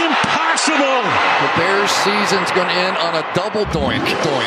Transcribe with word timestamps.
impossible. 0.00 1.02
The 1.02 1.50
Bears' 1.56 1.90
season's 1.90 2.50
going 2.52 2.68
to 2.68 2.74
end 2.74 2.96
on 2.98 3.14
a 3.16 3.34
double 3.34 3.64
doink, 3.66 4.00
doink, 4.00 4.16
doink, 4.22 4.46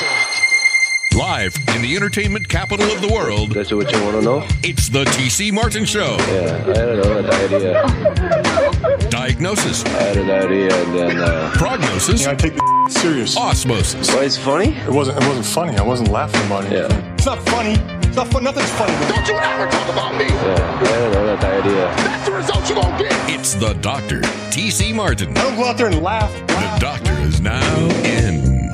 doink. 0.00 1.18
Live 1.18 1.56
in 1.74 1.80
the 1.80 1.96
entertainment 1.96 2.46
capital 2.48 2.84
of 2.92 3.00
the 3.00 3.08
world, 3.08 3.52
That's 3.52 3.72
what 3.72 3.90
you 3.90 4.02
want 4.02 4.16
to 4.16 4.22
know? 4.22 4.46
it's 4.62 4.90
the 4.90 5.04
TC 5.04 5.50
Martin 5.52 5.86
Show. 5.86 6.16
Yeah, 6.28 6.62
I 6.68 6.72
don't 6.72 7.02
know, 7.02 7.18
an 7.18 7.26
idea. 7.26 9.08
Diagnosis, 9.08 9.82
I 9.86 9.88
had 9.88 10.16
an 10.18 10.30
idea, 10.30 10.84
and 10.84 10.94
then 10.94 11.18
uh, 11.18 11.50
prognosis, 11.54 12.26
I 12.26 12.34
take 12.34 12.54
the 12.54 12.88
serious. 12.90 13.34
osmosis. 13.36 14.14
why 14.14 14.24
it's 14.24 14.36
funny? 14.36 14.74
It 14.76 14.90
wasn't. 14.92 15.16
It 15.22 15.26
wasn't 15.26 15.46
funny. 15.46 15.76
I 15.78 15.82
wasn't 15.82 16.10
laughing 16.10 16.44
about 16.46 16.64
it. 16.66 16.72
Yeah. 16.72 17.05
It's 17.26 17.34
not 17.34 17.48
funny. 17.48 17.72
It's 18.06 18.16
not 18.16 18.28
fun. 18.28 18.44
Nothing's 18.44 18.70
funny. 18.70 18.92
Don't 19.08 19.26
you 19.26 19.34
ever 19.34 19.68
talk 19.68 19.88
about 19.92 20.14
me. 20.14 20.26
Yeah, 20.26 20.78
I 20.78 20.84
don't 20.84 21.12
know 21.12 21.26
that 21.26 21.42
idea. 21.42 21.86
That's 21.96 22.24
the 22.24 22.30
result 22.30 22.68
you 22.68 22.76
gonna 22.76 22.98
get. 23.02 23.12
It's 23.28 23.54
the 23.54 23.72
Doctor, 23.80 24.20
TC 24.50 24.94
Martin. 24.94 25.36
I 25.36 25.42
don't 25.42 25.56
go 25.56 25.64
out 25.64 25.76
there 25.76 25.88
and 25.88 26.00
laugh. 26.00 26.32
The 26.46 26.78
Doctor 26.78 27.12
is 27.22 27.40
now 27.40 27.76
in. 28.04 28.70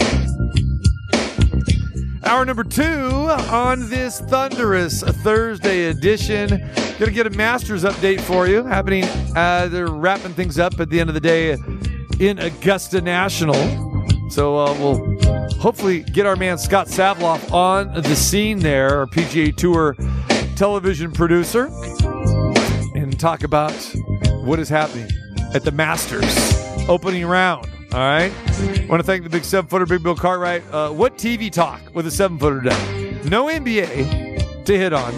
Hour 2.25 2.45
number 2.45 2.63
two 2.63 3.31
on 3.49 3.89
this 3.89 4.21
thunderous 4.21 5.03
Thursday 5.03 5.87
edition. 5.87 6.49
Gonna 6.99 7.11
get 7.11 7.27
a 7.27 7.31
Masters 7.31 7.85
update 7.85 8.21
for 8.21 8.49
you 8.49 8.65
happening. 8.65 9.05
Uh, 9.35 9.69
they're 9.69 9.87
wrapping 9.87 10.35
things 10.35 10.59
up 10.59 10.79
at 10.79 10.91
the 10.91 11.01
end 11.01 11.09
of 11.09 11.15
the 11.15 11.21
day 11.21 11.57
in 12.21 12.39
Augusta 12.39 13.01
National. 13.01 13.55
So 14.29 14.59
uh, 14.59 14.75
we'll 14.75 15.42
hopefully 15.63 16.01
get 16.01 16.27
our 16.27 16.35
man 16.35 16.59
Scott 16.59 16.89
Savlov 16.89 17.53
on 17.53 17.95
the 17.95 18.17
scene 18.17 18.59
there, 18.59 18.99
our 18.99 19.07
PGA 19.07 19.55
Tour 19.55 19.95
television 20.57 21.13
producer, 21.13 21.67
and 22.97 23.19
talk 23.19 23.45
about 23.45 23.73
what 24.43 24.59
is 24.59 24.69
happening 24.69 25.09
at 25.55 25.63
the 25.63 25.71
Masters 25.71 26.37
opening 26.89 27.25
round. 27.25 27.71
All 27.93 28.01
right. 28.01 28.33
I 28.33 28.87
Want 28.89 29.01
to 29.01 29.07
thank 29.07 29.23
the 29.23 29.31
big 29.31 29.45
seven 29.45 29.69
footer, 29.69 29.87
Big 29.87 30.03
Bill 30.03 30.17
Cartwright. 30.17 30.65
Uh, 30.73 30.91
what 30.91 31.17
TV 31.17 31.49
talk 31.49 31.81
with 31.95 32.09
a 32.09 32.11
seven 32.11 32.41
footer? 32.41 32.63
No 33.29 33.47
NBA 33.47 34.65
to 34.65 34.77
hit 34.77 34.93
on, 34.93 35.15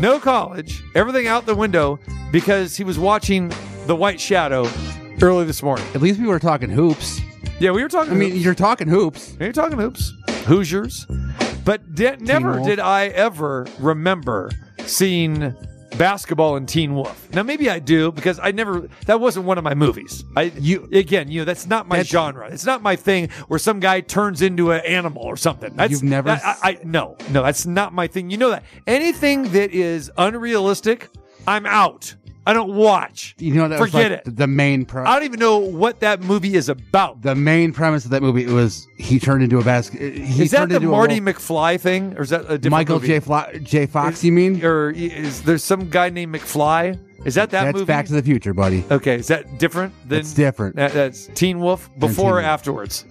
no 0.00 0.20
college, 0.20 0.80
everything 0.94 1.26
out 1.26 1.44
the 1.44 1.56
window 1.56 1.98
because 2.30 2.76
he 2.76 2.84
was 2.84 3.00
watching 3.00 3.52
The 3.86 3.96
White 3.96 4.20
Shadow 4.20 4.70
early 5.20 5.44
this 5.44 5.60
morning. 5.60 5.84
At 5.92 6.02
least 6.02 6.20
we 6.20 6.28
were 6.28 6.38
talking 6.38 6.70
hoops. 6.70 7.20
Yeah, 7.58 7.70
we 7.70 7.82
were 7.82 7.88
talking. 7.88 8.12
I 8.12 8.16
mean, 8.16 8.30
hoops. 8.32 8.44
you're 8.44 8.54
talking 8.54 8.88
hoops. 8.88 9.34
you're 9.40 9.52
talking 9.52 9.78
hoops, 9.78 10.12
Hoosiers, 10.44 11.06
but 11.64 11.94
di- 11.94 12.16
never 12.20 12.56
Wolf. 12.56 12.66
did 12.66 12.78
I 12.80 13.06
ever 13.06 13.66
remember 13.78 14.50
seeing 14.84 15.54
basketball 15.96 16.56
in 16.56 16.66
Teen 16.66 16.94
Wolf. 16.94 17.28
Now 17.32 17.42
maybe 17.42 17.70
I 17.70 17.78
do 17.78 18.12
because 18.12 18.38
I 18.42 18.50
never 18.50 18.86
that 19.06 19.18
wasn't 19.20 19.46
one 19.46 19.56
of 19.56 19.64
my 19.64 19.72
movies. 19.74 20.22
I 20.36 20.52
You- 20.58 20.86
again, 20.92 21.30
you 21.30 21.40
know, 21.40 21.44
that's 21.46 21.66
not 21.66 21.88
my 21.88 21.96
That's- 21.96 22.10
genre. 22.12 22.46
It's 22.50 22.66
not 22.66 22.82
my 22.82 22.94
thing 22.94 23.30
where 23.48 23.58
some 23.58 23.80
guy 23.80 24.02
turns 24.02 24.42
into 24.42 24.72
an 24.72 24.82
animal 24.84 25.22
or 25.22 25.38
something. 25.38 25.74
That's 25.76 25.92
You've 25.92 26.02
never 26.02 26.28
that- 26.28 26.42
I, 26.44 26.56
I 26.72 26.78
no, 26.84 27.16
no, 27.30 27.42
that's 27.42 27.64
not 27.64 27.94
my 27.94 28.06
thing. 28.06 28.28
You 28.28 28.36
know 28.36 28.50
that. 28.50 28.64
Anything 28.86 29.44
that 29.52 29.70
is 29.72 30.10
unrealistic, 30.18 31.08
I'm 31.48 31.64
out. 31.64 32.14
I 32.48 32.52
don't 32.52 32.74
watch. 32.74 33.34
You 33.38 33.54
know 33.54 33.66
that 33.68 33.80
was 33.80 33.90
Forget 33.90 34.10
like 34.12 34.26
it. 34.28 34.36
The 34.36 34.46
main 34.46 34.84
pre- 34.84 35.02
I 35.02 35.14
don't 35.16 35.24
even 35.24 35.40
know 35.40 35.58
what 35.58 35.98
that 36.00 36.20
movie 36.20 36.54
is 36.54 36.68
about. 36.68 37.20
the 37.22 37.34
main 37.34 37.72
premise 37.72 38.04
of 38.04 38.12
that 38.12 38.22
movie 38.22 38.46
was 38.46 38.86
he 38.98 39.18
turned 39.18 39.42
into 39.42 39.58
a 39.58 39.64
basket. 39.64 40.14
He 40.16 40.44
is 40.44 40.52
that 40.52 40.68
the 40.68 40.78
Marty 40.80 41.20
McFly 41.20 41.80
thing, 41.80 42.14
or 42.16 42.22
is 42.22 42.30
that 42.30 42.42
a 42.42 42.56
different 42.58 42.70
Michael 42.70 43.00
movie? 43.00 43.08
J. 43.18 43.58
J. 43.62 43.86
Fox? 43.86 44.18
Is- 44.18 44.24
you 44.24 44.32
mean? 44.32 44.64
or 44.64 44.90
is 44.90 45.42
there 45.42 45.58
some 45.58 45.90
guy 45.90 46.08
named 46.10 46.34
McFly? 46.36 46.98
Is 47.24 47.34
that 47.34 47.50
that 47.50 47.64
That's 47.64 47.74
movie? 47.74 47.86
Back 47.86 48.06
to 48.06 48.12
the 48.12 48.22
Future, 48.22 48.54
buddy. 48.54 48.84
okay, 48.92 49.16
is 49.16 49.26
that 49.26 49.58
different? 49.58 49.92
Than, 50.08 50.20
It's 50.20 50.32
different. 50.32 50.76
That, 50.76 50.92
that's 50.92 51.26
Teen 51.34 51.58
Wolf 51.58 51.90
before 51.98 52.30
or 52.30 52.34
Wolf. 52.34 52.44
afterwards. 52.44 53.04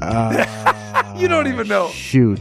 Uh, 0.00 1.14
You 1.18 1.26
don't 1.28 1.46
even 1.48 1.66
know. 1.68 1.88
shoot. 1.90 2.40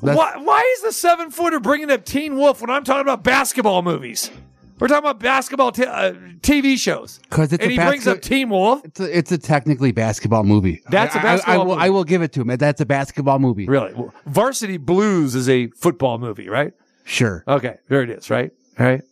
Why, 0.00 0.36
why 0.38 0.74
is 0.76 0.82
the 0.82 0.92
seven 0.92 1.30
footer 1.30 1.60
bringing 1.60 1.90
up 1.90 2.04
Teen 2.04 2.36
Wolf 2.36 2.60
when 2.60 2.70
I'm 2.70 2.84
talking 2.84 3.02
about 3.02 3.22
basketball 3.24 3.82
movies? 3.82 4.30
We're 4.78 4.88
talking 4.88 5.04
about 5.04 5.20
basketball 5.20 5.72
t- 5.72 5.84
uh, 5.84 6.12
TV 6.40 6.78
shows. 6.78 7.20
'Cause 7.28 7.52
it's 7.52 7.62
and 7.62 7.70
a 7.70 7.74
he 7.74 7.86
brings 7.86 8.06
up 8.06 8.22
Teen 8.22 8.48
Wolf. 8.48 8.80
It's 8.84 8.98
a, 9.00 9.18
it's 9.18 9.30
a 9.32 9.36
technically 9.36 9.92
basketball 9.92 10.42
movie. 10.42 10.80
That's 10.88 11.14
a 11.14 11.18
I- 11.18 11.20
I- 11.20 11.24
basketball 11.24 11.54
I, 11.54 11.58
will, 11.58 11.74
movie. 11.74 11.80
I 11.86 11.88
will 11.90 12.04
give 12.04 12.22
it 12.22 12.32
to 12.32 12.40
him. 12.40 12.56
That's 12.56 12.80
a 12.80 12.86
basketball 12.86 13.38
movie. 13.38 13.66
Really, 13.66 13.92
Well, 13.92 14.14
Varsity 14.26 14.78
Blues 14.78 15.34
is 15.34 15.50
a 15.50 15.66
football 15.76 16.16
movie, 16.18 16.48
right? 16.48 16.72
Sure. 17.04 17.44
Okay, 17.46 17.76
there 17.88 18.02
it 18.02 18.08
is. 18.10 18.30
Right, 18.30 18.52
all 18.78 18.86
right. 18.86 19.02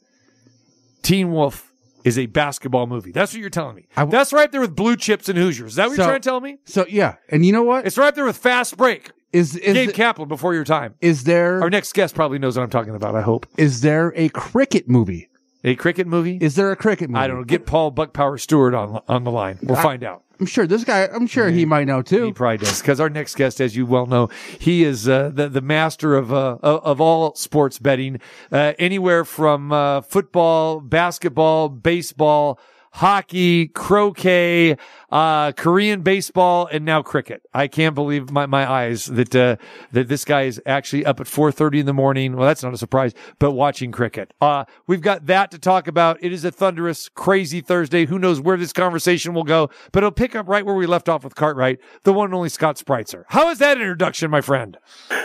Teen 1.02 1.32
Wolf 1.32 1.70
is 2.04 2.18
a 2.18 2.26
basketball 2.26 2.86
movie. 2.86 3.12
That's 3.12 3.32
what 3.34 3.40
you're 3.40 3.50
telling 3.50 3.76
me. 3.76 3.88
I 3.96 4.02
w- 4.02 4.12
That's 4.16 4.32
right 4.32 4.50
there 4.50 4.60
with 4.62 4.74
Blue 4.74 4.96
Chips 4.96 5.28
and 5.28 5.36
Hoosiers. 5.38 5.72
Is 5.72 5.76
that 5.76 5.88
what 5.88 5.96
So- 5.96 6.02
you're 6.02 6.10
trying 6.12 6.20
to 6.22 6.28
tell 6.28 6.40
me? 6.40 6.58
So 6.64 6.86
yeah, 6.88 7.16
and 7.28 7.44
you 7.44 7.52
know 7.52 7.62
what? 7.62 7.86
It's 7.86 7.98
right 7.98 8.14
there 8.14 8.24
with 8.24 8.38
Fast 8.38 8.76
Break. 8.78 9.10
Is 9.32 9.56
is 9.56 9.74
Gabe 9.74 9.92
Kaplan 9.92 10.28
before 10.28 10.54
your 10.54 10.64
time. 10.64 10.94
is 11.00 11.24
there 11.24 11.60
Our 11.62 11.70
next 11.70 11.92
guest 11.92 12.14
probably 12.14 12.38
knows 12.38 12.56
what 12.56 12.62
I'm 12.62 12.70
talking 12.70 12.94
about. 12.94 13.14
I 13.14 13.22
hope 13.22 13.46
is 13.56 13.82
there 13.82 14.12
a 14.16 14.28
cricket 14.30 14.88
movie? 14.88 15.28
a 15.64 15.74
cricket 15.74 16.06
movie. 16.06 16.38
Is 16.40 16.54
there 16.54 16.70
a 16.70 16.76
cricket 16.76 17.10
movie? 17.10 17.20
I 17.20 17.26
don't 17.26 17.38
know. 17.38 17.44
Get 17.44 17.66
Paul 17.66 17.90
Buck 17.90 18.12
Power 18.12 18.38
Stewart 18.38 18.74
on 18.74 19.02
on 19.08 19.24
the 19.24 19.30
line. 19.30 19.58
We'll 19.62 19.76
find 19.82 20.04
out. 20.04 20.22
I'm 20.40 20.46
sure 20.46 20.66
this 20.68 20.84
guy. 20.84 21.08
I'm 21.12 21.26
sure 21.26 21.50
he 21.50 21.64
might 21.64 21.88
know 21.88 22.00
too. 22.00 22.26
He 22.26 22.32
probably 22.32 22.58
does 22.58 22.80
because 22.80 23.00
our 23.00 23.10
next 23.10 23.34
guest, 23.34 23.60
as 23.60 23.74
you 23.74 23.86
well 23.86 24.06
know, 24.06 24.28
he 24.58 24.84
is 24.84 25.08
uh, 25.08 25.30
the 25.34 25.48
the 25.48 25.60
master 25.60 26.16
of 26.16 26.32
uh, 26.32 26.58
of 26.62 26.84
of 26.84 27.00
all 27.00 27.34
sports 27.34 27.78
betting, 27.80 28.20
uh, 28.52 28.74
anywhere 28.78 29.24
from 29.24 29.72
uh, 29.72 30.00
football, 30.02 30.80
basketball, 30.80 31.68
baseball, 31.68 32.60
hockey, 32.92 33.66
croquet, 33.66 34.76
uh, 35.10 35.52
Korean 35.52 36.02
baseball, 36.02 36.68
and 36.70 36.84
now 36.84 37.02
cricket. 37.02 37.42
I 37.54 37.68
can't 37.68 37.94
believe 37.94 38.30
my, 38.30 38.46
my 38.46 38.70
eyes 38.70 39.06
that 39.06 39.34
uh, 39.34 39.56
that 39.92 40.08
this 40.08 40.24
guy 40.24 40.42
is 40.42 40.60
actually 40.66 41.04
up 41.06 41.20
at 41.20 41.26
four 41.26 41.50
thirty 41.50 41.80
in 41.80 41.86
the 41.86 41.94
morning. 41.94 42.36
Well, 42.36 42.46
that's 42.46 42.62
not 42.62 42.74
a 42.74 42.78
surprise, 42.78 43.14
but 43.38 43.52
watching 43.52 43.92
cricket. 43.92 44.32
Uh, 44.40 44.64
we've 44.86 45.00
got 45.00 45.26
that 45.26 45.50
to 45.52 45.58
talk 45.58 45.88
about. 45.88 46.18
It 46.22 46.32
is 46.32 46.44
a 46.44 46.50
thunderous, 46.50 47.08
crazy 47.08 47.60
Thursday. 47.60 48.06
Who 48.06 48.18
knows 48.18 48.40
where 48.40 48.56
this 48.56 48.72
conversation 48.72 49.34
will 49.34 49.44
go? 49.44 49.70
But 49.92 49.98
it'll 50.02 50.10
pick 50.10 50.34
up 50.36 50.48
right 50.48 50.64
where 50.64 50.74
we 50.74 50.86
left 50.86 51.08
off 51.08 51.24
with 51.24 51.34
Cartwright, 51.34 51.80
the 52.02 52.12
one 52.12 52.26
and 52.26 52.34
only 52.34 52.48
Scott 52.48 52.76
Spreitzer. 52.76 53.24
How 53.28 53.50
is 53.50 53.58
that 53.58 53.78
introduction, 53.78 54.30
my 54.30 54.40
friend? 54.40 54.76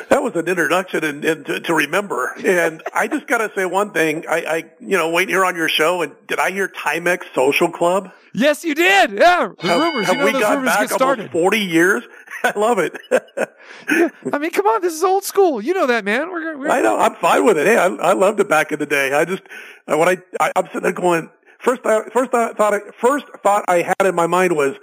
That 0.10 0.24
was 0.24 0.36
an 0.36 0.48
introduction 0.48 1.04
and, 1.04 1.26
and 1.26 1.46
to, 1.46 1.60
to 1.60 1.74
remember. 1.74 2.34
And 2.46 2.82
I 2.94 3.08
just 3.08 3.28
got 3.28 3.40
to 3.40 3.52
say 3.56 3.66
one 3.66 3.92
thing. 3.92 4.26
I, 4.30 4.38
I, 4.38 4.58
you 4.80 4.98
know, 4.98 5.10
waiting 5.10 5.34
here 5.34 5.46
on 5.46 5.56
your 5.56 5.70
show, 5.70 6.02
and 6.02 6.14
did 6.28 6.40
I 6.40 6.52
hear 6.52 6.68
Timex 6.68 7.24
Social 7.36 7.72
Club? 7.72 8.12
Yes, 8.34 8.66
you 8.66 8.74
did. 8.74 9.12
Yeah, 9.12 9.50
rumors. 9.80 10.06
have 10.08 10.16
you 10.16 10.20
know 10.20 10.26
we 10.26 10.32
those 10.34 10.42
got 10.42 10.56
rumors 10.56 10.70
back 10.70 10.80
get 10.90 10.96
started. 10.96 11.22
almost 11.22 11.34
40 11.34 11.60
years? 11.60 12.04
I 12.44 12.60
love 12.60 12.80
it. 12.80 12.98
I 14.34 14.38
mean, 14.38 14.52
come 14.52 14.68
on, 14.68 14.82
this 14.82 14.94
is 14.94 15.04
old 15.04 15.24
school. 15.24 15.62
You 15.62 15.74
know 15.74 15.88
that, 15.88 16.04
man. 16.04 16.30
We're, 16.30 16.58
we're 16.58 16.70
I 16.70 16.82
know. 16.82 16.98
I'm 16.98 17.16
fine 17.16 17.46
with 17.46 17.58
it. 17.58 17.68
Hey, 17.68 17.78
I, 17.78 17.86
I 17.86 18.14
loved 18.14 18.40
it 18.40 18.50
back 18.50 18.72
in 18.72 18.80
the 18.80 18.86
day. 18.86 19.14
I 19.14 19.26
just, 19.26 19.44
uh, 19.88 19.98
when 19.98 20.10
I, 20.10 20.18
I 20.40 20.52
I'm 20.56 20.66
sitting 20.68 20.82
there 20.82 20.92
going, 20.92 21.30
first, 21.60 21.82
I, 21.86 22.04
first 22.10 22.34
I 22.34 22.54
thought, 22.54 22.74
I, 22.74 22.80
first 23.00 23.26
thought 23.44 23.66
I 23.68 23.82
had 23.82 24.06
in 24.06 24.16
my 24.16 24.28
mind 24.28 24.56
was, 24.56 24.76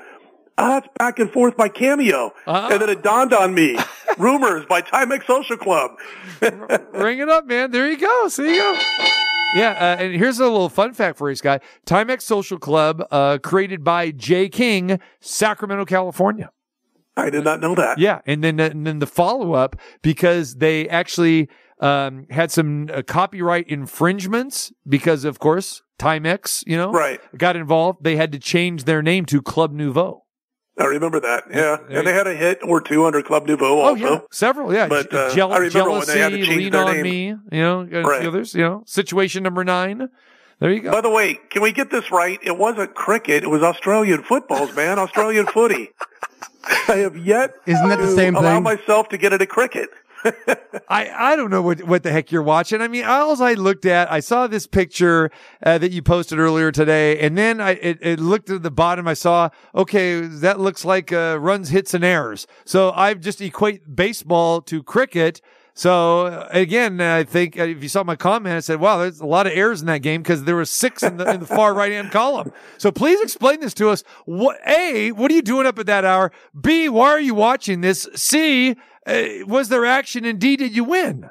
ah, 0.57 0.79
it's 0.79 0.89
back 0.99 1.19
and 1.19 1.31
forth 1.31 1.57
by 1.57 1.69
Cameo. 1.69 2.33
Uh-huh. 2.47 2.69
And 2.73 2.81
then 2.81 2.89
it 2.89 3.03
dawned 3.03 3.35
on 3.35 3.55
me, 3.55 3.79
rumors 4.19 4.65
by 4.67 4.83
Timex 4.83 5.27
Social 5.27 5.57
Club. 5.57 5.93
Ring 6.93 7.19
it 7.19 7.29
up, 7.29 7.47
man. 7.47 7.71
There 7.71 7.89
you 7.89 7.99
go. 7.99 8.29
See 8.29 8.55
you 8.55 8.61
go. 8.61 8.81
Yeah, 9.57 9.71
uh, 9.71 10.03
and 10.03 10.15
here's 10.15 10.39
a 10.39 10.45
little 10.45 10.69
fun 10.69 10.93
fact 10.95 11.19
for 11.19 11.29
you, 11.29 11.35
Scott. 11.37 11.63
Timex 11.87 12.23
Social 12.23 12.59
Club, 12.59 13.03
uh, 13.11 13.39
created 13.43 13.83
by 13.83 14.11
Jay 14.13 14.49
King, 14.49 15.01
Sacramento, 15.21 15.85
California. 15.85 16.51
I 17.17 17.31
did 17.31 17.45
not 17.45 17.61
know 17.61 17.75
that. 17.75 17.99
Yeah, 17.99 18.21
and 18.27 18.43
then 18.45 18.61
and 18.61 18.87
then 18.87 19.01
the 19.01 19.07
follow 19.07 19.53
up 19.55 19.77
because 20.03 20.57
they 20.57 20.89
actually 20.89 21.49
um, 21.81 22.27
had 22.31 22.51
some 22.51 22.89
uh, 22.93 23.03
copyright 23.03 23.67
infringements 23.69 24.73
because, 24.89 25.25
of 25.25 25.39
course, 25.39 25.83
Timex, 25.99 26.63
you 26.67 26.77
know, 26.77 26.93
Right. 26.93 27.21
got 27.37 27.57
involved. 27.57 28.05
They 28.05 28.17
had 28.17 28.33
to 28.33 28.39
change 28.39 28.85
their 28.85 29.03
name 29.03 29.25
to 29.27 29.43
Club 29.43 29.73
Nouveau. 29.73 30.25
I 30.81 30.87
remember 30.87 31.21
that. 31.21 31.45
Yeah. 31.51 31.77
there 31.89 31.99
And 31.99 32.07
they 32.07 32.13
had 32.13 32.27
a 32.27 32.35
hit 32.35 32.61
or 32.63 32.81
two 32.81 33.05
under 33.05 33.23
Club 33.23 33.47
Nouveau 33.47 33.79
Oh 33.81 33.81
also. 33.81 34.03
yeah, 34.15 34.19
several. 34.31 34.73
Yeah, 34.75 34.89
But, 34.89 35.13
uh, 35.13 35.31
Jeal- 35.35 35.53
I 35.53 35.59
remember 35.59 35.79
when 35.91 36.01
jealousy, 36.07 36.13
they 36.13 36.19
had 36.21 36.29
to 36.33 36.37
change 36.45 36.49
lean 36.59 36.73
their 36.73 36.85
on 36.85 36.95
name. 36.95 37.03
me. 37.03 37.27
You 37.27 37.39
know, 37.53 37.81
and 37.81 38.07
Right. 38.07 38.27
others. 38.27 38.55
You 38.55 38.63
know, 38.63 38.83
situation 38.87 39.43
number 39.43 39.63
nine. 39.65 40.09
There 40.59 40.71
you 40.71 40.81
go. 40.81 40.91
By 40.93 41.01
the 41.01 41.11
way, 41.11 41.39
can 41.51 41.63
we 41.63 41.73
get 41.73 41.91
this 41.91 42.11
right? 42.11 42.39
It 42.43 42.57
wasn't 42.59 42.95
cricket. 42.95 43.43
It 43.45 43.49
was 43.49 43.63
Australian 43.63 44.23
footballs, 44.23 44.75
man. 44.77 44.99
Australian 44.99 45.47
footy. 45.47 45.91
I 46.89 46.97
have 46.97 47.17
yet 47.17 47.53
Isn't 47.67 47.89
that 47.89 47.99
the 47.99 48.07
to 48.07 48.13
same 48.15 48.37
allow 48.37 48.55
thing? 48.57 48.63
myself 48.65 49.09
to 49.11 49.17
get 49.19 49.33
into 49.33 49.47
cricket. 49.47 49.89
I, 50.89 51.11
I 51.33 51.37
don't 51.37 51.51
know 51.51 51.63
what, 51.63 51.83
what 51.85 52.03
the 52.03 52.11
heck 52.11 52.31
you're 52.31 52.43
watching. 52.43 52.81
I 52.81 52.89
mean, 52.89 53.05
all 53.05 53.41
I 53.43 53.55
looked 53.55 53.87
at, 53.87 54.11
I 54.11 54.21
saw 54.21 54.47
this 54.47 54.67
picture 54.67 55.31
uh, 55.65 55.79
that 55.79 55.93
you 55.93 56.03
posted 56.03 56.39
earlier 56.39 56.73
today, 56.73 57.19
and 57.21 57.39
then 57.39 57.61
I 57.61 57.71
it, 57.73 57.99
it 58.01 58.21
looked 58.21 58.51
at 58.51 58.63
the 58.63 58.71
bottom. 58.71 59.09
I 59.09 59.15
saw, 59.15 59.51
okay, 59.75 60.21
that 60.21 60.61
looks 60.61 60.85
like 60.85 61.13
uh, 61.13 61.39
runs, 61.41 61.71
hits, 61.71 61.95
and 61.95 62.05
errors. 62.05 62.47
So 62.65 62.93
I 62.93 63.15
just 63.15 63.41
equate 63.41 63.95
baseball 63.95 64.61
to 64.63 64.83
cricket. 64.83 65.41
So 65.75 66.27
uh, 66.27 66.49
again, 66.51 67.01
I 67.01 67.25
think 67.25 67.59
uh, 67.59 67.63
if 67.63 67.83
you 67.83 67.89
saw 67.89 68.03
my 68.03 68.17
comment, 68.17 68.55
I 68.55 68.61
said, 68.61 68.81
"Wow, 68.81 68.99
there's 68.99 69.21
a 69.21 69.27
lot 69.27 69.47
of 69.47 69.53
errors 69.55 69.81
in 69.81 69.87
that 69.87 70.03
game 70.03 70.23
because 70.23 70.45
there 70.45 70.57
were 70.57 70.65
six 70.65 71.03
in 71.03 71.17
the, 71.17 71.31
in 71.31 71.41
the 71.41 71.47
far 71.47 71.73
right 71.73 71.93
hand 71.93 72.11
column." 72.11 72.53
So 72.77 72.91
please 72.91 73.21
explain 73.21 73.61
this 73.61 73.73
to 73.75 73.89
us. 73.89 74.03
What 74.27 74.59
a? 74.67 75.13
What 75.13 75.31
are 75.31 75.35
you 75.35 75.43
doing 75.43 75.67
up 75.67 75.79
at 75.79 75.87
that 75.87 76.05
hour? 76.05 76.33
B? 76.61 76.89
Why 76.89 77.09
are 77.11 77.21
you 77.21 77.35
watching 77.35 77.81
this? 77.81 78.09
C? 78.15 78.77
Uh, 79.07 79.47
was 79.47 79.69
there 79.69 79.87
action? 79.87 80.25
indeed? 80.25 80.59
Did 80.59 80.75
you 80.75 80.85
win? 80.85 81.31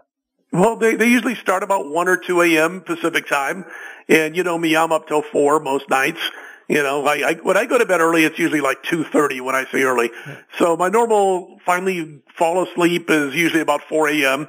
Well, 0.51 0.75
they, 0.77 0.95
they 0.95 1.07
usually 1.07 1.35
start 1.35 1.61
about 1.61 1.89
1 1.89 2.07
or 2.07 2.17
2 2.17 2.41
a.m. 2.41 2.81
Pacific 2.81 3.27
time. 3.27 3.65
And 4.07 4.35
you 4.35 4.43
know 4.43 4.57
me, 4.57 4.75
I'm 4.75 4.91
up 4.91 5.07
till 5.07 5.21
4 5.21 5.59
most 5.59 5.89
nights. 5.89 6.19
You 6.67 6.83
know, 6.83 7.05
I, 7.05 7.29
I, 7.29 7.33
when 7.35 7.57
I 7.57 7.65
go 7.65 7.77
to 7.77 7.85
bed 7.85 7.99
early, 7.99 8.23
it's 8.23 8.37
usually 8.37 8.61
like 8.61 8.83
2.30 8.83 9.41
when 9.41 9.55
I 9.55 9.65
say 9.71 9.81
early. 9.83 10.11
So 10.57 10.77
my 10.77 10.89
normal 10.89 11.59
finally 11.65 12.21
fall 12.35 12.63
asleep 12.63 13.09
is 13.09 13.33
usually 13.33 13.61
about 13.61 13.81
4 13.89 14.09
a.m. 14.09 14.47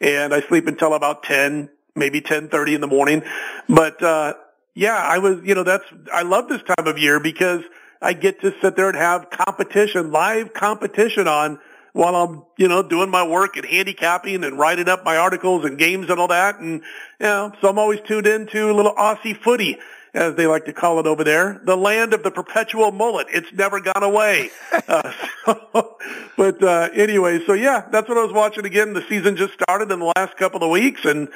And 0.00 0.34
I 0.34 0.40
sleep 0.42 0.66
until 0.66 0.94
about 0.94 1.22
10, 1.22 1.70
maybe 1.94 2.20
10.30 2.20 2.74
in 2.74 2.80
the 2.80 2.86
morning. 2.86 3.22
But, 3.68 4.02
uh, 4.02 4.34
yeah, 4.74 4.96
I 4.96 5.18
was, 5.18 5.40
you 5.44 5.54
know, 5.54 5.62
that's, 5.62 5.84
I 6.12 6.22
love 6.22 6.48
this 6.48 6.62
time 6.62 6.86
of 6.86 6.98
year 6.98 7.20
because 7.20 7.62
I 8.00 8.14
get 8.14 8.40
to 8.40 8.54
sit 8.60 8.76
there 8.76 8.88
and 8.88 8.96
have 8.96 9.30
competition, 9.30 10.10
live 10.10 10.52
competition 10.54 11.28
on 11.28 11.58
while 11.92 12.16
I'm, 12.16 12.42
you 12.56 12.68
know, 12.68 12.82
doing 12.82 13.10
my 13.10 13.26
work 13.26 13.56
and 13.56 13.66
handicapping 13.66 14.44
and 14.44 14.58
writing 14.58 14.88
up 14.88 15.04
my 15.04 15.16
articles 15.16 15.64
and 15.64 15.78
games 15.78 16.08
and 16.08 16.18
all 16.18 16.28
that. 16.28 16.58
And, 16.58 16.80
you 17.20 17.26
know, 17.26 17.52
so 17.60 17.68
I'm 17.68 17.78
always 17.78 18.00
tuned 18.00 18.26
into 18.26 18.70
a 18.70 18.74
little 18.74 18.94
Aussie 18.94 19.36
footy, 19.36 19.78
as 20.14 20.34
they 20.36 20.46
like 20.46 20.66
to 20.66 20.72
call 20.72 20.98
it 21.00 21.06
over 21.06 21.24
there, 21.24 21.60
the 21.64 21.76
land 21.76 22.12
of 22.12 22.22
the 22.22 22.30
perpetual 22.30 22.92
mullet. 22.92 23.28
It's 23.30 23.52
never 23.52 23.80
gone 23.80 24.02
away. 24.02 24.50
uh, 24.88 25.12
so, 25.44 25.96
but, 26.36 26.62
uh, 26.62 26.88
anyway, 26.94 27.44
so 27.46 27.54
yeah, 27.54 27.86
that's 27.90 28.08
what 28.08 28.18
I 28.18 28.22
was 28.22 28.32
watching 28.32 28.64
again. 28.64 28.92
The 28.92 29.04
season 29.08 29.36
just 29.36 29.54
started 29.54 29.90
in 29.90 30.00
the 30.00 30.12
last 30.16 30.36
couple 30.36 30.62
of 30.62 30.70
weeks 30.70 31.04
and 31.04 31.28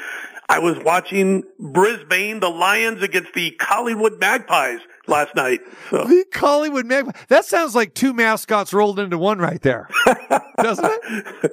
I 0.48 0.60
was 0.60 0.78
watching 0.78 1.42
Brisbane, 1.58 2.38
the 2.40 2.48
Lions 2.48 3.02
against 3.02 3.32
the 3.34 3.50
Collingwood 3.52 4.20
Magpies 4.20 4.78
last 5.08 5.34
night. 5.34 5.60
So. 5.90 6.04
The 6.04 6.24
Collingwood 6.30 6.86
Magpie. 6.86 7.18
That 7.28 7.44
sounds 7.44 7.74
like 7.74 7.94
two 7.94 8.12
mascots 8.12 8.72
rolled 8.72 9.00
into 9.00 9.18
one 9.18 9.38
right 9.38 9.60
there, 9.62 9.88
doesn't 10.62 10.84
it? 10.84 11.52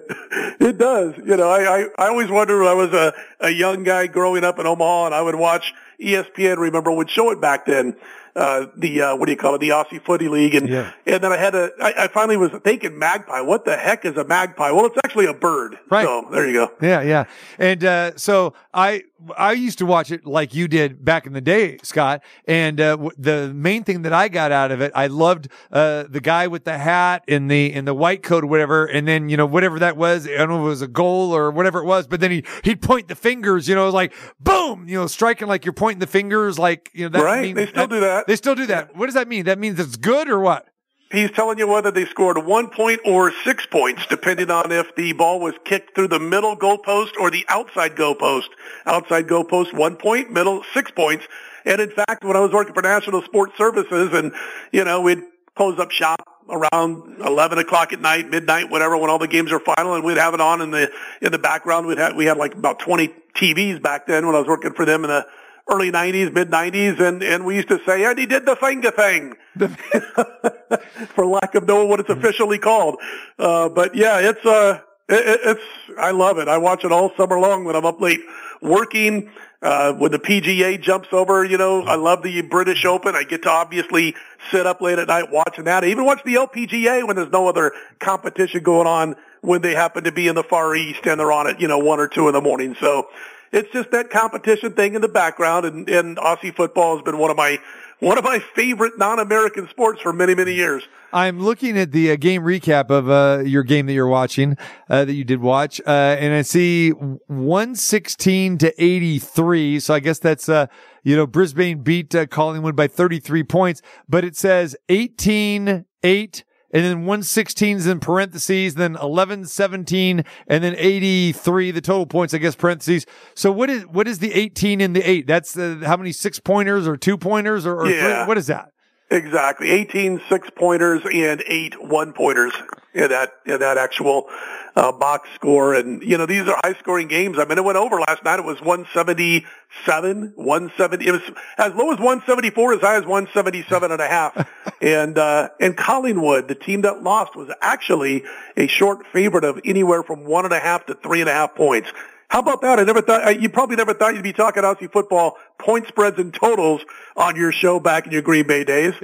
it 0.59 0.77
does. 0.77 1.15
You 1.17 1.37
know, 1.37 1.49
I, 1.49 1.81
I, 1.81 1.85
I 1.97 2.07
always 2.09 2.29
wondered 2.29 2.59
when 2.59 2.67
I 2.67 2.73
was 2.73 2.93
a, 2.93 3.13
a 3.39 3.49
young 3.49 3.83
guy 3.83 4.05
growing 4.07 4.43
up 4.43 4.59
in 4.59 4.67
Omaha 4.67 5.07
and 5.07 5.15
I 5.15 5.21
would 5.21 5.35
watch 5.35 5.73
ESPN, 6.03 6.57
remember, 6.57 6.91
would 6.91 7.09
show 7.09 7.31
it 7.31 7.39
back 7.41 7.65
then. 7.65 7.95
Uh, 8.35 8.65
the, 8.75 8.99
uh, 8.99 9.15
what 9.15 9.27
do 9.27 9.31
you 9.31 9.37
call 9.37 9.53
it? 9.53 9.59
The 9.61 9.69
Aussie 9.69 10.03
Footy 10.03 10.27
League. 10.27 10.55
And, 10.55 10.67
Yeah. 10.67 10.91
and 11.05 11.23
then 11.23 11.31
I 11.31 11.37
had 11.37 11.53
a, 11.53 11.69
I, 11.79 12.05
I 12.05 12.07
finally 12.07 12.35
was 12.35 12.49
thinking 12.63 12.97
magpie. 12.97 13.41
What 13.41 13.63
the 13.63 13.77
heck 13.77 14.05
is 14.05 14.17
a 14.17 14.23
magpie? 14.23 14.71
Well, 14.71 14.87
it's 14.87 14.97
actually 15.05 15.27
a 15.27 15.35
bird. 15.35 15.77
Right. 15.91 16.03
So 16.03 16.27
there 16.31 16.47
you 16.47 16.53
go. 16.53 16.71
Yeah, 16.81 17.01
yeah. 17.03 17.25
And 17.59 17.83
uh, 17.85 18.17
so 18.17 18.55
I 18.73 19.03
I 19.37 19.53
used 19.53 19.77
to 19.79 19.85
watch 19.85 20.11
it 20.11 20.25
like 20.25 20.53
you 20.53 20.67
did 20.67 21.03
back 21.03 21.25
in 21.25 21.33
the 21.33 21.41
day, 21.41 21.77
Scott. 21.83 22.23
And 22.47 22.79
uh, 22.81 22.91
w- 22.91 23.11
the 23.17 23.53
main 23.53 23.83
thing 23.83 24.01
that 24.03 24.13
I 24.13 24.27
got 24.27 24.51
out 24.51 24.71
of 24.71 24.81
it, 24.81 24.91
I 24.95 25.07
loved 25.07 25.47
uh, 25.71 26.03
the 26.09 26.19
guy 26.21 26.47
with 26.47 26.63
the 26.65 26.77
hat 26.77 27.23
and 27.27 27.49
the 27.49 27.71
in 27.73 27.85
the 27.85 27.93
white 27.93 28.23
coat 28.23 28.43
or 28.43 28.47
whatever. 28.47 28.85
And 28.85 29.07
then 29.07 29.29
you 29.29 29.37
know 29.37 29.45
whatever 29.45 29.79
that 29.79 29.97
was, 29.97 30.27
I 30.27 30.31
don't 30.37 30.49
know 30.49 30.61
if 30.61 30.65
it 30.65 30.69
was 30.69 30.81
a 30.81 30.87
goal 30.87 31.35
or 31.35 31.51
whatever 31.51 31.79
it 31.79 31.85
was. 31.85 32.07
But 32.07 32.19
then 32.19 32.31
he 32.31 32.43
he'd 32.63 32.81
point 32.81 33.07
the 33.07 33.15
fingers, 33.15 33.67
you 33.67 33.75
know, 33.75 33.89
like 33.89 34.13
boom, 34.39 34.87
you 34.87 34.99
know, 34.99 35.07
striking 35.07 35.47
like 35.47 35.65
you're 35.65 35.73
pointing 35.73 35.99
the 35.99 36.07
fingers, 36.07 36.57
like 36.59 36.89
you 36.93 37.05
know 37.05 37.09
that 37.17 37.23
Right. 37.23 37.43
means- 37.55 37.55
They 37.55 37.65
still 37.67 37.87
do 37.87 37.99
that. 37.99 38.27
They 38.27 38.35
still 38.35 38.55
do 38.55 38.65
that. 38.67 38.95
What 38.95 39.05
does 39.05 39.15
that 39.15 39.27
mean? 39.27 39.45
That 39.45 39.59
means 39.59 39.79
it's 39.79 39.95
good 39.97 40.27
or 40.29 40.39
what? 40.39 40.67
He's 41.13 41.29
telling 41.29 41.59
you 41.59 41.67
whether 41.67 41.91
they 41.91 42.05
scored 42.05 42.39
one 42.39 42.69
point 42.69 43.01
or 43.05 43.31
six 43.43 43.67
points, 43.67 44.03
depending 44.07 44.49
on 44.49 44.71
if 44.71 44.95
the 44.95 45.13
ball 45.13 45.39
was 45.39 45.53
kicked 45.63 45.93
through 45.93 46.07
the 46.07 46.19
middle 46.19 46.57
goalpost 46.57 47.11
or 47.19 47.29
the 47.29 47.45
outside 47.49 47.95
goalpost. 47.95 48.47
Outside 48.87 49.27
goalpost, 49.27 49.73
one 49.73 49.95
point, 49.95 50.31
middle, 50.31 50.63
six 50.73 50.89
points. 50.89 51.27
And 51.65 51.79
in 51.79 51.91
fact, 51.91 52.23
when 52.23 52.35
I 52.35 52.39
was 52.39 52.51
working 52.51 52.73
for 52.73 52.81
National 52.81 53.21
Sports 53.21 53.53
Services 53.59 54.11
and, 54.11 54.31
you 54.71 54.83
know, 54.83 55.01
we'd 55.01 55.21
close 55.55 55.77
up 55.77 55.91
shop 55.91 56.27
around 56.49 57.21
11 57.21 57.59
o'clock 57.59 57.93
at 57.93 58.01
night, 58.01 58.31
midnight, 58.31 58.71
whatever, 58.71 58.97
when 58.97 59.11
all 59.11 59.19
the 59.19 59.27
games 59.27 59.51
are 59.51 59.59
final 59.59 59.93
and 59.93 60.03
we'd 60.03 60.17
have 60.17 60.33
it 60.33 60.41
on 60.41 60.61
in 60.61 60.71
the, 60.71 60.91
in 61.21 61.31
the 61.31 61.37
background. 61.37 61.85
We'd 61.85 61.99
have, 61.99 62.15
we 62.15 62.25
had 62.25 62.37
like 62.37 62.55
about 62.55 62.79
20 62.79 63.13
TVs 63.35 63.79
back 63.79 64.07
then 64.07 64.25
when 64.25 64.33
I 64.33 64.39
was 64.39 64.47
working 64.47 64.73
for 64.73 64.83
them 64.83 65.03
in 65.03 65.11
the 65.11 65.27
early 65.71 65.91
90s, 65.91 66.33
mid 66.33 66.49
90s. 66.49 66.99
And, 66.99 67.23
and 67.23 67.45
we 67.45 67.55
used 67.55 67.69
to 67.69 67.79
say, 67.85 68.03
and 68.05 68.17
he 68.17 68.25
did 68.25 68.45
the 68.45 68.55
finger 68.55 68.91
thing. 68.91 69.35
for 71.15 71.25
lack 71.25 71.55
of 71.55 71.67
knowing 71.67 71.89
what 71.89 71.99
it's 71.99 72.09
officially 72.09 72.57
called. 72.57 72.97
Uh, 73.37 73.69
but 73.69 73.95
yeah, 73.95 74.19
it's, 74.19 74.45
uh, 74.45 74.79
it, 75.09 75.39
it's, 75.43 75.61
I 75.99 76.11
love 76.11 76.37
it. 76.37 76.47
I 76.47 76.57
watch 76.57 76.83
it 76.83 76.91
all 76.91 77.11
summer 77.15 77.39
long 77.39 77.65
when 77.65 77.75
I'm 77.75 77.85
up 77.85 78.01
late 78.01 78.21
working, 78.61 79.29
uh, 79.61 79.93
when 79.93 80.11
the 80.11 80.19
PGA 80.19 80.81
jumps 80.81 81.09
over, 81.11 81.45
you 81.45 81.57
know, 81.57 81.83
I 81.83 81.95
love 81.95 82.23
the 82.23 82.41
British 82.41 82.83
Open. 82.85 83.15
I 83.15 83.23
get 83.23 83.43
to 83.43 83.49
obviously 83.49 84.15
sit 84.51 84.65
up 84.65 84.81
late 84.81 84.99
at 84.99 85.07
night 85.07 85.31
watching 85.31 85.65
that. 85.65 85.83
I 85.83 85.87
even 85.87 86.05
watch 86.05 86.21
the 86.23 86.35
LPGA 86.35 87.05
when 87.05 87.15
there's 87.15 87.31
no 87.31 87.47
other 87.47 87.71
competition 87.99 88.63
going 88.63 88.87
on 88.87 89.15
when 89.41 89.61
they 89.61 89.73
happen 89.73 90.05
to 90.05 90.11
be 90.11 90.27
in 90.27 90.35
the 90.35 90.43
Far 90.43 90.75
East 90.75 91.05
and 91.05 91.19
they're 91.19 91.31
on 91.31 91.47
at, 91.47 91.61
you 91.61 91.67
know, 91.67 91.79
one 91.79 91.99
or 91.99 92.07
two 92.07 92.27
in 92.27 92.33
the 92.33 92.41
morning. 92.41 92.75
So 92.79 93.07
it's 93.53 93.71
just 93.71 93.91
that 93.91 94.09
competition 94.09 94.73
thing 94.73 94.95
in 94.95 95.01
the 95.01 95.07
background 95.07 95.65
and, 95.65 95.87
and 95.87 96.17
Aussie 96.17 96.53
football 96.53 96.97
has 96.97 97.03
been 97.03 97.19
one 97.19 97.31
of 97.31 97.37
my, 97.37 97.59
one 97.99 98.17
of 98.17 98.23
my 98.23 98.39
favorite 98.39 98.97
non-American 98.97 99.69
sports 99.69 100.01
for 100.01 100.11
many, 100.11 100.35
many 100.35 100.53
years. 100.53 100.83
I'm 101.13 101.39
looking 101.39 101.77
at 101.77 101.91
the 101.91 102.11
uh, 102.11 102.15
game 102.15 102.41
recap 102.41 102.89
of 102.89 103.07
uh, 103.07 103.43
your 103.45 103.61
game 103.61 103.85
that 103.85 103.93
you're 103.93 104.07
watching, 104.07 104.57
uh, 104.89 105.05
that 105.05 105.13
you 105.13 105.23
did 105.23 105.39
watch, 105.39 105.79
uh, 105.85 106.17
and 106.19 106.33
I 106.33 106.41
see 106.41 106.89
116 106.89 108.57
to 108.57 108.83
83. 108.83 109.79
So 109.79 109.93
I 109.93 109.99
guess 109.99 110.17
that's, 110.17 110.49
uh, 110.49 110.65
you 111.03 111.15
know, 111.15 111.27
Brisbane 111.27 111.83
beat 111.83 112.15
uh, 112.15 112.25
Collingwood 112.25 112.75
by 112.75 112.87
33 112.87 113.43
points, 113.43 113.81
but 114.09 114.25
it 114.25 114.35
says 114.35 114.75
18 114.89 115.85
8. 116.03 116.43
And 116.73 116.83
then 116.83 116.97
116 117.01 117.77
is 117.77 117.87
in 117.87 117.99
parentheses, 117.99 118.73
then 118.75 118.97
11, 119.01 119.45
17, 119.45 120.23
and 120.47 120.63
then 120.63 120.75
83, 120.75 121.69
the 121.71 121.81
total 121.81 122.07
points, 122.07 122.33
I 122.33 122.39
guess, 122.39 122.55
parentheses. 122.55 123.05
So 123.35 123.51
what 123.51 123.69
is, 123.69 123.83
what 123.85 124.07
is 124.07 124.17
the 124.19 124.33
18 124.33 124.81
and 124.81 124.95
the 124.95 125.07
8? 125.07 125.27
That's 125.27 125.55
uh, 125.55 125.81
how 125.85 125.95
many 125.97 126.11
six 126.11 126.39
pointers 126.39 126.87
or 126.87 126.97
two 126.97 127.17
pointers 127.17 127.65
or, 127.67 127.79
or 127.79 127.87
Yeah. 127.87 128.23
three? 128.23 128.27
What 128.27 128.37
is 128.39 128.47
that? 128.47 128.71
Exactly. 129.13 129.69
18 129.69 130.21
six 130.27 130.49
pointers 130.55 131.03
and 131.05 131.43
eight 131.45 131.79
one 131.79 132.13
pointers 132.13 132.51
in 132.95 133.09
that, 133.09 133.33
in 133.45 133.59
that 133.59 133.77
actual, 133.77 134.27
uh, 134.75 134.91
box 134.91 135.29
score. 135.35 135.75
And, 135.75 136.01
you 136.01 136.17
know, 136.17 136.25
these 136.25 136.47
are 136.47 136.59
high 136.63 136.73
scoring 136.79 137.07
games. 137.09 137.37
I 137.37 137.45
mean, 137.45 137.59
it 137.59 137.63
went 137.63 137.77
over 137.77 137.99
last 137.99 138.23
night. 138.23 138.39
It 138.39 138.45
was 138.45 138.59
177, 138.59 140.33
170. 140.35 141.07
It 141.07 141.11
was 141.11 141.21
as 141.59 141.75
low 141.75 141.91
as 141.91 141.99
174, 141.99 142.73
as 142.73 142.81
high 142.81 142.95
as 142.95 143.05
177 143.05 143.91
and 143.91 144.01
a 144.01 144.07
half. 144.07 144.49
and, 144.81 145.15
uh, 145.15 145.49
and 145.59 145.77
Collingwood, 145.77 146.47
the 146.47 146.55
team 146.55 146.81
that 146.81 147.03
lost 147.03 147.35
was 147.35 147.51
actually 147.61 148.23
a 148.57 148.65
short 148.65 149.05
favorite 149.13 149.43
of 149.43 149.59
anywhere 149.63 150.01
from 150.01 150.25
one 150.25 150.45
and 150.45 150.55
a 150.55 150.59
half 150.59 150.87
to 150.87 150.95
three 150.95 151.21
and 151.21 151.29
a 151.29 151.33
half 151.33 151.53
points. 151.53 151.91
How 152.33 152.39
about 152.39 152.61
that? 152.63 152.79
I 152.79 152.83
never 152.83 153.03
thought, 153.03 153.39
you 153.39 153.47
probably 153.47 153.75
never 153.75 153.93
thought 153.93 154.15
you'd 154.15 154.23
be 154.23 154.33
talking 154.33 154.63
Aussie 154.63 154.91
football 154.91 155.37
point 155.59 155.87
spreads 155.87 156.17
and 156.17 156.33
totals 156.33 156.81
on 157.15 157.35
your 157.35 157.51
show 157.51 157.79
back 157.79 158.07
in 158.07 158.11
your 158.11 158.23
Green 158.23 158.47
Bay 158.47 158.63
days. 158.63 158.95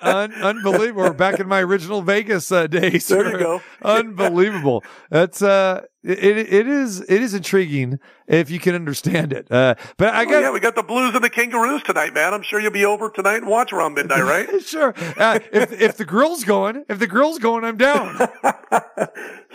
Un- 0.00 0.32
unbelievable. 0.32 1.12
Back 1.12 1.38
in 1.38 1.46
my 1.46 1.60
original 1.60 2.00
Vegas 2.00 2.50
uh, 2.50 2.66
days. 2.66 3.06
There 3.08 3.30
you 3.30 3.38
go. 3.38 3.60
unbelievable. 3.82 4.82
That's 5.10 5.42
uh, 5.42 5.82
it. 6.02 6.18
It 6.38 6.66
is. 6.66 7.02
It 7.02 7.20
is 7.20 7.34
intriguing 7.34 7.98
if 8.26 8.50
you 8.50 8.58
can 8.58 8.74
understand 8.74 9.34
it. 9.34 9.52
Uh, 9.52 9.74
but 9.98 10.14
I 10.14 10.22
Oh, 10.22 10.30
got 10.30 10.40
yeah, 10.40 10.50
we 10.50 10.58
got 10.60 10.74
the 10.74 10.82
Blues 10.82 11.14
and 11.14 11.22
the 11.22 11.28
Kangaroos 11.28 11.82
tonight, 11.82 12.14
man. 12.14 12.32
I'm 12.32 12.42
sure 12.42 12.58
you'll 12.58 12.70
be 12.72 12.86
over 12.86 13.10
tonight 13.10 13.36
and 13.36 13.48
watch 13.48 13.70
around 13.70 13.92
midnight, 13.92 14.22
right? 14.24 14.62
sure. 14.66 14.94
Uh, 15.18 15.40
if 15.52 15.72
if 15.78 15.98
the 15.98 16.06
grill's 16.06 16.42
going, 16.42 16.86
if 16.88 16.98
the 16.98 17.06
grill's 17.06 17.38
going, 17.38 17.64
I'm 17.64 17.76
down. 17.76 18.16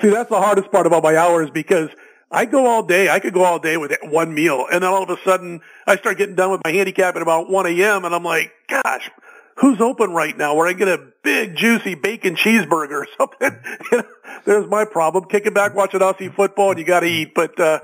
See, 0.02 0.10
that's 0.10 0.30
the 0.30 0.40
hardest 0.40 0.72
part 0.72 0.86
about 0.86 1.02
my 1.02 1.18
hours 1.18 1.50
because 1.50 1.90
I 2.34 2.46
go 2.46 2.66
all 2.66 2.82
day. 2.82 3.10
I 3.10 3.20
could 3.20 3.34
go 3.34 3.44
all 3.44 3.60
day 3.60 3.78
with 3.78 3.96
one 4.02 4.34
meal, 4.34 4.66
and 4.72 4.84
then 4.84 4.90
all 4.90 5.04
of 5.04 5.10
a 5.10 5.18
sudden 5.24 5.62
I 5.86 5.98
start 5.98 6.18
getting 6.18 6.36
done 6.36 6.52
with 6.52 6.62
my 6.64 6.72
handicap 6.72 7.16
at 7.16 7.22
about 7.22 7.50
1 7.50 7.68
a.m. 7.68 8.06
and 8.06 8.14
I'm 8.14 8.24
like, 8.24 8.52
gosh, 8.68 9.10
who's 9.58 9.80
open 9.80 10.12
right 10.12 10.36
now 10.36 10.56
where 10.56 10.68
I 10.68 10.74
get 10.74 10.88
a 10.88 11.00
big 11.22 11.56
juicy 11.56 11.94
bacon 11.94 12.36
cheeseburger 12.36 13.06
or 13.06 13.08
something? 13.18 14.04
There's 14.46 14.68
my 14.68 14.84
problem. 14.86 15.26
Kicking 15.26 15.54
back, 15.54 15.76
watching 15.76 16.00
Aussie 16.00 16.34
football, 16.34 16.72
and 16.72 16.80
you 16.80 16.86
got 16.86 17.02
to 17.02 17.06
eat. 17.06 17.36
But 17.36 17.60
uh, 17.60 17.80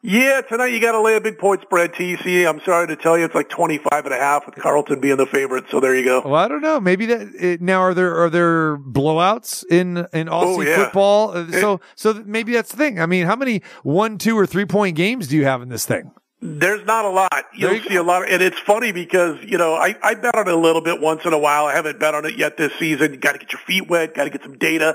Yeah, 0.00 0.42
tonight 0.48 0.68
you 0.68 0.80
got 0.80 0.92
to 0.92 1.00
lay 1.00 1.16
a 1.16 1.20
big 1.20 1.38
point 1.38 1.60
spread, 1.62 1.92
TC. 1.92 2.48
I'm 2.48 2.60
sorry 2.60 2.86
to 2.86 2.94
tell 2.94 3.18
you, 3.18 3.24
it's 3.24 3.34
like 3.34 3.48
25 3.48 4.04
and 4.04 4.14
a 4.14 4.16
half 4.16 4.46
with 4.46 4.54
Carlton 4.54 5.00
being 5.00 5.16
the 5.16 5.26
favorite. 5.26 5.64
So 5.70 5.80
there 5.80 5.94
you 5.94 6.04
go. 6.04 6.20
Well, 6.24 6.36
I 6.36 6.46
don't 6.46 6.62
know. 6.62 6.78
Maybe 6.78 7.06
that 7.06 7.28
it, 7.34 7.60
now 7.60 7.80
are 7.80 7.94
there 7.94 8.14
are 8.16 8.30
there 8.30 8.76
blowouts 8.78 9.64
in 9.68 9.98
in 10.12 10.28
Aussie 10.28 10.58
Oh, 10.58 10.60
yeah. 10.60 10.76
football? 10.84 11.36
Uh, 11.36 11.50
So 11.50 11.80
so 11.96 12.22
maybe 12.24 12.52
that's 12.52 12.70
the 12.70 12.76
thing. 12.76 13.00
I 13.00 13.06
mean, 13.06 13.26
how 13.26 13.34
many 13.34 13.62
one, 13.82 14.18
two, 14.18 14.38
or 14.38 14.46
three 14.46 14.66
point 14.66 14.94
games 14.96 15.26
do 15.26 15.36
you 15.36 15.44
have 15.44 15.62
in 15.62 15.68
this 15.68 15.84
thing? 15.84 16.12
There's 16.40 16.86
not 16.86 17.04
a 17.04 17.10
lot. 17.10 17.32
You'll 17.52 17.74
you 17.74 17.82
see 17.82 17.96
a 17.96 18.02
lot, 18.04 18.22
of, 18.22 18.28
and 18.30 18.40
it's 18.40 18.58
funny 18.60 18.92
because 18.92 19.38
you 19.44 19.58
know 19.58 19.74
I, 19.74 19.96
I 20.04 20.14
bet 20.14 20.36
on 20.36 20.46
it 20.46 20.54
a 20.54 20.56
little 20.56 20.80
bit 20.82 21.00
once 21.00 21.24
in 21.24 21.32
a 21.32 21.38
while. 21.38 21.66
I 21.66 21.74
haven't 21.74 21.98
bet 21.98 22.14
on 22.14 22.24
it 22.24 22.38
yet 22.38 22.56
this 22.56 22.72
season. 22.78 23.14
You 23.14 23.18
got 23.18 23.32
to 23.32 23.38
get 23.38 23.50
your 23.50 23.60
feet 23.66 23.88
wet, 23.88 24.14
got 24.14 24.24
to 24.24 24.30
get 24.30 24.44
some 24.44 24.56
data. 24.56 24.94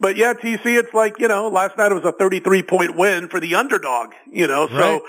But 0.00 0.16
yeah, 0.16 0.32
TC, 0.32 0.64
it's 0.78 0.94
like 0.94 1.18
you 1.18 1.28
know, 1.28 1.48
last 1.48 1.76
night 1.76 1.92
it 1.92 1.94
was 1.94 2.04
a 2.04 2.12
33 2.12 2.62
point 2.62 2.96
win 2.96 3.28
for 3.28 3.38
the 3.38 3.54
underdog. 3.54 4.12
You 4.30 4.46
know, 4.46 4.62
Right. 4.68 4.70
so 5.00 5.06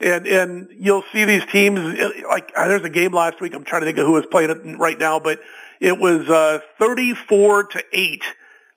and 0.00 0.26
and 0.26 0.68
you'll 0.78 1.04
see 1.12 1.24
these 1.24 1.44
teams 1.46 1.80
like 2.28 2.52
uh, 2.56 2.68
there's 2.68 2.82
a 2.84 2.90
game 2.90 3.12
last 3.12 3.40
week. 3.40 3.54
I'm 3.54 3.64
trying 3.64 3.82
to 3.82 3.86
think 3.86 3.98
of 3.98 4.06
who 4.06 4.12
was 4.12 4.26
playing 4.26 4.50
it 4.50 4.78
right 4.78 4.98
now, 4.98 5.18
but 5.18 5.40
it 5.80 5.98
was 5.98 6.28
uh, 6.28 6.60
34 6.78 7.64
to 7.64 7.84
eight 7.92 8.22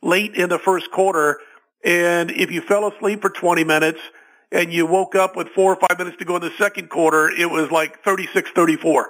late 0.01 0.35
in 0.35 0.49
the 0.49 0.59
first 0.59 0.89
quarter. 0.91 1.39
And 1.83 2.31
if 2.31 2.51
you 2.51 2.61
fell 2.61 2.87
asleep 2.87 3.21
for 3.21 3.29
20 3.29 3.63
minutes 3.63 3.99
and 4.51 4.71
you 4.73 4.85
woke 4.85 5.15
up 5.15 5.35
with 5.35 5.49
four 5.49 5.73
or 5.73 5.87
five 5.87 5.97
minutes 5.99 6.17
to 6.17 6.25
go 6.25 6.35
in 6.37 6.41
the 6.41 6.51
second 6.57 6.89
quarter, 6.89 7.29
it 7.29 7.49
was 7.49 7.69
like 7.71 8.03
36-34. 8.03 9.05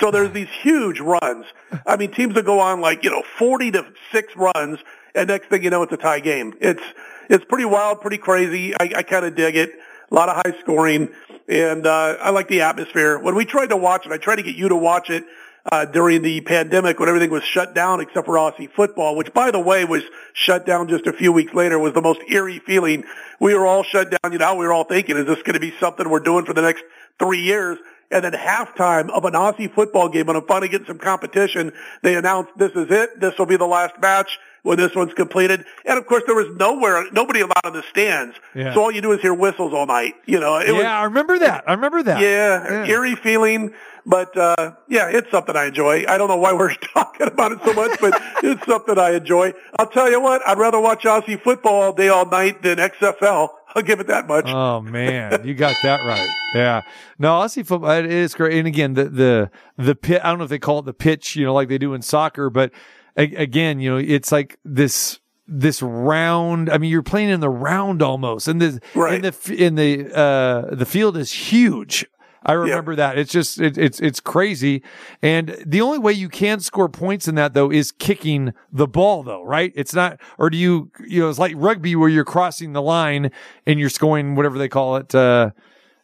So 0.00 0.10
there's 0.10 0.32
these 0.32 0.48
huge 0.62 1.00
runs. 1.00 1.46
I 1.86 1.96
mean, 1.96 2.10
teams 2.12 2.34
that 2.34 2.44
go 2.44 2.60
on 2.60 2.80
like, 2.80 3.04
you 3.04 3.10
know, 3.10 3.22
40 3.38 3.70
to 3.72 3.86
6 4.10 4.36
runs, 4.36 4.78
and 5.14 5.28
next 5.28 5.48
thing 5.48 5.62
you 5.62 5.70
know, 5.70 5.82
it's 5.82 5.92
a 5.92 5.96
tie 5.96 6.20
game. 6.20 6.54
It's, 6.60 6.82
it's 7.28 7.44
pretty 7.44 7.64
wild, 7.64 8.00
pretty 8.00 8.18
crazy. 8.18 8.74
I, 8.74 8.92
I 8.96 9.02
kind 9.02 9.24
of 9.24 9.34
dig 9.34 9.56
it. 9.56 9.70
A 10.10 10.14
lot 10.14 10.28
of 10.28 10.36
high 10.36 10.60
scoring, 10.60 11.08
and 11.48 11.86
uh, 11.86 12.16
I 12.20 12.30
like 12.30 12.48
the 12.48 12.60
atmosphere. 12.60 13.18
When 13.18 13.34
we 13.34 13.46
tried 13.46 13.68
to 13.68 13.78
watch 13.78 14.04
it, 14.04 14.12
I 14.12 14.18
tried 14.18 14.36
to 14.36 14.42
get 14.42 14.56
you 14.56 14.68
to 14.68 14.76
watch 14.76 15.08
it 15.08 15.24
uh, 15.70 15.86
during 15.86 16.20
the 16.20 16.40
pandemic 16.42 16.98
when 16.98 17.08
everything 17.08 17.30
was 17.30 17.44
shut 17.44 17.74
down 17.74 18.00
except 18.00 18.26
for 18.26 18.34
Aussie 18.34 18.70
football, 18.70 19.16
which, 19.16 19.32
by 19.32 19.50
the 19.50 19.60
way, 19.60 19.84
was 19.86 20.02
shut 20.34 20.66
down 20.66 20.88
just 20.88 21.06
a 21.06 21.12
few 21.12 21.32
weeks 21.32 21.54
later. 21.54 21.78
Was 21.78 21.94
the 21.94 22.02
most 22.02 22.20
eerie 22.28 22.58
feeling. 22.58 23.04
We 23.40 23.54
were 23.54 23.66
all 23.66 23.84
shut 23.84 24.10
down. 24.10 24.32
You 24.32 24.38
know, 24.38 24.54
we 24.54 24.66
were 24.66 24.72
all 24.72 24.84
thinking, 24.84 25.16
is 25.16 25.26
this 25.26 25.42
going 25.42 25.54
to 25.54 25.60
be 25.60 25.72
something 25.80 26.08
we're 26.08 26.20
doing 26.20 26.44
for 26.44 26.52
the 26.52 26.62
next 26.62 26.84
three 27.18 27.40
years? 27.40 27.78
And 28.10 28.22
then 28.22 28.32
halftime 28.32 29.08
of 29.08 29.24
an 29.24 29.32
Aussie 29.32 29.72
football 29.72 30.10
game, 30.10 30.26
when 30.26 30.36
I'm 30.36 30.46
finally 30.46 30.68
getting 30.68 30.86
some 30.86 30.98
competition, 30.98 31.72
they 32.02 32.16
announced 32.16 32.50
this 32.58 32.72
is 32.72 32.88
it. 32.90 33.18
This 33.18 33.38
will 33.38 33.46
be 33.46 33.56
the 33.56 33.66
last 33.66 33.98
match 34.02 34.38
when 34.62 34.78
this 34.78 34.94
one's 34.94 35.14
completed. 35.14 35.64
And 35.84 35.98
of 35.98 36.06
course, 36.06 36.22
there 36.26 36.34
was 36.34 36.54
nowhere, 36.56 37.04
nobody 37.12 37.40
allowed 37.40 37.66
in 37.66 37.72
the 37.72 37.82
stands. 37.90 38.36
Yeah. 38.54 38.74
So 38.74 38.82
all 38.82 38.90
you 38.90 39.00
do 39.00 39.12
is 39.12 39.20
hear 39.20 39.34
whistles 39.34 39.72
all 39.74 39.86
night. 39.86 40.14
You 40.26 40.40
know, 40.40 40.58
it 40.58 40.68
yeah, 40.68 40.72
was 40.72 40.84
I 40.84 41.04
remember 41.04 41.38
that. 41.40 41.64
I 41.66 41.72
remember 41.72 42.02
that. 42.04 42.20
yeah, 42.20 42.86
eerie 42.86 43.16
feeling. 43.16 43.72
But 44.04 44.36
uh, 44.36 44.72
yeah, 44.88 45.08
it's 45.10 45.30
something 45.30 45.54
I 45.54 45.66
enjoy. 45.66 46.04
I 46.08 46.18
don't 46.18 46.28
know 46.28 46.36
why 46.36 46.52
we're 46.52 46.74
talking 46.94 47.28
about 47.28 47.52
it 47.52 47.60
so 47.64 47.72
much, 47.72 48.00
but 48.00 48.20
it's 48.42 48.64
something 48.66 48.98
I 48.98 49.12
enjoy. 49.12 49.52
I'll 49.78 49.86
tell 49.86 50.10
you 50.10 50.20
what, 50.20 50.46
I'd 50.46 50.58
rather 50.58 50.80
watch 50.80 51.04
Aussie 51.04 51.40
football 51.40 51.82
all 51.82 51.92
day, 51.92 52.08
all 52.08 52.26
night 52.26 52.62
than 52.62 52.78
XFL. 52.78 53.50
I'll 53.74 53.82
give 53.82 54.00
it 54.00 54.08
that 54.08 54.26
much. 54.26 54.48
Oh 54.48 54.80
man, 54.80 55.46
you 55.46 55.54
got 55.54 55.76
that 55.82 56.00
right. 56.04 56.28
Yeah. 56.54 56.82
No, 57.18 57.30
Aussie 57.40 57.64
football 57.66 57.90
it 57.92 58.06
is 58.06 58.34
great. 58.34 58.58
And 58.58 58.66
again, 58.68 58.94
the 58.94 59.04
the 59.04 59.50
the 59.78 59.94
pit. 59.94 60.20
I 60.22 60.28
don't 60.28 60.38
know 60.38 60.44
if 60.44 60.50
they 60.50 60.58
call 60.58 60.80
it 60.80 60.84
the 60.84 60.92
pitch, 60.92 61.36
you 61.36 61.46
know, 61.46 61.54
like 61.54 61.68
they 61.68 61.78
do 61.78 61.94
in 61.94 62.02
soccer, 62.02 62.50
but 62.50 62.72
a- 63.16 63.34
again, 63.36 63.80
you 63.80 63.90
know, 63.90 63.96
it's 63.98 64.32
like 64.32 64.58
this 64.64 65.18
this 65.48 65.82
round. 65.82 66.70
I 66.70 66.78
mean, 66.78 66.90
you're 66.90 67.02
playing 67.02 67.28
in 67.30 67.40
the 67.40 67.50
round 67.50 68.00
almost, 68.02 68.48
and 68.48 68.60
the 68.60 68.80
Right. 68.94 69.14
and 69.14 69.24
the 69.24 69.54
in 69.54 69.74
the 69.74 70.16
uh 70.16 70.74
the 70.74 70.86
field 70.86 71.16
is 71.16 71.32
huge. 71.32 72.06
I 72.44 72.54
remember 72.54 72.96
that. 72.96 73.18
It's 73.18 73.30
just 73.30 73.60
it, 73.60 73.78
it's 73.78 74.00
it's 74.00 74.18
crazy, 74.18 74.82
and 75.22 75.56
the 75.64 75.80
only 75.80 75.98
way 76.00 76.12
you 76.12 76.28
can 76.28 76.58
score 76.58 76.88
points 76.88 77.28
in 77.28 77.36
that 77.36 77.54
though 77.54 77.70
is 77.70 77.92
kicking 77.92 78.52
the 78.72 78.88
ball, 78.88 79.22
though, 79.22 79.44
right? 79.44 79.72
It's 79.76 79.94
not, 79.94 80.18
or 80.38 80.50
do 80.50 80.56
you 80.56 80.90
you 81.06 81.20
know 81.20 81.28
it's 81.28 81.38
like 81.38 81.52
rugby 81.56 81.94
where 81.94 82.08
you're 82.08 82.24
crossing 82.24 82.72
the 82.72 82.82
line 82.82 83.30
and 83.64 83.78
you're 83.78 83.90
scoring 83.90 84.34
whatever 84.34 84.58
they 84.58 84.68
call 84.68 84.96
it, 84.96 85.14
uh, 85.14 85.50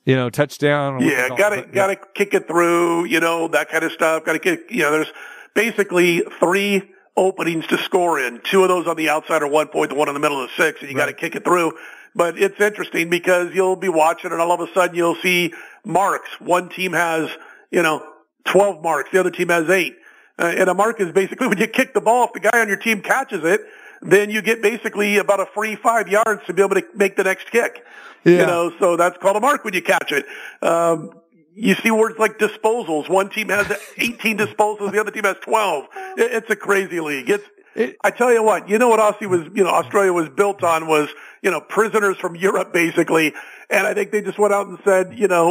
you 0.05 0.15
know, 0.15 0.31
touchdown. 0.31 1.03
or 1.03 1.03
Yeah, 1.03 1.29
got 1.37 1.49
to 1.51 1.63
got 1.63 1.89
to 1.89 1.97
kick 2.15 2.35
it 2.35 2.47
through. 2.47 3.07
You 3.07 3.19
know 3.19 3.49
that 3.49 3.69
kind 3.69 3.83
of 3.83 3.91
stuff. 3.91 4.25
Got 4.25 4.35
to 4.35 4.39
kick. 4.39 4.61
You 4.71 4.83
know, 4.83 4.93
there's 4.93 5.13
basically 5.55 6.23
three 6.39 6.89
openings 7.19 7.67
to 7.67 7.79
score 7.79 8.19
in. 8.19 8.41
Two 8.51 8.63
of 8.63 8.69
those 8.69 8.87
on 8.87 8.97
the 8.97 9.09
outside 9.09 9.43
are 9.43 9.49
one 9.49 9.69
point. 9.69 9.91
The 9.91 9.97
one 9.97 10.09
in 10.09 10.15
the 10.15 10.21
middle 10.21 10.45
is 10.45 10.51
six, 10.57 10.81
and 10.81 10.89
you 10.89 10.97
got 10.97 11.07
to 11.07 11.13
kick 11.13 11.35
it 11.35 11.45
through. 11.45 11.73
But 12.15 12.39
it's 12.39 12.61
interesting 12.61 13.11
because 13.11 13.55
you'll 13.55 13.77
be 13.77 13.89
watching, 13.89 14.33
and 14.33 14.41
all 14.41 14.53
of 14.53 14.61
a 14.61 14.73
sudden 14.73 14.97
you'll 14.97 15.17
see 15.17 15.53
marks. 15.85 16.29
One 16.41 16.69
team 16.69 16.93
has 16.93 17.31
you 17.71 17.83
know 17.83 18.07
12 18.45 18.83
marks. 18.83 19.11
The 19.11 19.21
other 19.21 19.31
team 19.31 19.49
has 19.49 19.69
eight. 19.69 19.97
Uh, 20.39 20.55
and 20.57 20.71
a 20.71 20.75
mark 20.75 21.01
is 21.01 21.13
basically 21.13 21.47
when 21.49 21.59
you 21.59 21.67
kick 21.67 21.95
the 21.95 22.01
ball. 22.01 22.27
If 22.27 22.33
the 22.33 22.49
guy 22.49 22.61
on 22.61 22.69
your 22.69 22.77
team 22.77 23.03
catches 23.03 23.45
it, 23.45 23.61
then 24.01 24.31
you 24.31 24.43
get 24.43 24.63
basically 24.63 25.19
about 25.19 25.41
a 25.41 25.47
free 25.47 25.75
five 25.77 26.09
yards 26.09 26.45
to 26.47 26.53
be 26.53 26.63
able 26.63 26.77
to 26.77 26.85
make 26.95 27.17
the 27.17 27.25
next 27.25 27.51
kick. 27.51 27.85
Yeah. 28.25 28.33
You 28.33 28.47
know, 28.47 28.73
so 28.79 28.97
that's 28.97 29.19
called 29.19 29.37
a 29.37 29.41
mark 29.41 29.65
when 29.65 29.75
you 29.75 29.83
catch 29.83 30.13
it. 30.13 30.27
Um, 30.63 31.13
you 31.59 31.75
see 31.77 31.91
words 31.91 32.19
like 32.19 32.39
disposals. 32.39 33.09
One 33.09 33.29
team 33.31 33.49
has 33.49 33.71
18 33.97 34.39
disposals, 34.39 34.93
the 34.93 35.01
other 35.01 35.11
team 35.11 35.25
has 35.25 35.37
12. 35.43 35.87
It's 36.17 36.51
a 36.51 36.57
crazy 36.57 37.01
league. 37.01 37.29
It's, 37.31 37.45
It- 37.75 37.97
I 38.03 38.11
tell 38.11 38.33
you 38.33 38.43
what, 38.43 38.69
you 38.69 38.79
know 38.79 38.89
what 38.89 39.01
Aussie 39.01 39.29
was, 39.29 39.43
you 39.55 39.63
know, 39.65 39.71
Australia 39.71 40.13
was 40.13 40.29
built 40.29 40.63
on 40.65 40.87
was, 40.87 41.09
you 41.43 41.51
know, 41.51 41.61
prisoners 41.61 42.17
from 42.19 42.37
Europe 42.37 42.73
basically. 42.73 43.33
And 43.71 43.87
I 43.87 43.93
think 43.93 44.13
they 44.13 44.23
just 44.23 44.39
went 44.39 44.55
out 44.55 44.67
and 44.67 44.79
said, 44.83 45.13
you 45.19 45.29
know, 45.29 45.51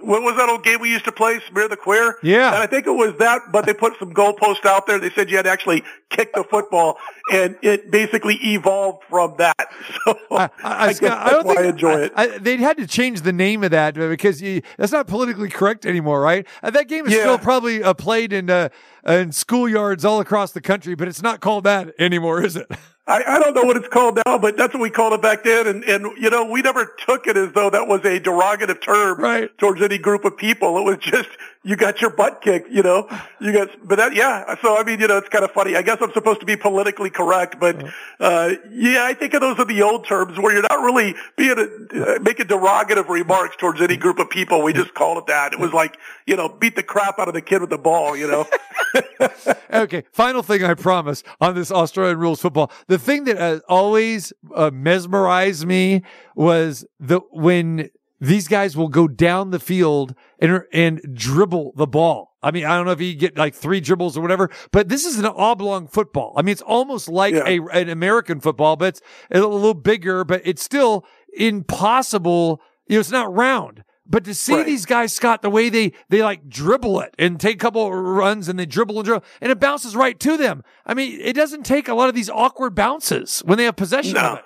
what 0.00 0.22
was 0.22 0.36
that 0.36 0.48
old 0.48 0.62
game 0.62 0.80
we 0.80 0.88
used 0.88 1.04
to 1.06 1.10
play, 1.10 1.40
Smear 1.50 1.66
the 1.68 1.76
Queer? 1.76 2.14
Yeah. 2.22 2.46
And 2.54 2.62
I 2.62 2.66
think 2.68 2.86
it 2.86 2.92
was 2.92 3.16
that, 3.18 3.50
but 3.50 3.66
they 3.66 3.74
put 3.74 3.94
some 3.98 4.14
goalposts 4.14 4.64
out 4.64 4.86
there. 4.86 5.00
They 5.00 5.10
said 5.10 5.28
you 5.30 5.36
had 5.36 5.46
to 5.46 5.50
actually 5.50 5.82
kick 6.08 6.32
the 6.32 6.44
football, 6.44 6.96
and 7.32 7.56
it 7.62 7.90
basically 7.90 8.36
evolved 8.36 9.02
from 9.10 9.34
that. 9.38 9.56
So 10.04 10.16
I, 10.30 10.50
I, 10.62 10.86
guess 10.88 10.96
Scott, 10.98 11.26
I 11.26 11.30
don't 11.30 11.46
why 11.46 11.54
think 11.56 11.66
I 11.66 11.70
enjoy 11.70 12.00
it. 12.02 12.12
I, 12.14 12.38
they'd 12.38 12.60
had 12.60 12.76
to 12.76 12.86
change 12.86 13.22
the 13.22 13.32
name 13.32 13.64
of 13.64 13.72
that 13.72 13.94
because 13.94 14.40
you, 14.40 14.62
that's 14.76 14.92
not 14.92 15.08
politically 15.08 15.48
correct 15.48 15.84
anymore, 15.84 16.20
right? 16.20 16.46
Uh, 16.62 16.70
that 16.70 16.86
game 16.86 17.06
is 17.06 17.12
Yeah. 17.12 17.20
still 17.22 17.38
probably 17.38 17.82
uh, 17.82 17.94
played 17.94 18.32
in 18.32 18.48
uh, 18.48 18.68
in 19.06 19.30
schoolyards 19.30 20.04
all 20.04 20.20
across 20.20 20.52
the 20.52 20.60
country, 20.60 20.94
but 20.94 21.08
it's 21.08 21.22
not 21.22 21.40
called 21.40 21.64
that 21.64 21.94
anymore, 21.98 22.42
is 22.42 22.56
it? 22.56 22.66
I, 23.08 23.22
I 23.24 23.38
don't 23.38 23.54
know 23.54 23.62
what 23.62 23.76
it's 23.76 23.86
called 23.86 24.18
now, 24.26 24.36
but 24.36 24.56
that's 24.56 24.74
what 24.74 24.80
we 24.80 24.90
called 24.90 25.12
it 25.12 25.22
back 25.22 25.44
then. 25.44 25.68
And, 25.68 25.84
and, 25.84 26.06
you 26.20 26.28
know, 26.28 26.44
we 26.44 26.60
never 26.60 26.92
took 27.06 27.28
it 27.28 27.36
as 27.36 27.52
though 27.52 27.70
that 27.70 27.86
was 27.86 28.00
a 28.04 28.18
derogative 28.18 28.82
term 28.82 29.20
Right. 29.20 29.56
towards 29.58 29.80
any 29.80 29.96
group 29.96 30.24
of 30.24 30.36
people. 30.36 30.76
It 30.78 30.82
was 30.82 30.98
just, 30.98 31.28
you 31.66 31.74
got 31.74 32.00
your 32.00 32.10
butt 32.10 32.42
kicked, 32.42 32.70
you 32.70 32.80
know, 32.80 33.08
you 33.40 33.52
got, 33.52 33.70
but 33.82 33.96
that, 33.96 34.14
yeah. 34.14 34.54
So, 34.62 34.78
I 34.78 34.84
mean, 34.84 35.00
you 35.00 35.08
know, 35.08 35.18
it's 35.18 35.28
kind 35.28 35.44
of 35.44 35.50
funny. 35.50 35.74
I 35.74 35.82
guess 35.82 35.98
I'm 36.00 36.12
supposed 36.12 36.38
to 36.38 36.46
be 36.46 36.54
politically 36.54 37.10
correct, 37.10 37.58
but, 37.58 37.84
uh, 38.20 38.52
yeah, 38.70 39.04
I 39.04 39.14
think 39.14 39.34
of 39.34 39.40
those 39.40 39.58
are 39.58 39.64
the 39.64 39.82
old 39.82 40.06
terms 40.06 40.38
where 40.38 40.52
you're 40.52 40.62
not 40.62 40.80
really 40.84 41.16
being 41.36 41.58
a, 41.58 41.64
uh, 41.64 42.18
making 42.20 42.46
derogative 42.46 43.08
remarks 43.08 43.56
towards 43.56 43.80
any 43.82 43.96
group 43.96 44.20
of 44.20 44.30
people. 44.30 44.62
We 44.62 44.74
just 44.74 44.94
called 44.94 45.18
it 45.18 45.26
that. 45.26 45.54
It 45.54 45.58
was 45.58 45.72
like, 45.72 45.98
you 46.24 46.36
know, 46.36 46.48
beat 46.48 46.76
the 46.76 46.84
crap 46.84 47.18
out 47.18 47.26
of 47.26 47.34
the 47.34 47.42
kid 47.42 47.60
with 47.60 47.70
the 47.70 47.78
ball, 47.78 48.16
you 48.16 48.28
know? 48.28 48.46
Okay, 49.72 50.04
final 50.12 50.42
thing 50.42 50.64
I 50.64 50.74
promise 50.74 51.22
on 51.40 51.54
this 51.54 51.70
Australian 51.70 52.18
rules 52.18 52.40
football. 52.40 52.70
The 52.86 52.98
thing 52.98 53.24
that 53.24 53.36
uh, 53.36 53.60
always 53.68 54.32
uh, 54.54 54.70
mesmerized 54.72 55.66
me 55.66 56.02
was 56.34 56.86
the 56.98 57.20
when 57.30 57.90
these 58.20 58.48
guys 58.48 58.76
will 58.76 58.88
go 58.88 59.06
down 59.08 59.50
the 59.50 59.60
field 59.60 60.14
and 60.38 60.62
and 60.72 61.00
dribble 61.12 61.72
the 61.76 61.86
ball. 61.86 62.34
I 62.42 62.50
mean, 62.50 62.64
I 62.64 62.76
don't 62.76 62.86
know 62.86 62.92
if 62.92 63.00
you 63.00 63.14
get 63.14 63.36
like 63.36 63.54
three 63.54 63.80
dribbles 63.80 64.16
or 64.16 64.20
whatever, 64.20 64.50
but 64.70 64.88
this 64.88 65.04
is 65.04 65.18
an 65.18 65.26
oblong 65.26 65.86
football. 65.88 66.32
I 66.36 66.42
mean, 66.42 66.52
it's 66.52 66.62
almost 66.62 67.08
like 67.08 67.34
Yeah. 67.34 67.42
a 67.46 67.60
an 67.72 67.88
American 67.88 68.40
football, 68.40 68.76
but 68.76 68.88
it's 68.88 69.00
a 69.30 69.40
little 69.40 69.74
bigger, 69.74 70.24
but 70.24 70.42
it's 70.44 70.62
still 70.62 71.04
impossible. 71.66 72.60
You 72.88 72.96
know, 72.96 73.00
it's 73.00 73.10
not 73.10 73.34
round. 73.34 73.82
But 74.08 74.22
to 74.26 74.34
see 74.34 74.54
Right. 74.54 74.64
these 74.66 74.86
guys, 74.86 75.12
Scott, 75.12 75.42
the 75.42 75.50
way 75.50 75.68
they 75.68 75.92
they 76.08 76.22
like 76.22 76.48
dribble 76.48 77.00
it 77.00 77.12
and 77.18 77.40
take 77.40 77.56
a 77.56 77.58
couple 77.58 77.84
of 77.84 77.92
runs 77.92 78.48
and 78.48 78.56
they 78.56 78.64
dribble 78.64 78.96
and 78.98 79.04
dribble 79.04 79.24
and 79.40 79.50
it 79.50 79.58
bounces 79.58 79.96
right 79.96 80.18
to 80.20 80.36
them. 80.36 80.62
I 80.86 80.94
mean, 80.94 81.18
it 81.20 81.32
doesn't 81.32 81.64
take 81.64 81.88
a 81.88 81.94
lot 81.94 82.08
of 82.08 82.14
these 82.14 82.30
awkward 82.30 82.76
bounces 82.76 83.40
when 83.44 83.58
they 83.58 83.64
have 83.64 83.74
possession 83.74 84.16
of 84.16 84.38
it. 84.38 84.44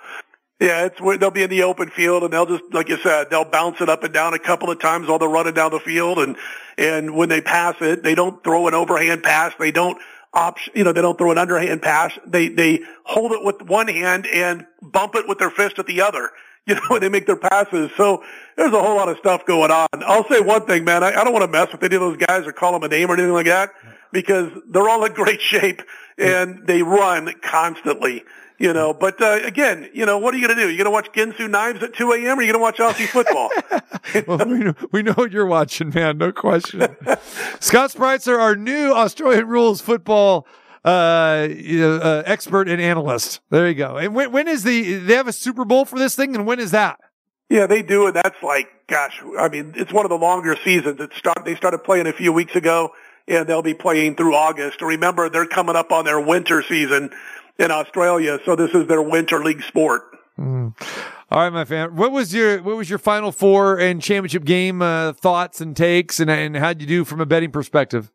Yeah, 0.61 0.85
it's 0.85 1.19
they'll 1.19 1.31
be 1.31 1.41
in 1.41 1.49
the 1.49 1.63
open 1.63 1.89
field 1.89 2.21
and 2.21 2.31
they'll 2.31 2.45
just, 2.45 2.71
like 2.71 2.87
you 2.87 2.97
said, 2.97 3.31
they'll 3.31 3.43
bounce 3.45 3.81
it 3.81 3.89
up 3.89 4.03
and 4.03 4.13
down 4.13 4.35
a 4.35 4.39
couple 4.39 4.69
of 4.69 4.79
times 4.79 5.07
while 5.07 5.17
they're 5.17 5.27
running 5.27 5.55
down 5.55 5.71
the 5.71 5.79
field. 5.79 6.19
And, 6.19 6.37
and 6.77 7.15
when 7.15 7.29
they 7.29 7.41
pass 7.41 7.75
it, 7.81 8.03
they 8.03 8.13
don't 8.13 8.43
throw 8.43 8.67
an 8.67 8.75
overhand 8.75 9.23
pass. 9.23 9.53
They 9.57 9.71
don't 9.71 9.97
option, 10.33 10.73
you 10.75 10.83
know, 10.83 10.93
they 10.93 11.01
don't 11.01 11.17
throw 11.17 11.31
an 11.31 11.39
underhand 11.39 11.81
pass. 11.81 12.13
They, 12.27 12.47
they 12.47 12.81
hold 13.05 13.31
it 13.31 13.43
with 13.43 13.63
one 13.63 13.87
hand 13.87 14.27
and 14.27 14.67
bump 14.83 15.15
it 15.15 15.27
with 15.27 15.39
their 15.39 15.49
fist 15.49 15.79
at 15.79 15.87
the 15.87 16.01
other. 16.01 16.29
You 16.67 16.75
know, 16.75 16.81
when 16.89 17.01
they 17.01 17.09
make 17.09 17.25
their 17.25 17.37
passes. 17.37 17.89
So 17.97 18.23
there's 18.55 18.71
a 18.71 18.79
whole 18.79 18.95
lot 18.95 19.09
of 19.09 19.17
stuff 19.17 19.47
going 19.47 19.71
on. 19.71 19.87
I'll 20.05 20.27
say 20.29 20.41
one 20.41 20.67
thing, 20.67 20.85
man. 20.85 21.03
I, 21.03 21.07
I 21.07 21.23
don't 21.23 21.33
want 21.33 21.41
to 21.43 21.51
mess 21.51 21.71
with 21.71 21.81
any 21.81 21.95
of 21.95 22.01
those 22.01 22.17
guys 22.17 22.45
or 22.45 22.51
call 22.51 22.73
them 22.73 22.83
a 22.83 22.87
name 22.87 23.09
or 23.09 23.15
anything 23.15 23.33
like 23.33 23.47
that 23.47 23.71
because 24.11 24.51
they're 24.69 24.87
all 24.87 25.03
in 25.03 25.13
great 25.15 25.41
shape 25.41 25.81
and 26.19 26.67
they 26.67 26.83
run 26.83 27.33
constantly. 27.41 28.23
You 28.61 28.73
know, 28.73 28.93
but 28.93 29.19
uh, 29.19 29.39
again, 29.43 29.89
you 29.91 30.05
know, 30.05 30.19
what 30.19 30.35
are 30.35 30.37
you 30.37 30.45
going 30.45 30.55
to 30.55 30.63
do? 30.63 30.69
You 30.69 30.77
going 30.77 30.85
to 30.85 30.91
watch 30.91 31.11
Ginsu 31.13 31.49
Knives 31.49 31.81
at 31.81 31.95
2 31.95 32.11
a.m. 32.11 32.37
or 32.37 32.41
are 32.41 32.43
you 32.43 32.53
going 32.53 32.53
to 32.53 32.59
watch 32.59 32.77
Aussie 32.77 33.07
football? 33.07 33.49
well, 34.27 34.47
we 34.47 34.59
know, 34.59 34.73
we 34.91 35.01
know 35.01 35.13
what 35.13 35.31
you're 35.31 35.47
watching, 35.47 35.89
man. 35.89 36.19
No 36.19 36.31
question. 36.31 36.81
Scott 37.59 37.89
Spreitzer, 37.89 38.37
our 38.37 38.55
new 38.55 38.93
Australian 38.93 39.47
rules 39.47 39.81
football 39.81 40.45
uh, 40.85 40.87
uh, 41.49 42.23
expert 42.27 42.69
and 42.69 42.79
analyst. 42.79 43.39
There 43.49 43.67
you 43.67 43.73
go. 43.73 43.97
And 43.97 44.13
when, 44.13 44.31
when 44.31 44.47
is 44.47 44.61
the? 44.61 44.93
They 44.93 45.15
have 45.15 45.27
a 45.27 45.33
Super 45.33 45.65
Bowl 45.65 45.83
for 45.83 45.97
this 45.97 46.15
thing, 46.15 46.35
and 46.35 46.45
when 46.45 46.59
is 46.59 46.69
that? 46.69 46.99
Yeah, 47.49 47.65
they 47.65 47.81
do, 47.81 48.05
and 48.05 48.15
that's 48.15 48.43
like, 48.43 48.67
gosh, 48.85 49.23
I 49.39 49.49
mean, 49.49 49.73
it's 49.75 49.91
one 49.91 50.05
of 50.05 50.09
the 50.09 50.19
longer 50.19 50.55
seasons. 50.63 50.99
It 50.99 51.13
start, 51.13 51.45
they 51.45 51.55
started 51.55 51.79
playing 51.79 52.05
a 52.05 52.13
few 52.13 52.31
weeks 52.31 52.55
ago, 52.55 52.91
and 53.27 53.47
they'll 53.47 53.63
be 53.63 53.73
playing 53.73 54.17
through 54.17 54.35
August. 54.35 54.83
Remember, 54.83 55.29
they're 55.29 55.47
coming 55.47 55.75
up 55.75 55.91
on 55.91 56.05
their 56.05 56.21
winter 56.21 56.61
season 56.61 57.09
in 57.61 57.71
Australia, 57.71 58.39
so 58.45 58.55
this 58.55 58.73
is 58.73 58.87
their 58.87 59.01
winter 59.01 59.43
league 59.43 59.61
sport. 59.63 60.01
Mm. 60.37 60.73
All 61.29 61.39
right, 61.39 61.53
my 61.53 61.63
fan. 61.63 61.95
What 61.95 62.11
was 62.11 62.33
your 62.33 62.61
what 62.61 62.75
was 62.75 62.89
your 62.89 62.99
Final 62.99 63.31
Four 63.31 63.79
and 63.79 64.01
championship 64.01 64.43
game 64.43 64.81
uh, 64.81 65.13
thoughts 65.13 65.61
and 65.61 65.77
takes, 65.77 66.19
and 66.19 66.29
and 66.29 66.57
how'd 66.57 66.81
you 66.81 66.87
do 66.87 67.05
from 67.05 67.21
a 67.21 67.25
betting 67.25 67.51
perspective? 67.51 68.11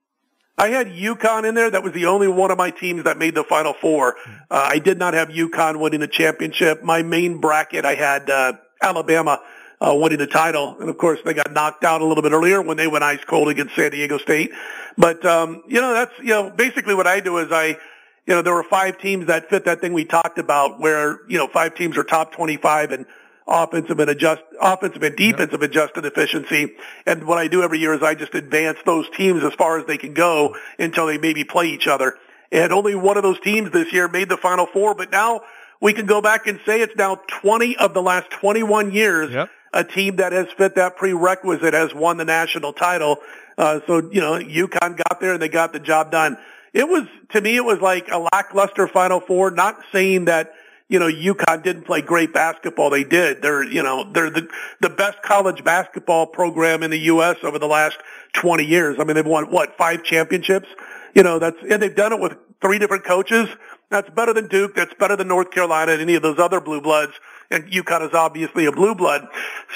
I 0.59 0.69
had 0.69 0.89
UConn 0.89 1.47
in 1.49 1.55
there. 1.55 1.71
That 1.71 1.83
was 1.83 1.93
the 1.93 2.07
only 2.07 2.29
one 2.29 2.51
of 2.51 2.59
my 2.59 2.71
teams 2.71 3.05
that 3.05 3.19
made 3.19 3.35
the 3.35 3.45
Final 3.45 3.75
Four. 3.75 4.17
Uh, 4.51 4.69
I 4.71 4.79
did 4.79 4.99
not 4.99 5.15
have 5.15 5.29
UConn 5.29 5.81
winning 5.81 6.01
the 6.01 6.09
championship. 6.09 6.83
My 6.83 7.03
main 7.03 7.41
bracket, 7.41 7.85
I 7.85 7.95
had 7.95 8.29
uh, 8.29 8.55
Alabama 8.83 9.41
uh, 9.81 9.95
winning 9.95 10.19
the 10.19 10.27
title, 10.27 10.77
and 10.81 10.89
of 10.89 10.99
course 10.99 11.21
they 11.25 11.35
got 11.35 11.53
knocked 11.53 11.85
out 11.85 12.01
a 12.01 12.05
little 12.05 12.23
bit 12.23 12.33
earlier 12.33 12.63
when 12.63 12.77
they 12.77 12.89
went 12.89 13.05
ice 13.05 13.23
cold 13.25 13.49
against 13.49 13.77
San 13.77 13.91
Diego 13.91 14.19
State. 14.19 14.51
But 14.97 15.25
um, 15.25 15.63
you 15.69 15.81
know, 15.81 15.93
that's 15.93 16.13
you 16.19 16.29
know 16.29 16.51
basically 16.51 16.95
what 16.95 17.07
I 17.07 17.21
do 17.21 17.39
is 17.39 17.49
I. 17.51 17.79
You 18.27 18.35
know, 18.35 18.43
there 18.43 18.55
were 18.55 18.65
five 18.65 18.99
teams 18.99 19.27
that 19.27 19.49
fit 19.49 19.65
that 19.67 19.81
thing 19.81 19.93
we 19.93 20.05
talked 20.05 20.39
about 20.39 20.81
where, 20.81 21.21
you 21.29 21.39
know, 21.39 21.47
five 21.47 21.75
teams 21.75 21.97
are 21.97 22.05
top 22.05 22.33
25 22.33 22.91
and 22.91 23.07
offensive 23.47 24.01
and 24.01 24.11
adjust, 24.11 24.43
offensive 24.61 25.03
and 25.03 25.17
defensive 25.17 25.61
yep. 25.61 25.71
adjusted 25.71 26.05
efficiency. 26.05 26.75
And 27.07 27.25
what 27.25 27.39
I 27.39 27.47
do 27.49 27.63
every 27.63 27.79
year 27.79 27.95
is 27.95 28.03
I 28.03 28.15
just 28.15 28.35
advance 28.35 28.79
those 28.85 29.09
teams 29.17 29.45
as 29.45 29.55
far 29.55 29.79
as 29.79 29.87
they 29.87 29.97
can 29.97 30.15
go 30.15 30.57
until 30.79 31.07
they 31.07 31.19
maybe 31.19 31.45
play 31.45 31.69
each 31.69 31.87
other. 31.87 32.15
And 32.51 32.73
only 32.73 32.95
one 32.95 33.17
of 33.17 33.23
those 33.23 33.41
teams 33.41 33.71
this 33.71 33.93
year 33.93 34.09
made 34.09 34.29
the 34.29 34.37
final 34.37 34.67
four, 34.67 34.95
but 34.95 35.11
now 35.11 35.43
we 35.81 35.93
can 35.93 36.07
go 36.07 36.21
back 36.21 36.47
and 36.47 36.59
say 36.67 36.81
it's 36.81 36.97
now 36.97 37.17
20 37.43 37.77
of 37.77 37.95
the 37.95 38.03
last 38.03 38.31
21 38.31 38.93
years. 38.93 39.33
Yep. 39.33 39.51
A 39.73 39.85
team 39.85 40.17
that 40.17 40.33
has 40.33 40.47
fit 40.57 40.77
that 40.77 40.97
prerequisite 40.97 41.75
has 41.75 41.95
won 41.95 42.17
the 42.17 42.25
national 42.25 42.73
title. 42.73 43.19
Uh, 43.59 43.81
so, 43.87 44.11
you 44.11 44.21
know, 44.21 44.33
UConn 44.39 44.97
got 44.97 45.21
there 45.21 45.35
and 45.35 45.43
they 45.43 45.49
got 45.49 45.73
the 45.73 45.81
job 45.81 46.11
done. 46.11 46.39
It 46.77 46.87
was, 46.87 47.09
to 47.31 47.41
me, 47.41 47.57
it 47.57 47.65
was 47.65 47.81
like 47.81 48.09
a 48.11 48.19
lackluster 48.19 48.87
Final 48.87 49.19
Four, 49.19 49.51
not 49.51 49.81
saying 49.93 50.27
that 50.27 50.53
you 50.89 50.99
know, 50.99 51.09
UConn 51.09 51.63
didn't 51.63 51.83
play 51.83 52.03
great 52.03 52.33
basketball. 52.33 52.91
They 52.91 53.03
did. 53.03 53.43
They're, 53.43 53.65
you 53.65 53.83
know, 53.83 54.05
they're 54.13 54.31
the, 54.31 54.47
the 54.81 54.91
best 54.91 55.21
college 55.23 55.65
basketball 55.65 56.27
program 56.27 56.83
in 56.83 56.91
the 56.91 56.99
U.S. 56.99 57.39
over 57.43 57.59
the 57.59 57.67
last 57.67 57.97
20 58.35 58.65
years. 58.65 58.97
I 59.01 59.05
mean, 59.05 59.17
they've 59.17 59.27
won, 59.27 59.51
what, 59.51 59.77
five 59.77 60.05
championships? 60.05 60.69
You 61.15 61.23
know, 61.25 61.39
that's, 61.39 61.57
and 61.69 61.83
they've 61.83 61.95
done 61.95 62.13
it 62.13 62.21
with 62.21 62.37
three 62.61 62.79
different 62.79 63.05
coaches. 63.05 63.49
That's 63.91 64.09
better 64.11 64.33
than 64.33 64.47
Duke. 64.49 64.77
That's 64.77 64.95
better 64.95 65.17
than 65.17 65.29
North 65.29 65.51
Carolina 65.51 65.93
and 65.93 66.01
any 66.01 66.15
of 66.15 66.23
those 66.23 66.39
other 66.39 66.61
blue 66.61 66.81
bloods. 66.81 67.13
And 67.51 67.65
UConn 67.71 68.07
is 68.07 68.15
obviously 68.15 68.67
a 68.67 68.73
blue 68.73 68.95
blood. 68.95 69.27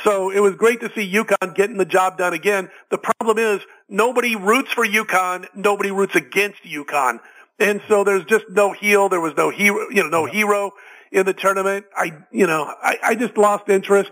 So 0.04 0.30
it 0.30 0.40
was 0.40 0.54
great 0.54 0.80
to 0.80 0.92
see 0.95 1.11
UConn 1.12 1.54
getting 1.54 1.76
the 1.76 1.85
job 1.85 2.19
done 2.19 2.35
again. 2.35 2.69
The 2.90 2.99
problem 2.99 3.38
is 3.38 3.61
nobody 3.90 4.37
roots 4.37 4.73
for 4.73 4.87
UConn. 4.87 5.47
Nobody 5.54 5.90
roots 5.90 6.14
against 6.14 6.62
UConn. 6.62 7.20
And 7.59 7.82
so 7.88 8.04
there's 8.04 8.25
just 8.25 8.47
no 8.49 8.73
heel. 8.73 9.11
There 9.11 9.20
was 9.20 9.37
no 9.37 9.50
hero, 9.50 9.90
you 9.90 10.02
know, 10.02 10.09
no 10.09 10.25
hero 10.25 10.73
in 11.12 11.26
the 11.26 11.35
tournament. 11.35 11.85
I, 11.94 12.12
you 12.30 12.47
know, 12.47 12.64
I, 12.64 12.99
I 13.02 13.14
just 13.14 13.37
lost 13.37 13.68
interest, 13.68 14.11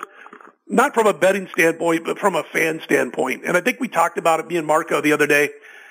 not 0.67 0.93
from 0.93 1.07
a 1.07 1.15
betting 1.15 1.49
standpoint, 1.49 2.05
but 2.05 2.19
from 2.19 2.35
a 2.35 2.43
fan 2.43 2.81
standpoint. 2.85 3.45
And 3.47 3.57
I 3.57 3.63
think 3.63 3.81
we 3.81 3.89
talked 3.89 4.19
about 4.19 4.41
it, 4.41 4.49
me 4.49 4.57
and 4.57 4.67
Marco, 4.67 5.01
the 5.01 5.13
other 5.13 5.27
day 5.27 5.51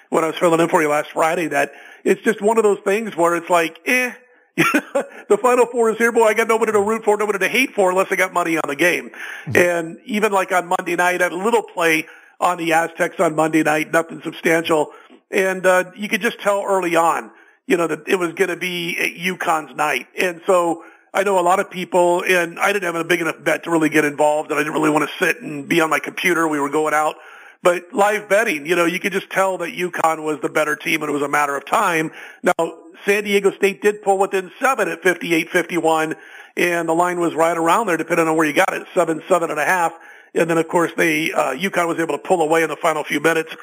when 0.10 0.24
I 0.24 0.27
was 0.27 0.36
filling 0.38 0.60
in 0.60 0.70
for 0.70 0.82
you 0.82 0.89
last 0.89 1.12
Friday, 1.12 1.48
that 1.48 1.72
it's 2.03 2.22
just 2.22 2.41
one 2.41 2.58
of 2.58 2.63
those 2.63 2.79
things 2.82 3.15
where 3.15 3.36
it's 3.36 3.50
like, 3.50 3.79
eh, 3.86 4.13
the 4.56 5.38
Final 5.41 5.65
Four 5.67 5.91
is 5.91 5.98
here, 5.98 6.12
boy. 6.12 6.25
I 6.25 6.34
got 6.34 6.48
nobody 6.48 6.72
to 6.72 6.82
root 6.82 7.03
for, 7.03 7.17
nobody 7.17 7.39
to 7.39 7.48
hate 7.48 7.74
for 7.74 7.91
unless 7.91 8.12
I 8.12 8.15
got 8.15 8.34
money 8.34 8.58
on 8.58 8.63
the 8.67 8.75
game. 8.75 9.12
And 9.53 10.00
even 10.06 10.32
like 10.32 10.51
on 10.51 10.67
Monday 10.67 10.96
night, 10.96 11.22
I 11.22 11.25
had 11.25 11.32
a 11.32 11.38
little 11.38 11.62
play 11.62 12.08
on 12.39 12.58
the 12.58 12.74
Aztecs 12.74 13.20
on 13.20 13.36
Monday 13.36 13.63
night, 13.63 13.91
nothing 13.91 14.22
substantial. 14.24 14.91
And 15.32 15.65
uh, 15.65 15.91
you 15.96 16.08
could 16.08 16.22
just 16.22 16.39
tell 16.39 16.63
early 16.63 16.96
on, 16.96 17.32
you 17.65 17.77
know, 17.77 17.88
that 17.88 18.08
it 18.08 18.17
was 18.17 18.34
going 18.34 18.50
to 18.50 18.56
be 18.56 19.15
UConn's 19.20 19.75
night. 19.75 20.08
And 20.17 20.41
so 20.46 20.84
I 21.13 21.24
know 21.24 21.39
a 21.39 21.41
lot 21.41 21.60
of 21.60 21.70
people, 21.70 22.24
and 22.24 22.60
I 22.60 22.72
didn't 22.72 22.86
have 22.86 22.96
a 22.96 23.03
big 23.03 23.22
enough 23.22 23.44
bet 23.44 23.63
to 23.63 23.72
really 23.72 23.89
get 23.89 24.06
involved, 24.06 24.51
and 24.51 24.60
I 24.60 24.63
didn't 24.63 24.74
really 24.74 24.89
want 24.89 25.10
to 25.10 25.25
sit 25.25 25.41
and 25.41 25.67
be 25.67 25.82
on 25.82 25.89
my 25.89 26.00
computer. 26.00 26.48
We 26.48 26.60
were 26.60 26.70
going 26.70 26.94
out. 26.94 27.15
But 27.63 27.91
live 27.91 28.29
betting, 28.29 28.66
you 28.66 28.75
know, 28.75 28.85
you 28.85 29.00
could 29.00 29.14
just 29.14 29.29
tell 29.29 29.57
that 29.57 29.74
UConn 29.74 30.24
was 30.24 30.40
the 30.42 30.50
better 30.50 30.75
team, 30.75 31.01
and 31.01 31.09
it 31.09 31.14
was 31.14 31.24
a 31.24 31.27
matter 31.27 31.57
of 31.57 31.66
time. 31.66 32.11
Now, 32.44 32.77
San 33.03 33.24
Diego 33.24 33.51
State 33.51 33.81
did 33.81 34.01
pull 34.03 34.20
within 34.20 34.51
seven 34.59 34.88
at 34.90 35.01
58-51, 35.01 36.16
and 36.55 36.88
the 36.88 36.94
line 36.94 37.20
was 37.20 37.33
right 37.33 37.57
around 37.57 37.88
there, 37.88 37.98
depending 37.98 38.27
on 38.27 38.35
where 38.35 38.46
you 38.46 38.53
got 38.53 38.74
it, 38.74 38.85
seven, 38.94 39.24
seven 39.27 39.50
and 39.50 39.59
a 39.59 39.66
half. 39.66 39.94
And 40.37 40.50
then, 40.50 40.57
of 40.57 40.67
course, 40.67 40.91
they 40.95 41.31
uh, 41.31 41.53
UConn 41.53 41.87
was 41.87 42.00
able 42.00 42.17
to 42.17 42.23
pull 42.23 42.41
away 42.41 42.63
in 42.63 42.69
the 42.69 42.75
final 42.75 43.03
few 43.03 43.19
minutes. 43.19 43.55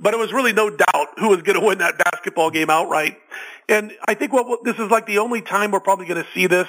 But 0.00 0.14
it 0.14 0.16
was 0.18 0.32
really 0.32 0.52
no 0.52 0.70
doubt 0.70 1.18
who 1.18 1.28
was 1.28 1.42
going 1.42 1.58
to 1.58 1.64
win 1.64 1.78
that 1.78 1.98
basketball 1.98 2.50
game 2.50 2.70
outright. 2.70 3.18
And 3.68 3.92
I 4.06 4.14
think 4.14 4.32
what 4.32 4.64
this 4.64 4.76
is 4.78 4.90
like 4.90 5.06
the 5.06 5.18
only 5.18 5.42
time 5.42 5.70
we're 5.70 5.80
probably 5.80 6.06
going 6.06 6.22
to 6.22 6.28
see 6.32 6.46
this, 6.46 6.68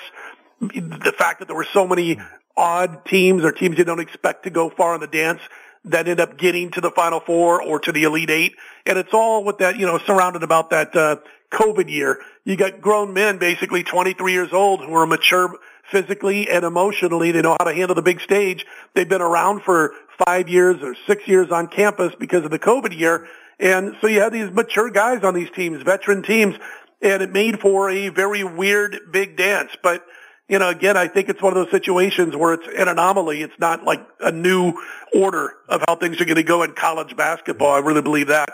the 0.60 1.14
fact 1.18 1.40
that 1.40 1.48
there 1.48 1.56
were 1.56 1.68
so 1.74 1.88
many 1.88 2.20
odd 2.56 3.06
teams 3.06 3.44
or 3.44 3.52
teams 3.52 3.78
you 3.78 3.84
don't 3.84 4.00
expect 4.00 4.44
to 4.44 4.50
go 4.50 4.70
far 4.70 4.94
in 4.94 5.02
the 5.02 5.08
dance 5.08 5.42
that 5.86 6.08
end 6.08 6.20
up 6.20 6.38
getting 6.38 6.72
to 6.72 6.82
the 6.82 6.92
Final 6.92 7.20
Four 7.20 7.62
or 7.62 7.80
to 7.80 7.92
the 7.92 8.04
Elite 8.04 8.30
Eight. 8.30 8.56
And 8.86 8.98
it's 8.98 9.14
all 9.14 9.44
with 9.44 9.58
that, 9.58 9.78
you 9.78 9.86
know, 9.86 9.98
surrounded 10.00 10.44
about 10.44 10.70
that 10.70 10.96
uh, 10.96 11.18
COVID 11.52 11.90
year. 11.90 12.20
You 12.46 12.56
got 12.56 12.82
grown 12.82 13.14
men, 13.14 13.38
basically 13.38 13.84
23 13.84 14.32
years 14.32 14.54
old, 14.54 14.82
who 14.82 14.94
are 14.94 15.06
mature 15.06 15.56
physically 15.92 16.50
and 16.50 16.64
emotionally. 16.64 17.32
They 17.32 17.42
know 17.42 17.56
how 17.60 17.66
to 17.66 17.74
handle 17.74 17.96
the 17.96 18.02
big 18.02 18.22
stage. 18.22 18.66
They've 18.94 19.08
been 19.08 19.22
around 19.22 19.62
for 19.64 19.94
five 20.26 20.50
years 20.50 20.82
or 20.82 20.96
six 21.08 21.28
years 21.28 21.52
on 21.52 21.68
campus 21.68 22.14
because 22.20 22.46
of 22.46 22.52
the 22.52 22.60
COVID 22.60 22.98
year. 22.98 23.28
And 23.60 23.96
so 24.02 24.08
you 24.08 24.22
have 24.22 24.34
these 24.34 24.52
mature 24.52 24.90
guys 24.90 25.24
on 25.24 25.34
these 25.34 25.50
teams, 25.52 25.82
veteran 25.84 26.24
teams, 26.24 26.56
and 27.02 27.22
it 27.22 27.32
made 27.32 27.60
for 27.60 27.90
a 27.90 28.10
very 28.10 28.44
weird 28.44 28.98
big 29.12 29.38
dance. 29.38 29.72
But, 29.82 30.06
you 30.48 30.60
know, 30.60 30.70
again, 30.70 30.98
I 30.98 31.08
think 31.08 31.30
it's 31.30 31.42
one 31.42 31.56
of 31.56 31.64
those 31.64 31.72
situations 31.72 32.36
where 32.36 32.54
it's 32.54 32.68
an 32.78 32.88
anomaly. 32.88 33.42
It's 33.42 33.58
not 33.60 33.84
like 33.84 34.06
a 34.20 34.32
new 34.32 34.74
order 35.14 35.54
of 35.68 35.84
how 35.88 35.96
things 35.96 36.20
are 36.22 36.26
going 36.26 36.38
to 36.38 36.44
go 36.44 36.64
in 36.64 36.74
college 36.74 37.16
basketball. 37.16 37.74
I 37.74 37.80
really 37.80 38.02
believe 38.02 38.28
that. 38.28 38.50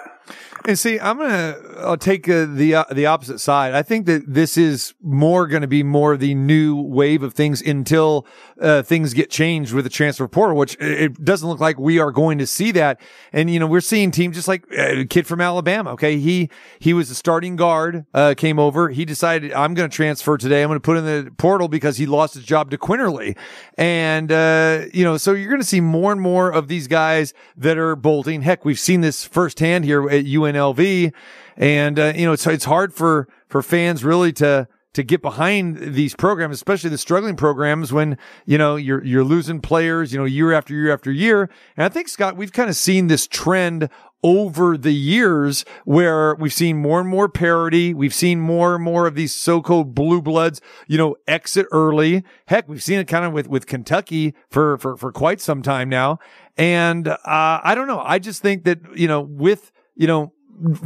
And 0.65 0.77
see, 0.77 0.99
I'm 0.99 1.17
gonna 1.17 1.57
I'll 1.77 1.97
take 1.97 2.27
uh, 2.27 2.45
the 2.45 2.75
uh, 2.75 2.83
the 2.91 3.05
opposite 3.05 3.39
side. 3.39 3.73
I 3.73 3.81
think 3.81 4.05
that 4.07 4.31
this 4.31 4.57
is 4.57 4.93
more 5.01 5.47
going 5.47 5.61
to 5.61 5.67
be 5.67 5.83
more 5.83 6.17
the 6.17 6.35
new 6.35 6.75
wave 6.75 7.23
of 7.23 7.33
things 7.33 7.61
until 7.61 8.27
uh, 8.61 8.83
things 8.83 9.13
get 9.13 9.29
changed 9.29 9.73
with 9.73 9.85
the 9.85 9.89
transfer 9.89 10.27
portal, 10.27 10.57
which 10.57 10.75
it 10.79 11.23
doesn't 11.23 11.47
look 11.47 11.59
like 11.59 11.79
we 11.79 11.97
are 11.99 12.11
going 12.11 12.37
to 12.39 12.45
see 12.47 12.71
that. 12.71 12.99
And 13.31 13.49
you 13.49 13.59
know, 13.59 13.67
we're 13.67 13.79
seeing 13.81 14.11
teams 14.11 14.35
just 14.35 14.47
like 14.47 14.65
a 14.71 15.01
uh, 15.01 15.05
kid 15.09 15.25
from 15.25 15.39
Alabama. 15.39 15.91
Okay, 15.91 16.19
he 16.19 16.49
he 16.79 16.93
was 16.93 17.09
a 17.09 17.15
starting 17.15 17.55
guard, 17.55 18.05
uh, 18.13 18.33
came 18.35 18.59
over. 18.59 18.89
He 18.89 19.05
decided 19.05 19.53
I'm 19.53 19.73
going 19.73 19.89
to 19.89 19.95
transfer 19.95 20.37
today. 20.37 20.61
I'm 20.61 20.69
going 20.69 20.77
to 20.77 20.81
put 20.81 20.97
in 20.97 21.05
the 21.05 21.31
portal 21.37 21.69
because 21.69 21.97
he 21.97 22.05
lost 22.05 22.33
his 22.33 22.43
job 22.43 22.69
to 22.71 22.77
Quinerly, 22.77 23.37
and 23.77 24.31
uh, 24.31 24.85
you 24.93 25.03
know, 25.05 25.17
so 25.17 25.31
you're 25.31 25.49
going 25.49 25.61
to 25.61 25.67
see 25.67 25.81
more 25.81 26.11
and 26.11 26.21
more 26.21 26.51
of 26.51 26.67
these 26.67 26.87
guys 26.87 27.33
that 27.55 27.77
are 27.77 27.95
bolting. 27.95 28.41
Heck, 28.41 28.65
we've 28.65 28.79
seen 28.79 29.01
this 29.01 29.23
firsthand 29.23 29.85
here 29.85 30.08
at 30.09 30.25
UNLV. 30.25 31.13
And, 31.57 31.99
uh, 31.99 32.13
you 32.15 32.25
know, 32.25 32.33
it's, 32.33 32.47
it's 32.47 32.65
hard 32.65 32.93
for, 32.93 33.27
for 33.47 33.61
fans 33.61 34.03
really 34.03 34.31
to, 34.33 34.67
to 34.93 35.03
get 35.03 35.21
behind 35.21 35.77
these 35.93 36.15
programs, 36.15 36.55
especially 36.55 36.89
the 36.89 36.97
struggling 36.97 37.35
programs 37.35 37.93
when, 37.93 38.17
you 38.45 38.57
know, 38.57 38.75
you're, 38.75 39.03
you're 39.03 39.23
losing 39.23 39.61
players, 39.61 40.11
you 40.11 40.19
know, 40.19 40.25
year 40.25 40.51
after 40.51 40.73
year 40.73 40.91
after 40.91 41.11
year. 41.11 41.49
And 41.77 41.85
I 41.85 41.89
think, 41.89 42.07
Scott, 42.07 42.35
we've 42.35 42.51
kind 42.51 42.69
of 42.69 42.75
seen 42.75 43.07
this 43.07 43.27
trend 43.27 43.89
over 44.23 44.77
the 44.77 44.91
years 44.91 45.63
where 45.85 46.35
we've 46.35 46.53
seen 46.53 46.77
more 46.77 46.99
and 46.99 47.07
more 47.07 47.29
parity. 47.29 47.93
We've 47.93 48.13
seen 48.13 48.39
more 48.39 48.75
and 48.75 48.83
more 48.83 49.07
of 49.07 49.15
these 49.15 49.33
so-called 49.33 49.93
blue 49.93 50.21
bloods, 50.21 50.59
you 50.87 50.97
know, 50.97 51.15
exit 51.27 51.67
early. 51.71 52.23
Heck, 52.47 52.67
we've 52.67 52.83
seen 52.83 52.99
it 52.99 53.07
kind 53.07 53.25
of 53.25 53.31
with, 53.31 53.47
with 53.47 53.67
Kentucky 53.67 54.33
for, 54.49 54.77
for, 54.77 54.97
for 54.97 55.11
quite 55.11 55.39
some 55.39 55.61
time 55.61 55.87
now. 55.87 56.19
And, 56.57 57.07
uh, 57.07 57.17
I 57.25 57.73
don't 57.75 57.87
know. 57.87 58.01
I 58.01 58.19
just 58.19 58.41
think 58.41 58.65
that, 58.65 58.79
you 58.97 59.07
know, 59.07 59.21
with, 59.21 59.71
you 59.99 60.07
know, 60.07 60.31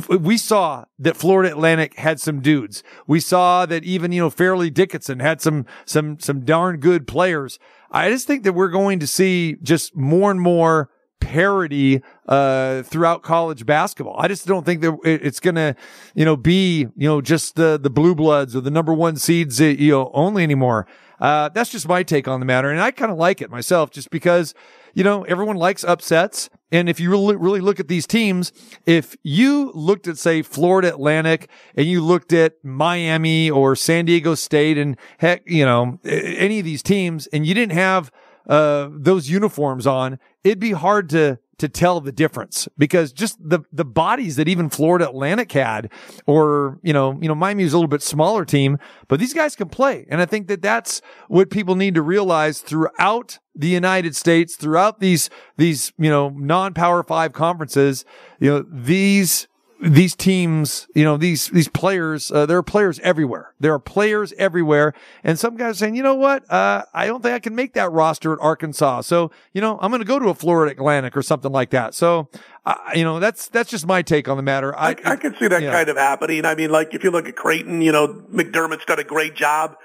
we 0.09 0.37
saw 0.37 0.85
that 0.97 1.15
Florida 1.15 1.51
Atlantic 1.51 1.97
had 1.99 2.19
some 2.19 2.41
dudes. 2.41 2.83
We 3.07 3.19
saw 3.19 3.67
that 3.67 3.83
even, 3.83 4.11
you 4.11 4.21
know, 4.21 4.29
Fairleigh 4.31 4.71
Dickinson 4.71 5.19
had 5.19 5.39
some, 5.39 5.67
some, 5.85 6.19
some 6.19 6.43
darn 6.43 6.79
good 6.79 7.07
players. 7.07 7.59
I 7.91 8.09
just 8.09 8.25
think 8.25 8.43
that 8.43 8.53
we're 8.53 8.69
going 8.69 8.99
to 8.99 9.07
see 9.07 9.55
just 9.61 9.95
more 9.95 10.31
and 10.31 10.41
more 10.41 10.89
parity 11.19 12.01
uh, 12.27 12.81
throughout 12.83 13.21
college 13.21 13.67
basketball. 13.67 14.15
I 14.17 14.27
just 14.27 14.47
don't 14.47 14.65
think 14.65 14.81
that 14.81 14.97
it's 15.03 15.39
going 15.39 15.55
to, 15.55 15.75
you 16.15 16.25
know, 16.25 16.35
be, 16.35 16.87
you 16.95 17.07
know, 17.07 17.21
just 17.21 17.55
the, 17.55 17.79
the 17.81 17.91
blue 17.91 18.15
bloods 18.15 18.55
or 18.55 18.61
the 18.61 18.71
number 18.71 18.93
one 18.93 19.15
seeds, 19.15 19.61
uh, 19.61 19.65
you 19.65 19.91
know, 19.91 20.09
only 20.13 20.41
anymore. 20.41 20.87
Uh, 21.19 21.49
that's 21.49 21.69
just 21.69 21.87
my 21.87 22.01
take 22.01 22.27
on 22.27 22.39
the 22.39 22.45
matter. 22.47 22.71
And 22.71 22.81
I 22.81 22.89
kind 22.89 23.11
of 23.11 23.17
like 23.17 23.41
it 23.41 23.51
myself 23.51 23.91
just 23.91 24.09
because, 24.09 24.55
you 24.93 25.03
know, 25.03 25.23
everyone 25.23 25.55
likes 25.55 25.83
upsets. 25.83 26.49
And 26.73 26.89
if 26.89 26.99
you 26.99 27.11
really, 27.11 27.35
really 27.35 27.61
look 27.61 27.79
at 27.79 27.87
these 27.87 28.07
teams, 28.07 28.51
if 28.87 29.15
you 29.21 29.71
looked 29.75 30.07
at, 30.07 30.17
say, 30.17 30.41
Florida 30.41 30.89
Atlantic 30.89 31.47
and 31.75 31.85
you 31.85 32.03
looked 32.03 32.33
at 32.33 32.53
Miami 32.63 33.49
or 33.49 33.75
San 33.75 34.05
Diego 34.05 34.33
State 34.33 34.79
and 34.79 34.97
heck, 35.19 35.43
you 35.45 35.63
know, 35.63 35.99
any 36.03 36.57
of 36.57 36.65
these 36.65 36.81
teams 36.81 37.27
and 37.27 37.45
you 37.45 37.53
didn't 37.53 37.73
have, 37.73 38.11
uh, 38.47 38.89
those 38.91 39.29
uniforms 39.29 39.87
on, 39.87 40.19
it'd 40.43 40.59
be 40.59 40.71
hard 40.71 41.09
to, 41.09 41.39
to 41.57 41.69
tell 41.69 42.01
the 42.01 42.11
difference 42.11 42.67
because 42.77 43.13
just 43.13 43.37
the, 43.39 43.59
the 43.71 43.85
bodies 43.85 44.35
that 44.35 44.47
even 44.47 44.69
Florida 44.69 45.07
Atlantic 45.07 45.51
had, 45.51 45.89
or, 46.25 46.79
you 46.83 46.91
know, 46.91 47.17
you 47.21 47.27
know, 47.27 47.35
Miami 47.35 47.63
Miami's 47.63 47.73
a 47.73 47.77
little 47.77 47.87
bit 47.87 48.01
smaller 48.01 48.43
team, 48.45 48.77
but 49.07 49.19
these 49.19 49.33
guys 49.33 49.55
can 49.55 49.69
play. 49.69 50.05
And 50.09 50.21
I 50.21 50.25
think 50.25 50.47
that 50.47 50.61
that's 50.61 51.01
what 51.27 51.49
people 51.49 51.75
need 51.75 51.95
to 51.95 52.01
realize 52.01 52.59
throughout 52.59 53.39
the 53.55 53.67
United 53.67 54.15
States, 54.15 54.55
throughout 54.55 54.99
these, 54.99 55.29
these, 55.57 55.93
you 55.97 56.09
know, 56.09 56.29
non-power 56.29 57.03
five 57.03 57.31
conferences, 57.31 58.03
you 58.39 58.49
know, 58.49 58.65
these, 58.69 59.47
these 59.83 60.15
teams, 60.15 60.87
you 60.95 61.03
know, 61.03 61.17
these, 61.17 61.49
these 61.49 61.67
players, 61.67 62.31
uh, 62.31 62.45
there 62.45 62.57
are 62.57 62.63
players 62.63 62.99
everywhere. 62.99 63.53
There 63.59 63.73
are 63.73 63.79
players 63.79 64.31
everywhere. 64.37 64.93
And 65.25 65.37
some 65.37 65.57
guys 65.57 65.71
are 65.71 65.79
saying, 65.79 65.95
you 65.95 66.03
know 66.03 66.15
what? 66.15 66.49
Uh, 66.49 66.83
I 66.93 67.05
don't 67.05 67.21
think 67.21 67.35
I 67.35 67.39
can 67.39 67.53
make 67.53 67.73
that 67.73 67.91
roster 67.91 68.31
at 68.31 68.39
Arkansas. 68.39 69.01
So, 69.01 69.31
you 69.51 69.59
know, 69.59 69.77
I'm 69.81 69.91
going 69.91 70.01
to 70.01 70.07
go 70.07 70.19
to 70.19 70.29
a 70.29 70.33
Florida 70.33 70.71
Atlantic 70.71 71.17
or 71.17 71.21
something 71.21 71.51
like 71.51 71.71
that. 71.71 71.93
So, 71.93 72.29
uh, 72.65 72.75
you 72.95 73.03
know, 73.03 73.19
that's, 73.19 73.49
that's 73.49 73.69
just 73.69 73.85
my 73.85 74.01
take 74.01 74.29
on 74.29 74.37
the 74.37 74.43
matter. 74.43 74.73
I, 74.73 74.95
I 75.03 75.17
could 75.17 75.37
see 75.37 75.49
that 75.49 75.61
kind 75.61 75.89
of 75.89 75.97
happening. 75.97 76.45
I 76.45 76.55
mean, 76.55 76.69
like 76.69 76.93
if 76.93 77.03
you 77.03 77.11
look 77.11 77.27
at 77.27 77.35
Creighton, 77.35 77.81
you 77.81 77.91
know, 77.91 78.07
McDermott's 78.07 78.85
done 78.85 78.99
a 78.99 79.03
great 79.03 79.35
job. 79.35 79.75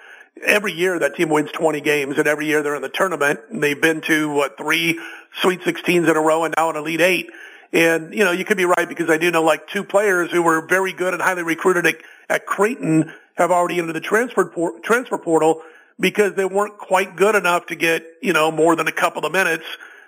Every 0.46 0.72
year 0.72 0.96
that 1.00 1.16
team 1.16 1.30
wins 1.30 1.50
20 1.50 1.80
games, 1.80 2.16
and 2.16 2.28
every 2.28 2.46
year 2.46 2.62
they're 2.62 2.76
in 2.76 2.82
the 2.82 2.88
tournament. 2.88 3.40
And 3.50 3.60
they've 3.60 3.80
been 3.80 4.00
to 4.02 4.30
what 4.32 4.56
three 4.56 5.00
Sweet 5.42 5.62
16s 5.62 6.08
in 6.08 6.16
a 6.16 6.20
row, 6.20 6.44
and 6.44 6.54
now 6.56 6.70
an 6.70 6.76
Elite 6.76 7.00
Eight. 7.00 7.30
And 7.72 8.14
you 8.14 8.24
know, 8.24 8.32
you 8.32 8.44
could 8.44 8.56
be 8.56 8.64
right 8.64 8.88
because 8.88 9.10
I 9.10 9.18
do 9.18 9.30
know 9.30 9.42
like 9.42 9.68
two 9.68 9.84
players 9.84 10.30
who 10.30 10.42
were 10.42 10.66
very 10.66 10.92
good 10.92 11.12
and 11.12 11.22
highly 11.22 11.42
recruited 11.42 11.86
at, 11.86 11.96
at 12.28 12.46
Creighton 12.46 13.12
have 13.34 13.50
already 13.50 13.78
entered 13.78 13.92
the 13.92 14.00
transfer 14.00 14.46
por- 14.46 14.80
transfer 14.80 15.18
portal 15.18 15.62
because 16.00 16.34
they 16.34 16.44
weren't 16.44 16.78
quite 16.78 17.16
good 17.16 17.34
enough 17.34 17.66
to 17.66 17.74
get 17.74 18.04
you 18.22 18.32
know 18.32 18.50
more 18.50 18.74
than 18.76 18.88
a 18.88 18.92
couple 18.92 19.26
of 19.26 19.32
minutes 19.32 19.64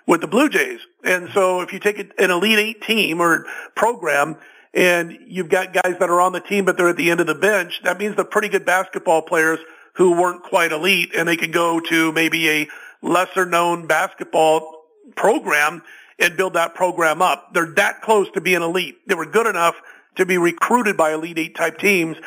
with 0.07 0.21
the 0.21 0.27
Blue 0.27 0.49
Jays. 0.49 0.79
And 1.03 1.29
so 1.33 1.61
if 1.61 1.71
you 1.73 1.79
take 1.79 1.99
an 1.99 2.31
Elite 2.31 2.59
Eight 2.59 2.81
team 2.81 3.21
or 3.21 3.45
program 3.75 4.37
and 4.73 5.17
you've 5.27 5.49
got 5.49 5.73
guys 5.73 5.95
that 5.99 6.09
are 6.09 6.21
on 6.21 6.31
the 6.31 6.39
team 6.39 6.65
but 6.65 6.77
they're 6.77 6.89
at 6.89 6.97
the 6.97 7.11
end 7.11 7.19
of 7.19 7.27
the 7.27 7.35
bench, 7.35 7.81
that 7.83 7.99
means 7.99 8.15
they're 8.15 8.25
pretty 8.25 8.49
good 8.49 8.65
basketball 8.65 9.21
players 9.21 9.59
who 9.93 10.19
weren't 10.19 10.43
quite 10.43 10.71
elite 10.71 11.11
and 11.15 11.27
they 11.27 11.37
can 11.37 11.51
go 11.51 11.79
to 11.79 12.11
maybe 12.13 12.49
a 12.49 12.67
lesser 13.01 13.45
known 13.45 13.87
basketball 13.87 14.85
program 15.15 15.83
and 16.19 16.37
build 16.37 16.53
that 16.53 16.75
program 16.75 17.21
up. 17.21 17.53
They're 17.53 17.73
that 17.75 18.01
close 18.01 18.29
to 18.31 18.41
being 18.41 18.61
elite. 18.61 18.97
They 19.07 19.15
were 19.15 19.25
good 19.25 19.47
enough 19.47 19.75
to 20.15 20.25
be 20.25 20.37
recruited 20.37 20.97
by 20.97 21.13
elite 21.13 21.37
eight 21.37 21.55
type 21.55 21.77
teams. 21.77 22.17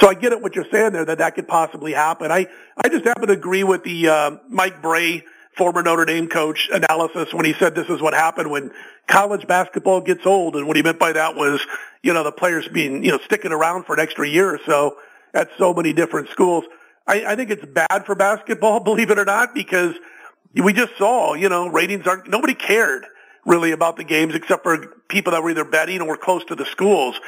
So 0.00 0.08
I 0.08 0.14
get 0.14 0.32
it 0.32 0.40
what 0.40 0.54
you're 0.54 0.66
saying 0.70 0.92
there 0.92 1.04
that 1.04 1.18
that 1.18 1.34
could 1.34 1.46
possibly 1.46 1.92
happen. 1.92 2.30
I, 2.32 2.46
I 2.82 2.88
just 2.88 3.04
happen 3.04 3.28
to 3.28 3.34
agree 3.34 3.64
with 3.64 3.84
the 3.84 4.08
uh, 4.08 4.30
Mike 4.48 4.80
Brey, 4.80 5.24
former 5.56 5.82
Notre 5.82 6.04
Dame 6.04 6.28
coach 6.28 6.68
analysis 6.72 7.32
when 7.32 7.44
he 7.44 7.52
said 7.52 7.74
this 7.74 7.88
is 7.88 8.00
what 8.00 8.14
happened 8.14 8.50
when 8.50 8.72
college 9.06 9.46
basketball 9.46 10.00
gets 10.00 10.26
old. 10.26 10.56
And 10.56 10.66
what 10.66 10.76
he 10.76 10.82
meant 10.82 10.98
by 10.98 11.12
that 11.12 11.36
was, 11.36 11.64
you 12.02 12.12
know, 12.12 12.24
the 12.24 12.32
players 12.32 12.66
being, 12.68 13.04
you 13.04 13.12
know, 13.12 13.18
sticking 13.18 13.52
around 13.52 13.84
for 13.84 13.94
an 13.94 14.00
extra 14.00 14.28
year 14.28 14.54
or 14.54 14.60
so 14.66 14.96
at 15.32 15.50
so 15.58 15.74
many 15.74 15.92
different 15.92 16.30
schools. 16.30 16.64
I, 17.06 17.24
I 17.26 17.36
think 17.36 17.50
it's 17.50 17.64
bad 17.64 18.06
for 18.06 18.14
basketball, 18.14 18.80
believe 18.84 19.10
it 19.10 19.18
or 19.18 19.24
not, 19.24 19.54
because 19.54 19.94
we 20.54 20.72
just 20.72 20.96
saw, 20.96 21.34
you 21.34 21.48
know, 21.48 21.68
ratings 21.68 22.06
aren't, 22.06 22.28
nobody 22.28 22.54
cared 22.54 23.06
really 23.46 23.72
about 23.72 23.96
the 23.96 24.04
games 24.04 24.34
except 24.34 24.62
for 24.62 24.78
people 25.08 25.32
that 25.32 25.42
were 25.42 25.50
either 25.50 25.64
betting 25.64 26.00
or 26.00 26.08
were 26.08 26.16
close 26.16 26.44
to 26.46 26.54
the 26.54 26.64
schools, 26.66 27.20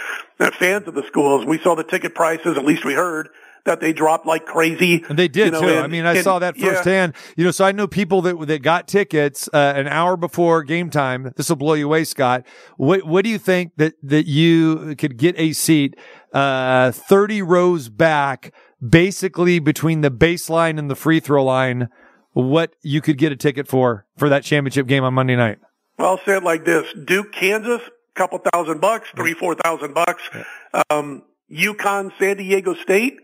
fans 0.58 0.86
of 0.88 0.94
the 0.94 1.02
schools. 1.06 1.44
We 1.44 1.58
saw 1.58 1.74
the 1.74 1.84
ticket 1.84 2.14
prices, 2.14 2.56
at 2.56 2.64
least 2.64 2.84
we 2.84 2.94
heard, 2.94 3.28
that 3.64 3.80
they 3.80 3.92
dropped 3.92 4.26
like 4.26 4.46
crazy. 4.46 5.04
And 5.08 5.18
they 5.18 5.28
did 5.28 5.46
you 5.46 5.50
know, 5.50 5.60
too. 5.60 5.68
and- 5.68 5.80
I 5.80 5.86
mean, 5.88 6.06
I 6.06 6.14
and- 6.14 6.24
saw 6.24 6.38
that 6.38 6.56
yeah. 6.56 6.74
firsthand. 6.74 7.14
You 7.36 7.44
know, 7.44 7.50
so 7.50 7.64
I 7.64 7.72
know 7.72 7.86
people 7.86 8.22
that 8.22 8.46
that 8.46 8.62
got 8.62 8.88
tickets 8.88 9.48
uh, 9.52 9.74
an 9.76 9.88
hour 9.88 10.16
before 10.16 10.62
game 10.62 10.88
time. 10.88 11.32
This 11.36 11.48
will 11.48 11.56
blow 11.56 11.74
you 11.74 11.86
away, 11.86 12.04
Scott. 12.04 12.46
What 12.76 13.04
What 13.04 13.24
do 13.24 13.30
you 13.30 13.38
think 13.38 13.72
that 13.76 13.94
that 14.02 14.26
you 14.26 14.94
could 14.96 15.16
get 15.18 15.34
a 15.38 15.52
seat 15.52 15.96
uh, 16.32 16.92
thirty 16.92 17.42
rows 17.42 17.88
back, 17.88 18.54
basically 18.88 19.58
between 19.58 20.00
the 20.00 20.10
baseline 20.10 20.78
and 20.78 20.88
the 20.88 20.96
free 20.96 21.20
throw 21.20 21.44
line? 21.44 21.88
What 22.32 22.74
you 22.82 23.00
could 23.00 23.18
get 23.18 23.32
a 23.32 23.36
ticket 23.36 23.66
for 23.66 24.06
for 24.16 24.28
that 24.28 24.44
championship 24.44 24.86
game 24.86 25.02
on 25.02 25.14
Monday 25.14 25.36
night? 25.36 25.58
Well, 25.98 26.08
I'll 26.10 26.20
say 26.24 26.36
it 26.36 26.42
like 26.42 26.64
this: 26.64 26.86
Duke, 27.04 27.32
Kansas, 27.32 27.80
a 27.82 28.18
couple 28.18 28.38
thousand 28.52 28.80
bucks, 28.80 29.08
three, 29.16 29.34
four 29.34 29.54
thousand 29.54 29.94
bucks. 29.94 30.22
Um, 30.90 31.22
UConn, 31.50 32.10
San 32.18 32.36
Diego 32.36 32.74
State. 32.74 33.18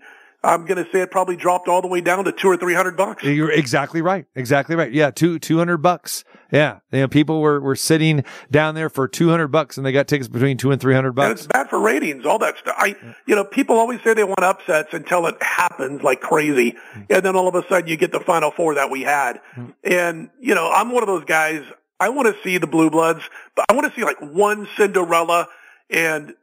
I'm 0.45 0.65
going 0.67 0.85
to 0.85 0.91
say 0.91 1.01
it 1.03 1.13
probably 1.13 1.37
dropped 1.37 1.69
all 1.69 1.83
the 1.83 1.87
way 1.89 2.01
down 2.01 2.25
to 2.25 2.33
two 2.33 2.49
or 2.49 2.57
three 2.57 2.75
hundred 2.75 2.97
bucks. 2.97 3.23
You're 3.23 3.53
exactly 3.53 4.03
right. 4.03 4.27
Exactly 4.35 4.75
right. 4.75 4.91
Yeah, 4.93 5.13
two 5.13 5.39
two 5.39 5.57
hundred 5.59 5.79
bucks. 5.79 6.25
Yeah, 6.51 6.81
you 6.91 6.99
know, 7.01 7.09
people 7.09 7.41
were 7.41 7.61
were 7.61 7.77
sitting 7.77 8.25
down 8.51 8.75
there 8.75 8.89
for 8.89 9.07
two 9.07 9.29
hundred 9.29 9.49
bucks, 9.49 9.77
and 9.77 9.87
they 9.87 9.93
got 9.93 10.09
tickets 10.09 10.29
between 10.29 10.57
two 10.57 10.73
and 10.73 10.81
three 10.81 10.95
hundred 10.95 11.11
And 11.11 11.17
bucks. 11.17 11.41
it's 11.43 11.47
bad 11.47 11.69
for 11.71 11.79
ratings, 11.79 12.27
all 12.27 12.39
that 12.41 12.59
stuff. 12.59 12.75
I, 12.77 12.97
you 13.27 13.37
know, 13.37 13.45
people 13.45 13.77
always 13.79 14.03
say 14.03 14.15
they 14.15 14.25
want 14.25 14.41
upsets 14.41 14.93
until 14.93 15.27
it 15.29 15.41
happens 15.41 16.03
like 16.03 16.21
crazy. 16.21 16.75
And 17.09 17.23
then 17.25 17.37
all 17.37 17.47
of 17.47 17.55
a 17.55 17.63
sudden 17.69 17.89
you 17.89 17.97
get 17.97 18.11
the 18.11 18.21
final 18.21 18.51
four 18.51 18.75
that 18.75 18.91
we 18.91 19.03
had. 19.03 19.41
And, 19.85 20.31
you 20.41 20.55
know, 20.57 20.71
I'm 20.71 20.91
one 20.91 21.05
of 21.05 21.07
those 21.07 21.25
guys, 21.25 21.63
I 22.03 22.09
want 22.09 22.35
to 22.35 22.43
see 22.43 22.59
the 22.59 22.67
blue 22.67 22.91
bloods, 22.91 23.21
but 23.55 23.65
I 23.69 23.75
want 23.75 23.89
to 23.89 23.99
see 23.99 24.05
like 24.05 24.19
one 24.21 24.67
Cinderella 24.77 25.47
and, 25.89 26.35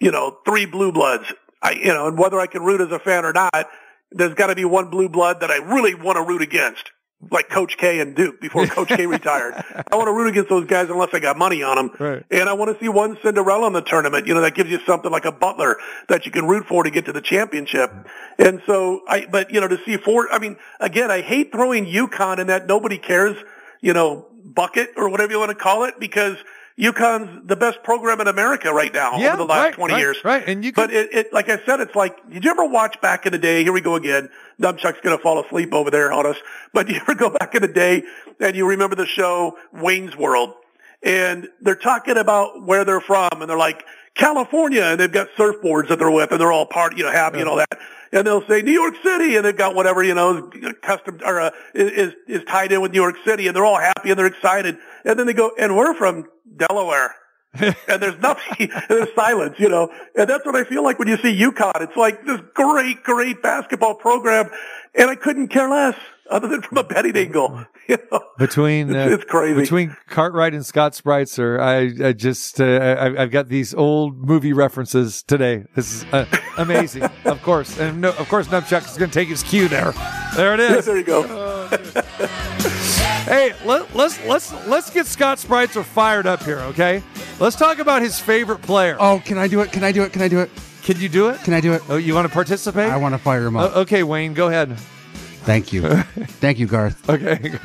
you 0.00 0.10
know, 0.10 0.38
three 0.44 0.66
blue 0.66 0.90
bloods. 0.90 1.32
I, 1.62 1.70
you 1.70 1.94
know, 1.94 2.08
and 2.08 2.18
whether 2.18 2.40
I 2.40 2.48
can 2.48 2.64
root 2.64 2.80
as 2.80 2.90
a 2.90 2.98
fan 2.98 3.24
or 3.24 3.32
not, 3.32 3.68
there's 4.10 4.34
got 4.34 4.48
to 4.48 4.56
be 4.56 4.64
one 4.64 4.90
blue 4.90 5.08
blood 5.08 5.40
that 5.40 5.52
I 5.52 5.58
really 5.58 5.94
want 5.94 6.16
to 6.16 6.22
root 6.22 6.42
against. 6.42 6.90
Like 7.30 7.48
Coach 7.48 7.78
K 7.78 8.00
and 8.00 8.16
Duke 8.16 8.40
before 8.40 8.66
Coach 8.66 8.88
K 8.88 9.06
retired. 9.18 9.54
I 9.54 9.96
want 9.96 10.08
to 10.08 10.12
root 10.12 10.26
against 10.26 10.50
those 10.50 10.66
guys 10.66 10.90
unless 10.90 11.10
I 11.12 11.20
got 11.20 11.38
money 11.38 11.62
on 11.62 11.76
them. 11.76 11.90
Right. 11.98 12.24
And 12.30 12.48
I 12.48 12.52
want 12.54 12.76
to 12.76 12.84
see 12.84 12.88
one 12.88 13.16
Cinderella 13.22 13.68
in 13.68 13.72
the 13.72 13.82
tournament. 13.82 14.26
You 14.26 14.34
know, 14.34 14.40
that 14.40 14.56
gives 14.56 14.68
you 14.68 14.80
something 14.84 15.12
like 15.12 15.24
a 15.24 15.32
Butler 15.32 15.76
that 16.08 16.26
you 16.26 16.32
can 16.32 16.44
root 16.46 16.66
for 16.66 16.82
to 16.82 16.90
get 16.90 17.04
to 17.06 17.12
the 17.12 17.22
championship. 17.22 17.90
And 18.36 18.60
so 18.66 19.02
I, 19.08 19.26
but 19.26 19.52
you 19.52 19.60
know, 19.60 19.68
to 19.68 19.78
see 19.86 19.96
four, 19.96 20.30
I 20.30 20.40
mean, 20.40 20.56
again, 20.80 21.12
I 21.12 21.22
hate 21.22 21.52
throwing 21.52 21.86
UConn 21.86 22.40
in 22.40 22.48
that 22.48 22.66
nobody 22.66 22.98
cares, 22.98 23.36
you 23.80 23.94
know, 23.94 24.26
bucket 24.54 24.90
or 24.96 25.08
whatever 25.08 25.32
you 25.32 25.38
want 25.38 25.50
to 25.50 25.54
call 25.56 25.84
it 25.84 25.98
because 25.98 26.36
UConn's 26.78 27.46
the 27.46 27.54
best 27.56 27.82
program 27.84 28.20
in 28.20 28.26
America 28.26 28.72
right 28.72 28.92
now 28.92 29.16
Yeah, 29.18 29.28
over 29.28 29.36
the 29.38 29.44
last 29.44 29.64
right, 29.64 29.74
20 29.74 29.94
right, 29.94 30.00
years. 30.00 30.16
right. 30.24 30.42
And 30.46 30.64
you 30.64 30.72
can... 30.72 30.86
but 30.86 30.94
it, 30.94 31.14
it, 31.14 31.32
like 31.32 31.48
I 31.48 31.64
said, 31.64 31.80
it's 31.80 31.94
like, 31.94 32.16
did 32.30 32.44
you 32.44 32.50
ever 32.50 32.64
watch 32.64 33.00
back 33.00 33.26
in 33.26 33.32
the 33.32 33.38
day? 33.38 33.62
Here 33.62 33.72
we 33.72 33.80
go 33.80 33.94
again. 33.94 34.28
Nunchuck's 34.60 35.00
going 35.00 35.16
to 35.16 35.22
fall 35.22 35.44
asleep 35.44 35.72
over 35.72 35.90
there 35.90 36.12
on 36.12 36.26
us. 36.26 36.36
But 36.72 36.88
you 36.90 36.96
ever 36.96 37.14
go 37.14 37.30
back 37.30 37.54
in 37.54 37.62
the 37.62 37.68
day 37.68 38.02
and 38.40 38.56
you 38.56 38.66
remember 38.66 38.96
the 38.96 39.06
show 39.06 39.56
Wayne's 39.72 40.16
World? 40.16 40.54
And 41.02 41.48
they're 41.60 41.76
talking 41.76 42.16
about 42.16 42.62
where 42.64 42.84
they're 42.84 43.00
from 43.00 43.28
and 43.32 43.48
they're 43.48 43.58
like, 43.58 43.84
California, 44.14 44.82
and 44.82 45.00
they've 45.00 45.10
got 45.10 45.28
surfboards 45.36 45.88
that 45.88 45.98
they're 45.98 46.10
with 46.10 46.30
and 46.30 46.40
they're 46.40 46.52
all 46.52 46.66
part, 46.66 46.96
you 46.96 47.02
know, 47.02 47.10
happy 47.10 47.40
and 47.40 47.48
all 47.48 47.56
that. 47.56 47.78
And 48.12 48.24
they'll 48.24 48.46
say 48.46 48.62
New 48.62 48.72
York 48.72 48.94
City 49.02 49.36
and 49.36 49.44
they've 49.44 49.56
got 49.56 49.74
whatever, 49.74 50.02
you 50.04 50.14
know, 50.14 50.50
is 50.52 50.72
custom 50.82 51.20
or 51.24 51.40
uh, 51.40 51.50
is, 51.74 52.12
is 52.28 52.44
tied 52.44 52.70
in 52.70 52.80
with 52.80 52.92
New 52.92 53.00
York 53.00 53.16
City 53.24 53.48
and 53.48 53.56
they're 53.56 53.64
all 53.64 53.78
happy 53.78 54.10
and 54.10 54.18
they're 54.18 54.26
excited. 54.26 54.78
And 55.04 55.18
then 55.18 55.26
they 55.26 55.32
go, 55.32 55.50
and 55.58 55.76
we're 55.76 55.94
from 55.94 56.26
Delaware 56.56 57.14
and 57.54 58.02
there's 58.02 58.18
nothing, 58.20 58.70
and 58.72 58.84
there's 58.88 59.14
silence, 59.14 59.54
you 59.58 59.68
know. 59.68 59.88
And 60.16 60.28
that's 60.28 60.44
what 60.44 60.56
I 60.56 60.64
feel 60.64 60.82
like 60.82 60.98
when 60.98 61.06
you 61.06 61.16
see 61.18 61.36
UConn. 61.40 61.82
It's 61.82 61.96
like 61.96 62.24
this 62.24 62.40
great, 62.52 63.02
great 63.04 63.42
basketball 63.42 63.94
program, 63.94 64.50
and 64.94 65.08
I 65.08 65.14
couldn't 65.14 65.48
care 65.48 65.70
less 65.70 65.96
other 66.30 66.48
than 66.48 66.62
from 66.62 66.78
a 66.78 66.84
betting 66.84 67.16
angle. 67.16 67.64
You 67.86 67.98
know, 68.10 68.20
between 68.38 68.88
uh, 68.96 68.98
It's- 68.98 69.12
it's 69.20 69.24
crazy. 69.30 69.60
between 69.60 69.94
Cartwright 70.08 70.54
and 70.54 70.64
Scott 70.64 70.92
Spreitzer, 70.94 71.60
I, 71.60 72.08
I 72.08 72.12
just 72.14 72.58
uh, 72.58 72.64
I, 72.64 73.22
I've 73.24 73.30
got 73.30 73.48
these 73.48 73.74
old 73.74 74.26
movie 74.26 74.54
references 74.54 75.22
today. 75.22 75.64
This 75.74 75.92
is 75.92 76.04
uh, 76.14 76.24
amazing, 76.56 77.02
of 77.26 77.42
course, 77.42 77.78
and 77.78 78.00
no, 78.00 78.08
of 78.12 78.26
course, 78.30 78.48
Nupchuck 78.48 78.90
is 78.90 78.96
going 78.96 79.10
to 79.10 79.14
take 79.20 79.28
his 79.28 79.42
cue 79.42 79.68
there. 79.68 79.92
There 80.34 80.54
it 80.54 80.60
is. 80.60 80.86
there 80.86 80.96
you 80.96 81.04
go. 81.04 81.68
Hey, 83.24 83.52
let, 83.64 83.94
let's 83.94 84.22
let's 84.26 84.52
let's 84.66 84.90
get 84.90 85.06
Scott 85.06 85.38
Spreitzer 85.38 85.82
fired 85.84 86.26
up 86.26 86.42
here, 86.42 86.58
okay? 86.60 87.02
Let's 87.40 87.56
talk 87.56 87.78
about 87.78 88.02
his 88.02 88.18
favorite 88.20 88.60
player. 88.62 88.96
Oh, 89.00 89.20
can 89.24 89.38
I 89.38 89.48
do 89.48 89.60
it? 89.60 89.72
Can 89.72 89.82
I 89.82 89.92
do 89.92 90.02
it? 90.02 90.12
Can 90.12 90.20
I 90.22 90.28
do 90.28 90.40
it? 90.40 90.50
Can 90.82 91.00
you 91.00 91.08
do 91.08 91.28
it? 91.30 91.40
Can 91.40 91.54
I 91.54 91.60
do 91.60 91.72
it? 91.72 91.82
Oh, 91.88 91.96
you 91.96 92.14
want 92.14 92.26
to 92.28 92.32
participate? 92.32 92.90
I 92.90 92.96
want 92.98 93.14
to 93.14 93.18
fire 93.18 93.46
him 93.46 93.56
Uh, 93.56 93.64
up. 93.64 93.76
okay, 93.76 94.02
Wayne, 94.02 94.34
go 94.34 94.48
ahead. 94.48 94.76
Thank 95.44 95.72
you. 95.72 95.82
Thank 96.40 96.58
you, 96.58 96.66
Garth. 96.66 97.08
Okay. 97.14 97.58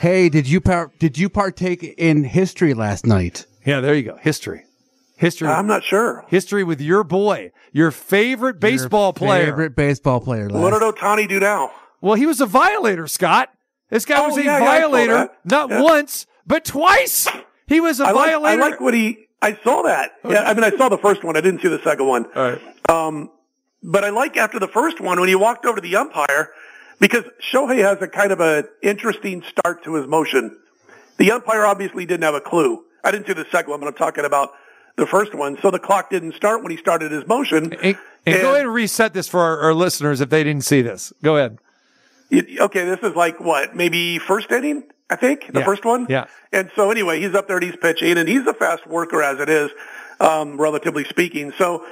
Hey, 0.00 0.28
did 0.30 0.48
you 0.48 0.60
par- 0.60 0.90
did 0.98 1.18
you 1.18 1.28
partake 1.28 1.82
in 1.98 2.24
history 2.24 2.72
last 2.74 3.06
night? 3.06 3.46
Yeah, 3.66 3.80
there 3.80 3.94
you 3.94 4.02
go. 4.02 4.16
History. 4.16 4.64
History. 5.16 5.46
I'm 5.48 5.66
not 5.66 5.84
sure. 5.84 6.24
history 6.28 6.64
with 6.64 6.80
your 6.80 7.04
boy, 7.04 7.52
your 7.72 7.90
favorite 7.90 8.58
baseball 8.58 9.08
Your 9.08 9.12
player. 9.12 9.44
Favorite 9.46 9.76
baseball 9.76 10.20
player. 10.20 10.48
What 10.48 10.70
did 10.70 10.80
Ohtani 10.80 11.28
do 11.28 11.38
now? 11.38 11.70
Well, 12.00 12.14
he 12.14 12.24
was 12.24 12.40
a 12.40 12.46
violator, 12.46 13.06
Scott. 13.06 13.50
This 13.90 14.06
guy 14.06 14.18
Oh, 14.20 14.28
was 14.28 14.38
a 14.38 14.44
yeah, 14.44 14.44
yeah, 14.44 14.56
I 14.56 14.58
saw 14.58 14.64
violator, 14.88 15.12
that. 15.12 15.38
not 15.44 15.68
Yeah. 15.68 15.82
once, 15.82 16.26
but 16.46 16.64
twice. 16.64 17.28
He 17.66 17.80
was 17.80 18.00
a 18.00 18.04
I 18.06 18.12
like, 18.12 18.28
I 18.28 18.32
violator. 18.32 18.60
like 18.62 18.80
what 18.80 18.94
he. 18.94 19.26
I 19.42 19.54
saw 19.62 19.82
that. 19.82 20.12
Yeah, 20.26 20.44
I 20.44 20.54
mean, 20.54 20.64
I 20.64 20.70
saw 20.70 20.88
the 20.88 20.96
first 20.98 21.22
one. 21.22 21.36
I 21.36 21.42
didn't 21.42 21.60
see 21.60 21.68
the 21.68 21.82
second 21.84 22.06
one. 22.06 22.24
All 22.34 22.52
right. 22.52 22.60
Um, 22.88 23.30
but 23.82 24.02
I 24.04 24.08
like 24.10 24.38
after 24.38 24.58
the 24.58 24.68
first 24.68 24.98
one 25.00 25.20
when 25.20 25.28
he 25.28 25.34
walked 25.34 25.66
over 25.66 25.76
to 25.76 25.82
the 25.82 25.96
umpire 25.96 26.48
because 27.00 27.24
Shohei 27.52 27.78
has 27.78 28.00
a 28.02 28.08
kind 28.08 28.30
of 28.32 28.40
an 28.40 28.68
interesting 28.82 29.42
start 29.48 29.82
to 29.84 29.94
his 29.96 30.06
motion. 30.06 30.56
The 31.16 31.32
umpire 31.32 31.64
obviously 31.66 32.06
didn't 32.06 32.22
have 32.22 32.34
a 32.34 32.40
clue. 32.40 32.84
I 33.02 33.10
didn't 33.10 33.26
see 33.26 33.32
the 33.32 33.46
second 33.50 33.70
one, 33.70 33.80
but 33.80 33.86
I'm 33.88 33.94
talking 33.94 34.24
about 34.24 34.50
the 34.96 35.06
first 35.06 35.34
one. 35.34 35.58
So 35.62 35.70
the 35.70 35.78
clock 35.78 36.10
didn't 36.10 36.34
start 36.34 36.62
when 36.62 36.70
he 36.70 36.76
started 36.76 37.10
his 37.12 37.26
motion. 37.26 37.72
And, 37.82 37.96
and 38.26 38.42
go 38.42 38.50
ahead 38.52 38.66
and 38.66 38.74
reset 38.74 39.14
this 39.14 39.26
for 39.28 39.40
our, 39.40 39.58
our 39.60 39.74
listeners 39.74 40.20
if 40.20 40.28
they 40.30 40.44
didn't 40.44 40.64
see 40.64 40.82
this. 40.82 41.12
Go 41.22 41.36
ahead. 41.36 41.58
It- 42.30 42.60
okay, 42.60 42.84
this 42.84 43.00
is 43.02 43.16
like 43.16 43.40
what, 43.40 43.74
maybe 43.74 44.18
first 44.18 44.50
inning, 44.52 44.84
I 45.08 45.16
think, 45.16 45.52
the 45.52 45.60
Yeah. 45.60 45.64
first 45.64 45.84
one? 45.84 46.06
Yeah. 46.08 46.26
And 46.52 46.70
so 46.76 46.90
anyway, 46.90 47.20
he's 47.20 47.34
up 47.34 47.48
there 47.48 47.56
and 47.56 47.64
he's 47.64 47.76
pitching 47.76 48.18
and 48.18 48.28
he's 48.28 48.46
a 48.46 48.54
fast 48.54 48.86
worker 48.86 49.22
as 49.22 49.40
it 49.40 49.48
is, 49.48 49.70
um, 50.20 50.60
relatively 50.60 51.04
speaking. 51.04 51.52
So 51.58 51.84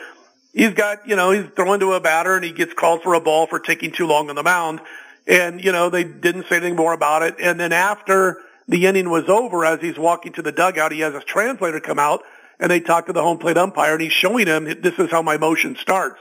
he's 0.58 0.74
got, 0.74 1.06
you 1.08 1.16
know, 1.16 1.30
he's 1.30 1.46
throwing 1.54 1.80
to 1.80 1.92
a 1.92 2.00
batter 2.00 2.34
and 2.34 2.44
he 2.44 2.52
gets 2.52 2.74
called 2.74 3.02
for 3.02 3.14
a 3.14 3.20
ball 3.20 3.46
for 3.46 3.58
taking 3.58 3.92
too 3.92 4.06
long 4.06 4.28
on 4.28 4.36
the 4.36 4.42
mound. 4.42 4.80
And, 5.26 5.62
you 5.62 5.72
know, 5.72 5.88
they 5.88 6.04
didn't 6.04 6.46
say 6.48 6.56
anything 6.56 6.76
more 6.76 6.92
about 6.92 7.22
it. 7.22 7.36
And 7.40 7.60
then 7.60 7.72
after 7.72 8.38
the 8.66 8.86
inning 8.86 9.08
was 9.08 9.28
over, 9.28 9.64
as 9.64 9.80
he's 9.80 9.98
walking 9.98 10.32
to 10.32 10.42
the 10.42 10.52
dugout, 10.52 10.92
he 10.92 11.00
has 11.00 11.14
his 11.14 11.24
translator 11.24 11.80
come 11.80 11.98
out 11.98 12.22
and 12.58 12.70
they 12.70 12.80
talk 12.80 13.06
to 13.06 13.12
the 13.12 13.22
home 13.22 13.38
plate 13.38 13.56
umpire 13.56 13.92
and 13.92 14.02
he's 14.02 14.12
showing 14.12 14.46
him, 14.46 14.64
this 14.64 14.98
is 14.98 15.10
how 15.10 15.22
my 15.22 15.36
motion 15.36 15.76
starts 15.76 16.18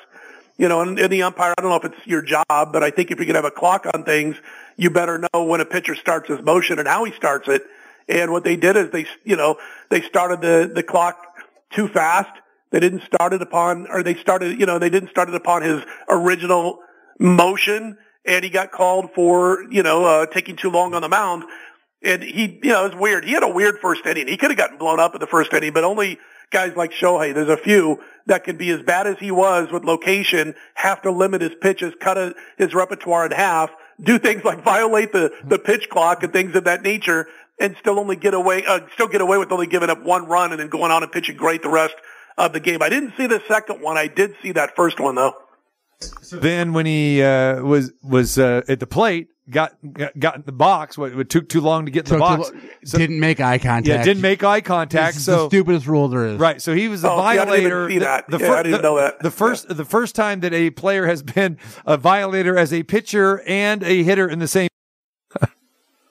you 0.57 0.67
know, 0.67 0.81
and, 0.81 0.97
and 0.99 1.11
the 1.11 1.21
umpire, 1.21 1.53
I 1.57 1.61
don't 1.61 1.69
know 1.69 1.77
if 1.77 1.85
it's 1.85 2.07
your 2.07 2.21
job, 2.21 2.45
but 2.49 2.83
I 2.83 2.89
think 2.89 3.11
if 3.11 3.19
you 3.19 3.25
can 3.25 3.35
have 3.35 3.45
a 3.45 3.51
clock 3.51 3.85
on 3.93 4.03
things, 4.03 4.35
you 4.75 4.89
better 4.89 5.19
know 5.19 5.43
when 5.43 5.61
a 5.61 5.65
pitcher 5.65 5.95
starts 5.95 6.27
his 6.29 6.41
motion 6.41 6.79
and 6.79 6.87
how 6.87 7.03
he 7.03 7.11
starts 7.11 7.47
it. 7.47 7.63
And 8.09 8.31
what 8.31 8.43
they 8.43 8.55
did 8.55 8.75
is 8.75 8.89
they, 8.89 9.05
you 9.23 9.35
know, 9.35 9.57
they 9.89 10.01
started 10.01 10.41
the, 10.41 10.71
the 10.73 10.83
clock 10.83 11.23
too 11.71 11.87
fast. 11.87 12.31
They 12.71 12.79
didn't 12.79 13.03
start 13.03 13.33
it 13.33 13.41
upon, 13.41 13.87
or 13.89 14.03
they 14.03 14.15
started, 14.15 14.59
you 14.59 14.65
know, 14.65 14.79
they 14.79 14.89
didn't 14.89 15.09
start 15.09 15.29
it 15.29 15.35
upon 15.35 15.61
his 15.61 15.81
original 16.09 16.79
motion 17.19 17.97
and 18.27 18.43
he 18.43 18.49
got 18.49 18.71
called 18.71 19.11
for, 19.15 19.63
you 19.71 19.81
know, 19.81 20.03
uh, 20.03 20.25
taking 20.27 20.57
too 20.57 20.69
long 20.69 20.93
on 20.93 21.01
the 21.01 21.09
mound. 21.09 21.45
And 22.03 22.21
he, 22.21 22.59
you 22.61 22.71
know, 22.71 22.85
it 22.85 22.93
was 22.93 23.01
weird. 23.01 23.25
He 23.25 23.31
had 23.31 23.43
a 23.43 23.49
weird 23.49 23.79
first 23.79 24.05
inning. 24.05 24.27
He 24.27 24.37
could 24.37 24.51
have 24.51 24.57
gotten 24.57 24.77
blown 24.77 24.99
up 24.99 25.15
in 25.15 25.21
the 25.21 25.27
first 25.27 25.51
inning, 25.53 25.73
but 25.73 25.83
only 25.83 26.19
guys 26.51 26.75
like 26.75 26.91
Shohei, 26.91 27.33
there's 27.33 27.49
a 27.49 27.57
few 27.57 28.03
that 28.27 28.43
can 28.43 28.57
be 28.57 28.69
as 28.69 28.81
bad 28.81 29.07
as 29.07 29.17
he 29.17 29.31
was 29.31 29.71
with 29.71 29.83
location, 29.83 30.53
have 30.75 31.01
to 31.03 31.11
limit 31.11 31.41
his 31.41 31.55
pitches, 31.59 31.93
cut 31.99 32.17
a, 32.17 32.35
his 32.57 32.73
repertoire 32.73 33.25
in 33.25 33.31
half, 33.31 33.71
do 34.01 34.19
things 34.19 34.43
like 34.43 34.63
violate 34.63 35.11
the, 35.11 35.31
the 35.45 35.57
pitch 35.57 35.89
clock 35.89 36.21
and 36.23 36.31
things 36.31 36.55
of 36.55 36.65
that 36.65 36.83
nature, 36.83 37.27
and 37.59 37.75
still 37.79 37.97
only 37.97 38.15
get 38.15 38.33
away, 38.33 38.63
uh, 38.65 38.81
still 38.93 39.07
get 39.07 39.21
away 39.21 39.37
with 39.37 39.51
only 39.51 39.67
giving 39.67 39.89
up 39.89 40.03
one 40.03 40.25
run 40.27 40.51
and 40.51 40.59
then 40.59 40.69
going 40.69 40.91
on 40.91 41.01
and 41.01 41.11
pitching 41.11 41.35
great 41.35 41.63
the 41.63 41.69
rest 41.69 41.95
of 42.37 42.53
the 42.53 42.59
game. 42.59 42.81
I 42.81 42.89
didn't 42.89 43.13
see 43.17 43.27
the 43.27 43.41
second 43.47 43.81
one. 43.81 43.97
I 43.97 44.07
did 44.07 44.35
see 44.41 44.51
that 44.53 44.75
first 44.75 44.99
one 44.99 45.15
though. 45.15 45.33
Then 46.31 46.73
when 46.73 46.85
he 46.85 47.23
uh, 47.23 47.61
was 47.63 47.91
was 48.03 48.37
uh, 48.37 48.61
at 48.67 48.79
the 48.79 48.85
plate, 48.85 49.29
got 49.49 49.73
got, 49.93 50.17
got 50.19 50.35
in 50.35 50.43
the 50.45 50.51
box. 50.51 50.95
What 50.95 51.11
it 51.13 51.29
took 51.31 51.49
too 51.49 51.59
long 51.59 51.85
to 51.85 51.91
get 51.91 52.07
in 52.07 52.13
the 52.13 52.19
box. 52.19 52.51
lo- 52.51 52.59
So- 52.85 52.97
didn't 52.99 53.19
make 53.19 53.39
eye 53.39 53.57
contact. 53.57 53.87
yeah, 53.87 54.03
didn't 54.03 54.21
make 54.21 54.43
eye 54.43 54.61
contact. 54.61 55.15
This 55.15 55.21
is 55.21 55.25
So 55.25 55.43
the 55.45 55.49
stupidest 55.49 55.87
rule 55.87 56.07
there 56.07 56.27
is. 56.27 56.39
Right, 56.39 56.61
so 56.61 56.75
he 56.75 56.87
was 56.87 57.03
a 57.03 57.09
Oh, 57.09 57.17
see, 57.17 57.23
I 57.23 57.33
didn't 57.45 57.47
even 57.55 57.69
violator. 57.71 57.89
see 57.89 57.97
that. 57.99 58.25
Yeah, 58.29 58.37
fir- 58.37 58.55
I 58.57 58.63
didn't 58.63 58.77
the- 58.77 58.83
know 58.83 58.97
that. 58.97 59.19
The 59.23 59.31
first, 59.31 59.75
the 59.75 59.85
first 59.85 60.13
time 60.13 60.41
that 60.41 60.53
a 60.53 60.69
player 60.69 61.07
has 61.07 61.23
been 61.23 61.57
a 61.87 61.97
violator 61.97 62.55
as 62.55 62.71
a 62.71 62.83
pitcher 62.83 63.41
and 63.47 63.81
a 63.81 64.03
hitter 64.03 64.29
in 64.29 64.37
the 64.37 64.47
same. 64.47 64.69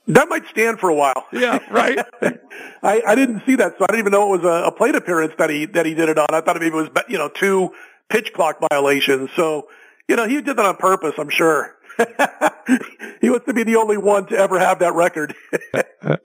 That 0.09 0.29
might 0.29 0.47
stand 0.49 0.79
for 0.79 0.89
a 0.89 0.95
while. 0.95 1.27
Yeah, 1.33 1.59
right. 1.71 1.99
I, 2.83 3.03
I 3.07 3.15
didn't 3.15 3.43
see 3.45 3.57
that, 3.57 3.77
so 3.79 3.85
I 3.85 3.93
didn't 3.93 4.01
even 4.01 4.13
know 4.13 4.33
it 4.35 4.43
was 4.43 4.45
a, 4.45 4.69
a 4.69 4.73
plate 4.73 4.95
appearance 4.95 5.35
that 5.39 5.51
he 5.51 5.67
that 5.67 5.85
he 5.85 5.95
did 5.95 6.09
it 6.09 6.19
on. 6.19 6.27
I 6.31 6.41
thought 6.41 6.57
maybe 6.57 6.69
it 6.69 6.73
was 6.73 6.89
you 7.09 7.19
know 7.19 7.29
two 7.29 7.71
pitch 8.09 8.33
clock 8.33 8.59
violations. 8.71 9.31
So 9.37 9.69
you 10.09 10.17
know 10.17 10.27
he 10.27 10.41
did 10.41 10.57
that 10.57 10.65
on 10.65 10.77
purpose. 10.77 11.15
I'm 11.19 11.29
sure. 11.29 11.75
he 13.21 13.31
wants 13.31 13.47
to 13.47 13.55
be 13.55 13.63
the 13.65 13.77
only 13.77 13.97
one 13.97 14.27
to 14.27 14.37
ever 14.37 14.59
have 14.59 14.79
that 14.81 14.95
record. 14.95 15.35
All 15.75 16.17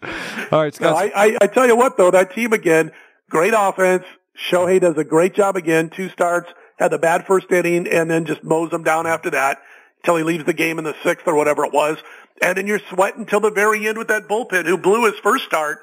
right, 0.52 0.52
No, 0.52 0.70
Scott. 0.70 0.96
I, 0.96 1.12
I, 1.15 1.38
I 1.41 1.48
tell 1.48 1.65
you 1.65 1.78
what, 1.78 1.98
though, 1.98 2.12
that 2.12 2.34
team 2.34 2.52
again, 2.52 2.91
great 3.30 3.54
offense. 3.56 4.04
Shohei 4.50 4.82
does 4.82 4.98
a 4.98 5.04
great 5.04 5.34
job 5.34 5.56
again. 5.56 5.89
Two 5.89 6.10
starts, 6.10 6.50
had 6.78 6.89
the 6.89 6.98
bad 6.98 7.26
first 7.26 7.50
inning, 7.52 7.88
and 7.88 8.10
then 8.12 8.26
just 8.26 8.44
mows 8.44 8.70
them 8.72 8.84
down 8.84 9.08
after 9.08 9.30
that 9.32 9.60
until 10.02 10.17
he 10.17 10.24
leaves 10.24 10.46
the 10.46 10.54
game 10.54 10.78
in 10.78 10.84
the 10.84 10.96
sixth 11.04 11.28
or 11.28 11.36
whatever 11.36 11.63
it 11.63 11.74
was. 11.74 11.98
And 12.41 12.58
then 12.58 12.67
you're 12.67 12.82
sweating 12.89 13.25
till 13.25 13.39
the 13.39 13.51
very 13.51 13.88
end 13.88 13.97
with 13.97 14.08
that 14.08 14.27
bullpen 14.27 14.65
who 14.65 14.77
blew 14.77 15.06
his 15.06 15.19
first 15.19 15.45
start. 15.45 15.80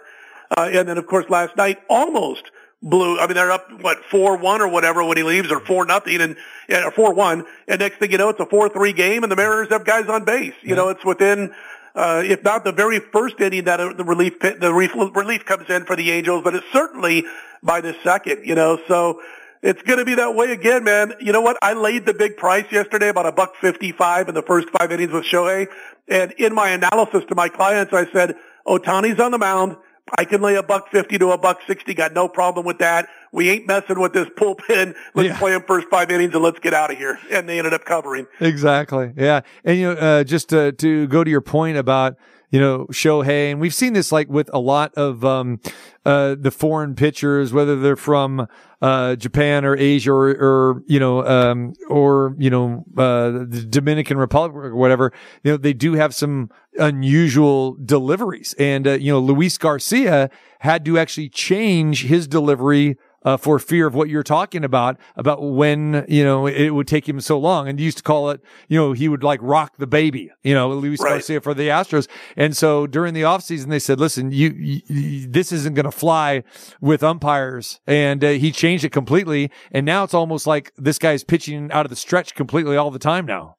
Uh, 0.56 0.68
and 0.72 0.88
then, 0.88 0.98
of 0.98 1.06
course, 1.06 1.28
last 1.28 1.56
night 1.56 1.78
almost 1.88 2.50
blew. 2.82 3.18
I 3.18 3.26
mean, 3.26 3.34
they're 3.34 3.52
up 3.52 3.82
what 3.82 4.04
four 4.10 4.36
one 4.36 4.60
or 4.60 4.68
whatever 4.68 5.04
when 5.04 5.16
he 5.16 5.22
leaves, 5.22 5.50
or 5.52 5.60
four 5.60 5.84
nothing, 5.84 6.20
and 6.20 6.36
yeah, 6.68 6.86
or 6.86 6.90
four 6.90 7.12
one. 7.12 7.44
And 7.66 7.80
next 7.80 7.98
thing 7.98 8.10
you 8.10 8.18
know, 8.18 8.30
it's 8.30 8.40
a 8.40 8.46
four 8.46 8.68
three 8.68 8.92
game, 8.92 9.22
and 9.22 9.30
the 9.30 9.36
Mariners 9.36 9.68
have 9.70 9.84
guys 9.84 10.08
on 10.08 10.24
base. 10.24 10.54
You 10.62 10.74
know, 10.74 10.88
it's 10.88 11.04
within. 11.04 11.54
Uh, 11.94 12.22
if 12.24 12.44
not 12.44 12.62
the 12.62 12.70
very 12.70 13.00
first 13.00 13.40
inning 13.40 13.64
that 13.64 13.78
the 13.96 14.04
relief 14.04 14.38
pit, 14.38 14.60
the 14.60 14.72
relief, 14.72 15.16
relief 15.16 15.44
comes 15.44 15.68
in 15.68 15.84
for 15.84 15.96
the 15.96 16.12
Angels, 16.12 16.44
but 16.44 16.54
it's 16.54 16.66
certainly 16.72 17.24
by 17.60 17.80
the 17.80 17.96
second, 18.04 18.44
you 18.44 18.54
know, 18.54 18.78
so 18.86 19.20
it's 19.62 19.82
going 19.82 19.98
to 19.98 20.04
be 20.04 20.14
that 20.16 20.34
way 20.34 20.52
again, 20.52 20.84
man. 20.84 21.12
You 21.20 21.32
know 21.32 21.40
what? 21.40 21.56
I 21.62 21.72
laid 21.74 22.06
the 22.06 22.14
big 22.14 22.36
price 22.36 22.66
yesterday, 22.70 23.08
about 23.08 23.26
a 23.26 23.32
buck 23.32 23.54
55 23.56 24.28
in 24.28 24.34
the 24.34 24.42
first 24.42 24.68
five 24.70 24.92
innings 24.92 25.12
with 25.12 25.24
Shohei. 25.24 25.66
And 26.08 26.32
in 26.32 26.54
my 26.54 26.70
analysis 26.70 27.24
to 27.28 27.34
my 27.34 27.48
clients, 27.48 27.92
I 27.92 28.10
said, 28.12 28.34
Ohtani's 28.66 29.20
on 29.20 29.32
the 29.32 29.38
mound. 29.38 29.76
I 30.16 30.24
can 30.24 30.40
lay 30.40 30.54
a 30.54 30.62
buck 30.62 30.88
50 30.90 31.18
to 31.18 31.32
a 31.32 31.38
buck 31.38 31.58
60. 31.66 31.92
Got 31.92 32.14
no 32.14 32.28
problem 32.28 32.64
with 32.64 32.78
that. 32.78 33.08
We 33.30 33.50
ain't 33.50 33.66
messing 33.66 34.00
with 34.00 34.14
this 34.14 34.26
bullpen. 34.38 34.94
Let's 35.14 35.28
Yeah. 35.28 35.38
play 35.38 35.52
him 35.54 35.62
first 35.66 35.88
five 35.90 36.10
innings 36.10 36.32
and 36.34 36.42
let's 36.42 36.58
get 36.60 36.72
out 36.72 36.90
of 36.90 36.96
here. 36.96 37.18
And 37.30 37.46
they 37.46 37.58
ended 37.58 37.74
up 37.74 37.84
covering. 37.84 38.26
Exactly. 38.40 39.12
Yeah. 39.16 39.40
And, 39.64 39.78
you 39.78 39.92
know, 39.94 40.00
uh, 40.00 40.24
just 40.24 40.48
to, 40.48 40.72
to 40.72 41.06
go 41.08 41.24
to 41.24 41.30
your 41.30 41.42
point 41.42 41.76
about, 41.76 42.16
you 42.50 42.60
know, 42.60 42.86
Shohei, 42.90 43.50
and 43.50 43.60
we've 43.60 43.74
seen 43.74 43.92
this 43.92 44.10
like 44.10 44.28
with 44.28 44.48
a 44.52 44.58
lot 44.58 44.94
of, 44.94 45.24
um, 45.24 45.60
uh, 46.04 46.34
the 46.38 46.50
foreign 46.50 46.94
pitchers, 46.94 47.52
whether 47.52 47.78
they're 47.78 47.96
from, 47.96 48.46
uh, 48.80 49.16
Japan 49.16 49.64
or 49.64 49.76
Asia 49.76 50.12
or, 50.12 50.28
or, 50.30 50.82
you 50.86 50.98
know, 50.98 51.26
um, 51.26 51.74
or, 51.88 52.34
you 52.38 52.48
know, 52.48 52.84
uh, 52.96 53.30
the 53.30 53.66
Dominican 53.68 54.16
Republic 54.16 54.64
or 54.64 54.74
whatever, 54.74 55.12
you 55.42 55.50
know, 55.50 55.56
they 55.56 55.74
do 55.74 55.94
have 55.94 56.14
some 56.14 56.50
unusual 56.78 57.76
deliveries. 57.84 58.54
And, 58.58 58.86
uh, 58.86 58.92
you 58.92 59.12
know, 59.12 59.18
Luis 59.18 59.58
Garcia 59.58 60.30
had 60.60 60.84
to 60.86 60.98
actually 60.98 61.28
change 61.28 62.04
his 62.04 62.26
delivery 62.26 62.96
uh, 63.28 63.36
for 63.36 63.58
fear 63.58 63.86
of 63.86 63.94
what 63.94 64.08
you're 64.08 64.22
talking 64.22 64.64
about, 64.64 64.96
about 65.14 65.42
when, 65.42 66.06
you 66.08 66.24
know, 66.24 66.46
it 66.46 66.70
would 66.70 66.88
take 66.88 67.06
him 67.06 67.20
so 67.20 67.38
long. 67.38 67.68
And 67.68 67.78
you 67.78 67.84
used 67.84 67.98
to 67.98 68.02
call 68.02 68.30
it, 68.30 68.40
you 68.68 68.78
know, 68.78 68.92
he 68.94 69.06
would 69.06 69.22
like 69.22 69.38
rock 69.42 69.76
the 69.76 69.86
baby, 69.86 70.30
you 70.42 70.54
know, 70.54 70.70
Luis 70.70 71.02
Right. 71.02 71.10
Garcia 71.10 71.42
for 71.42 71.52
the 71.52 71.68
Astros. 71.68 72.08
And 72.36 72.56
so 72.56 72.86
during 72.86 73.12
the 73.12 73.22
offseason, 73.22 73.68
they 73.68 73.78
said, 73.78 74.00
listen, 74.00 74.32
you, 74.32 74.48
you 74.50 75.28
this 75.28 75.52
isn't 75.52 75.74
going 75.74 75.84
to 75.84 75.92
fly 75.92 76.42
with 76.80 77.02
umpires. 77.02 77.80
And 77.86 78.24
uh, 78.24 78.30
he 78.30 78.50
changed 78.50 78.84
it 78.84 78.92
completely. 78.92 79.50
And 79.70 79.84
now 79.84 80.04
it's 80.04 80.14
almost 80.14 80.46
like 80.46 80.72
this 80.78 80.98
guy's 80.98 81.22
pitching 81.22 81.70
out 81.70 81.84
of 81.84 81.90
the 81.90 81.96
stretch 81.96 82.34
completely 82.34 82.78
all 82.78 82.90
the 82.90 82.98
time 82.98 83.26
now. 83.26 83.56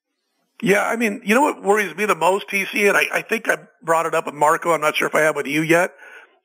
Yeah, 0.64 0.84
I 0.84 0.96
mean, 0.96 1.22
you 1.24 1.36
know 1.36 1.42
what 1.42 1.62
worries 1.62 1.96
me 1.96 2.06
the 2.06 2.16
most, 2.16 2.50
TC, 2.50 2.90
and 2.90 2.98
I, 2.98 3.04
I 3.14 3.22
think 3.22 3.48
I 3.48 3.60
brought 3.82 4.08
it 4.08 4.14
up 4.14 4.26
with 4.26 4.36
Marco. 4.36 4.72
I'm 4.72 4.82
not 4.82 4.96
sure 4.98 5.08
if 5.08 5.16
I 5.16 5.22
have 5.22 5.38
with 5.38 5.48
you 5.48 5.62
yet. 5.62 5.92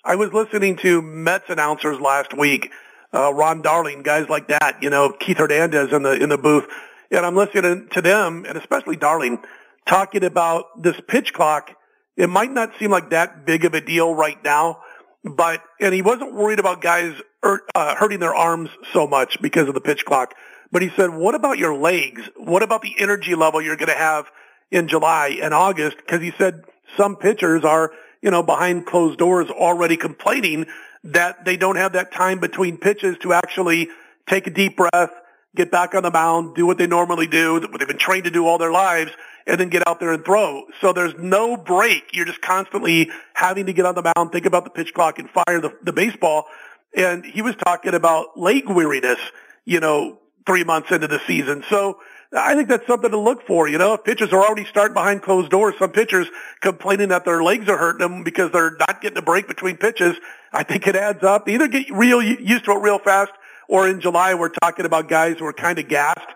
I 0.04 0.14
was 0.16 0.32
listening 0.32 0.76
to 0.82 1.02
Mets 1.02 1.48
announcers 1.48 1.98
last 1.98 2.36
week, 2.36 2.70
uh, 3.14 3.32
Ron 3.32 3.62
Darling, 3.62 4.02
guys 4.02 4.28
like 4.28 4.48
that, 4.48 4.78
you 4.82 4.90
know, 4.90 5.12
Keith 5.12 5.38
Hernandez 5.38 5.92
in 5.92 6.02
the 6.02 6.12
in 6.12 6.28
the 6.28 6.38
booth, 6.38 6.66
and 7.10 7.24
I'm 7.24 7.36
listening 7.36 7.88
to 7.92 8.02
them, 8.02 8.44
and 8.46 8.58
especially 8.58 8.96
Darling, 8.96 9.38
talking 9.86 10.24
about 10.24 10.82
this 10.82 11.00
pitch 11.06 11.32
clock. 11.32 11.70
It 12.16 12.28
might 12.28 12.50
not 12.50 12.72
seem 12.78 12.90
like 12.90 13.10
that 13.10 13.44
big 13.44 13.64
of 13.64 13.74
a 13.74 13.80
deal 13.80 14.14
right 14.14 14.42
now, 14.44 14.80
but 15.24 15.62
and 15.80 15.94
he 15.94 16.02
wasn't 16.02 16.34
worried 16.34 16.58
about 16.58 16.80
guys 16.80 17.14
uh, 17.42 17.94
hurting 17.94 18.20
their 18.20 18.34
arms 18.34 18.70
so 18.92 19.06
much 19.06 19.40
because 19.40 19.68
of 19.68 19.74
the 19.74 19.80
pitch 19.80 20.04
clock. 20.04 20.34
But 20.72 20.82
he 20.82 20.90
said, 20.96 21.10
what 21.10 21.34
about 21.34 21.58
your 21.58 21.76
legs? 21.76 22.22
What 22.36 22.62
about 22.62 22.82
the 22.82 22.94
energy 22.98 23.36
level 23.36 23.62
you're 23.62 23.76
going 23.76 23.92
to 23.92 23.94
have 23.94 24.26
in 24.72 24.88
July 24.88 25.38
and 25.40 25.54
August? 25.54 25.98
Because 25.98 26.20
he 26.20 26.32
said 26.36 26.64
some 26.96 27.14
pitchers 27.14 27.64
are, 27.64 27.92
you 28.22 28.30
know, 28.30 28.42
behind 28.42 28.86
closed 28.86 29.18
doors 29.18 29.48
already 29.50 29.96
complaining 29.96 30.66
that 31.04 31.44
they 31.44 31.56
don't 31.56 31.76
have 31.76 31.92
that 31.92 32.12
time 32.12 32.40
between 32.40 32.78
pitches 32.78 33.16
to 33.18 33.32
actually 33.32 33.88
take 34.26 34.46
a 34.46 34.50
deep 34.50 34.76
breath, 34.76 35.10
get 35.54 35.70
back 35.70 35.94
on 35.94 36.02
the 36.02 36.10
mound, 36.10 36.54
do 36.56 36.66
what 36.66 36.78
they 36.78 36.86
normally 36.86 37.26
do, 37.26 37.54
what 37.54 37.78
they've 37.78 37.86
been 37.86 37.98
trained 37.98 38.24
to 38.24 38.30
do 38.30 38.46
all 38.46 38.58
their 38.58 38.72
lives, 38.72 39.12
and 39.46 39.60
then 39.60 39.68
get 39.68 39.86
out 39.86 40.00
there 40.00 40.12
and 40.12 40.24
throw. 40.24 40.64
So 40.80 40.92
there's 40.92 41.14
no 41.18 41.56
break. 41.56 42.14
You're 42.14 42.24
just 42.24 42.40
constantly 42.40 43.10
having 43.34 43.66
to 43.66 43.72
get 43.72 43.84
on 43.84 43.94
the 43.94 44.12
mound, 44.16 44.32
think 44.32 44.46
about 44.46 44.64
the 44.64 44.70
pitch 44.70 44.94
clock, 44.94 45.18
and 45.18 45.28
fire 45.30 45.60
the, 45.60 45.76
the 45.82 45.92
baseball. 45.92 46.46
And 46.96 47.24
he 47.24 47.42
was 47.42 47.54
talking 47.56 47.94
about 47.94 48.38
leg 48.38 48.68
weariness, 48.68 49.18
you 49.64 49.80
know, 49.80 50.18
three 50.46 50.64
months 50.64 50.90
into 50.90 51.08
the 51.08 51.20
season. 51.26 51.64
So 51.68 51.98
I 52.36 52.54
think 52.54 52.68
that's 52.68 52.86
something 52.86 53.10
to 53.10 53.18
look 53.18 53.46
for. 53.46 53.68
You 53.68 53.78
know, 53.78 53.94
if 53.94 54.04
pitchers 54.04 54.32
are 54.32 54.42
already 54.42 54.64
starting 54.64 54.94
behind 54.94 55.22
closed 55.22 55.50
doors, 55.50 55.74
some 55.78 55.90
pitchers 55.90 56.26
complaining 56.60 57.08
that 57.08 57.24
their 57.24 57.42
legs 57.42 57.68
are 57.68 57.76
hurting 57.76 58.00
them 58.00 58.24
because 58.24 58.50
they're 58.52 58.76
not 58.78 59.00
getting 59.00 59.18
a 59.18 59.22
break 59.22 59.46
between 59.46 59.76
pitches. 59.76 60.16
I 60.54 60.62
think 60.62 60.86
it 60.86 60.96
adds 60.96 61.22
up. 61.24 61.48
Either 61.48 61.68
get 61.68 61.90
real 61.90 62.22
used 62.22 62.64
to 62.66 62.72
it 62.72 62.78
real 62.80 62.98
fast, 62.98 63.32
or 63.68 63.88
in 63.88 64.00
July 64.00 64.34
we're 64.34 64.50
talking 64.50 64.86
about 64.86 65.08
guys 65.08 65.36
who 65.38 65.46
are 65.46 65.52
kind 65.52 65.78
of 65.78 65.88
gassed. 65.88 66.28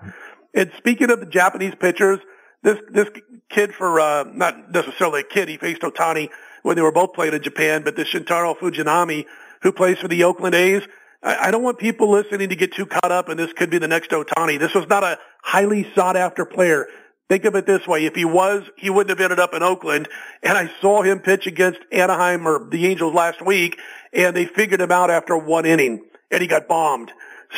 And 0.55 0.73
speaking 0.77 1.11
of 1.11 1.21
the 1.21 1.27
Japanese 1.27 1.75
pitchers, 1.79 2.19
this 2.63 2.79
this 2.91 3.09
kid 3.49 3.75
for 3.75 4.01
uh, 4.01 4.25
not 4.25 4.73
necessarily 4.73 5.21
a 5.21 5.25
kid, 5.25 5.49
he 5.49 5.57
faced 5.57 5.83
Ohtani 5.83 6.31
when 6.63 6.77
they 6.77 6.83
were 6.83 6.93
both 6.93 7.13
playing 7.15 7.35
in 7.35 7.43
Japan, 7.43 7.83
but 7.85 7.97
this 7.97 8.09
Shintaro 8.09 8.59
Fujinami, 8.59 9.27
who 9.63 9.73
plays 9.73 9.99
for 9.99 10.09
the 10.09 10.25
Oakland 10.25 10.57
A's, 10.57 10.83
I, 11.23 11.49
I 11.49 11.51
don't 11.51 11.63
want 11.63 11.79
people 11.79 12.11
listening 12.11 12.49
to 12.49 12.57
get 12.57 12.75
too 12.75 12.87
caught 12.87 13.13
up, 13.13 13.29
and 13.29 13.39
this 13.39 13.53
could 13.53 13.71
be 13.71 13.79
the 13.79 13.89
next 13.89 14.11
Ohtani. 14.11 14.59
This 14.59 14.75
was 14.75 14.89
not 14.89 15.05
a 15.05 15.19
highly 15.43 15.87
sought 15.95 16.17
after 16.17 16.45
player. 16.45 16.87
Think 17.29 17.45
of 17.45 17.55
it 17.55 17.67
this 17.67 17.87
way. 17.87 18.07
If 18.07 18.15
he 18.15 18.25
was, 18.25 18.63
he 18.77 18.89
wouldn't 18.89 19.11
have 19.11 19.21
ended 19.23 19.39
up 19.39 19.53
in 19.53 19.63
Oakland. 19.63 20.09
And 20.43 20.57
I 20.57 20.71
saw 20.81 21.03
him 21.03 21.21
pitch 21.21 21.47
against 21.47 21.79
Anaheim 21.93 22.49
or 22.49 22.69
the 22.71 22.87
Angels 22.87 23.15
last 23.15 23.45
week, 23.45 23.79
and 24.13 24.37
they 24.37 24.47
figured 24.47 24.81
him 24.81 24.93
out 24.93 25.11
after 25.11 25.37
one 25.37 25.67
inning, 25.67 26.05
and 26.31 26.41
he 26.41 26.47
got 26.47 26.69
bombed. 26.69 27.11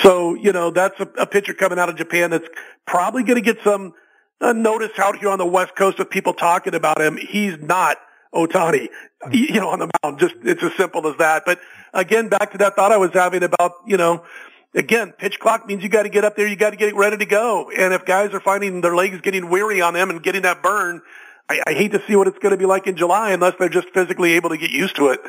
So, 0.02 0.34
you 0.34 0.52
know, 0.52 0.70
that's 0.70 0.98
a, 1.00 1.08
a 1.18 1.26
pitcher 1.26 1.54
coming 1.54 1.78
out 1.78 1.88
of 1.88 1.96
Japan 1.96 2.30
that's 2.30 2.48
probably 2.86 3.24
going 3.24 3.42
to 3.42 3.54
get 3.54 3.62
some 3.64 3.92
uh, 4.40 4.52
notice 4.52 4.98
out 4.98 5.18
here 5.18 5.28
on 5.28 5.38
the 5.38 5.46
West 5.46 5.74
Coast 5.76 5.98
with 5.98 6.10
people 6.10 6.32
talking 6.32 6.74
about 6.74 7.00
him. 7.00 7.16
He's 7.16 7.58
not 7.58 7.98
Ohtani, 8.32 8.88
you 9.32 9.60
know, 9.60 9.70
on 9.70 9.80
the 9.80 9.90
mound. 10.02 10.20
Just, 10.20 10.34
it's 10.44 10.62
as 10.62 10.72
simple 10.76 11.06
as 11.08 11.16
that. 11.18 11.42
But 11.44 11.58
again, 11.92 12.28
back 12.28 12.52
to 12.52 12.58
that 12.58 12.76
thought 12.76 12.92
I 12.92 12.96
was 12.98 13.10
having 13.12 13.42
about, 13.42 13.72
you 13.86 13.96
know, 13.96 14.24
again, 14.74 15.12
pitch 15.12 15.40
clock 15.40 15.66
means 15.66 15.82
you 15.82 15.88
got 15.88 16.04
to 16.04 16.08
get 16.08 16.24
up 16.24 16.36
there. 16.36 16.46
You 16.46 16.56
got 16.56 16.70
to 16.70 16.76
get 16.76 16.94
ready 16.94 17.16
to 17.16 17.26
go. 17.26 17.70
And 17.76 17.92
if 17.92 18.04
guys 18.04 18.32
are 18.32 18.40
finding 18.40 18.80
their 18.80 18.94
legs 18.94 19.20
getting 19.20 19.50
weary 19.50 19.80
on 19.80 19.94
them 19.94 20.10
and 20.10 20.22
getting 20.22 20.42
that 20.42 20.62
burn, 20.62 21.02
I, 21.48 21.60
I 21.66 21.72
hate 21.74 21.92
to 21.92 22.02
see 22.06 22.14
what 22.14 22.28
it's 22.28 22.38
going 22.38 22.52
to 22.52 22.56
be 22.56 22.66
like 22.66 22.86
in 22.86 22.96
July 22.96 23.32
unless 23.32 23.54
they're 23.58 23.68
just 23.68 23.88
physically 23.90 24.34
able 24.34 24.50
to 24.50 24.56
get 24.56 24.70
used 24.70 24.94
to 24.96 25.08
it. 25.08 25.20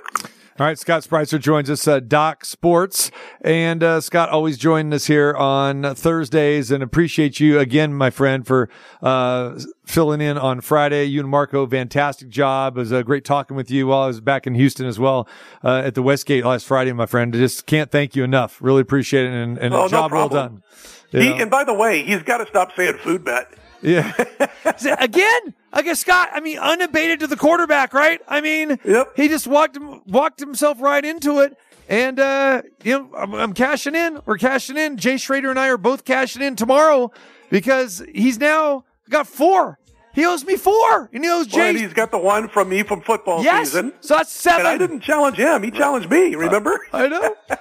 All 0.59 0.65
right, 0.65 0.77
Scott 0.77 1.01
Spreitzer 1.03 1.39
joins 1.39 1.69
us, 1.69 1.87
uh, 1.87 2.01
Doc 2.01 2.43
Sports. 2.43 3.09
And 3.39 3.81
uh, 3.81 4.01
Scott 4.01 4.29
always 4.29 4.57
joining 4.57 4.93
us 4.93 5.05
here 5.07 5.33
on 5.33 5.95
Thursdays 5.95 6.71
and 6.71 6.83
appreciate 6.83 7.39
you 7.39 7.57
again, 7.57 7.93
my 7.93 8.09
friend, 8.09 8.45
for 8.45 8.67
uh, 9.01 9.57
filling 9.85 10.19
in 10.19 10.37
on 10.37 10.59
Friday. 10.59 11.05
You 11.05 11.21
and 11.21 11.29
Marco, 11.29 11.65
fantastic 11.65 12.27
job. 12.27 12.75
It 12.75 12.81
was 12.81 12.91
uh, 12.91 13.01
great 13.01 13.23
talking 13.23 13.55
with 13.55 13.71
you 13.71 13.87
while 13.87 14.01
I 14.01 14.07
was 14.07 14.19
back 14.19 14.45
in 14.45 14.53
Houston 14.55 14.85
as 14.85 14.99
well 14.99 15.27
uh, 15.63 15.83
at 15.85 15.95
the 15.95 16.03
Westgate 16.03 16.43
last 16.43 16.65
Friday, 16.65 16.91
my 16.91 17.05
friend. 17.05 17.33
I 17.33 17.39
just 17.39 17.65
can't 17.65 17.89
thank 17.89 18.17
you 18.17 18.25
enough. 18.25 18.61
Really 18.61 18.81
appreciate 18.81 19.27
it 19.27 19.31
and, 19.31 19.57
and 19.57 19.73
oh, 19.73 19.87
job 19.87 20.11
no 20.11 20.17
well 20.17 20.29
done. 20.29 20.63
He, 21.11 21.29
and 21.29 21.49
by 21.49 21.63
the 21.63 21.73
way, 21.73 22.03
he's 22.03 22.23
got 22.23 22.37
to 22.37 22.47
stop 22.47 22.75
saying 22.75 22.97
food 22.97 23.23
bet. 23.23 23.53
Yeah. 23.81 24.13
Again, 24.99 25.53
I 25.73 25.81
guess 25.81 25.99
Scott. 25.99 26.29
I 26.33 26.39
mean, 26.39 26.57
unabated 26.59 27.19
to 27.21 27.27
the 27.27 27.35
quarterback, 27.37 27.93
right? 27.93 28.21
I 28.27 28.41
mean, 28.41 28.79
Yep. 28.85 29.13
he 29.15 29.27
just 29.27 29.47
walked 29.47 29.77
walked 30.07 30.39
himself 30.39 30.81
right 30.81 31.03
into 31.03 31.39
it. 31.39 31.57
And 31.89 32.19
uh, 32.19 32.61
you 32.83 32.99
know, 32.99 33.09
I'm, 33.17 33.33
I'm 33.33 33.53
cashing 33.53 33.95
in. 33.95 34.19
We're 34.25 34.37
cashing 34.37 34.77
in. 34.77 34.97
Jay 34.97 35.17
Schrader 35.17 35.49
and 35.49 35.59
I 35.59 35.67
are 35.69 35.77
both 35.77 36.05
cashing 36.05 36.41
in 36.41 36.55
tomorrow 36.55 37.11
because 37.49 38.03
he's 38.13 38.39
now 38.39 38.85
got 39.09 39.27
four. 39.27 39.77
He 40.13 40.25
owes 40.25 40.43
me 40.45 40.57
four, 40.57 41.09
and 41.13 41.23
he 41.23 41.29
owes 41.29 41.47
Well, 41.53 41.65
and 41.67 41.77
Jay. 41.77 41.83
he's 41.85 41.93
got 41.93 42.11
the 42.11 42.17
one 42.17 42.49
from 42.49 42.67
me 42.67 42.83
from 42.83 42.99
football 43.01 43.43
yes, 43.43 43.69
season. 43.69 43.93
so 44.01 44.17
that's 44.17 44.29
seven. 44.31 44.65
And 44.65 44.67
I 44.67 44.77
didn't 44.77 44.99
challenge 44.99 45.37
him. 45.37 45.63
He 45.63 45.71
challenged 45.71 46.09
me, 46.09 46.35
remember? 46.35 46.79
I 46.93 47.07
know. 47.07 47.35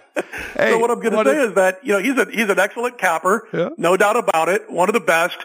Hey, 0.57 0.73
so 0.73 0.79
what 0.79 0.91
I'm 0.91 1.01
going 1.01 1.13
to 1.13 1.25
say 1.25 1.45
is 1.47 1.55
that, 1.55 1.79
you 1.83 1.93
know, 1.93 1.99
he's 2.01 2.19
a, 2.19 2.31
he's 2.31 2.49
an 2.51 2.59
excellent 2.59 2.99
capper. 2.99 3.49
Yeah. 3.55 3.71
No 3.79 3.97
doubt 3.97 4.17
about 4.17 4.51
it. 4.51 4.71
One 4.71 4.89
of 4.89 4.93
the 4.93 5.01
best. 5.01 5.39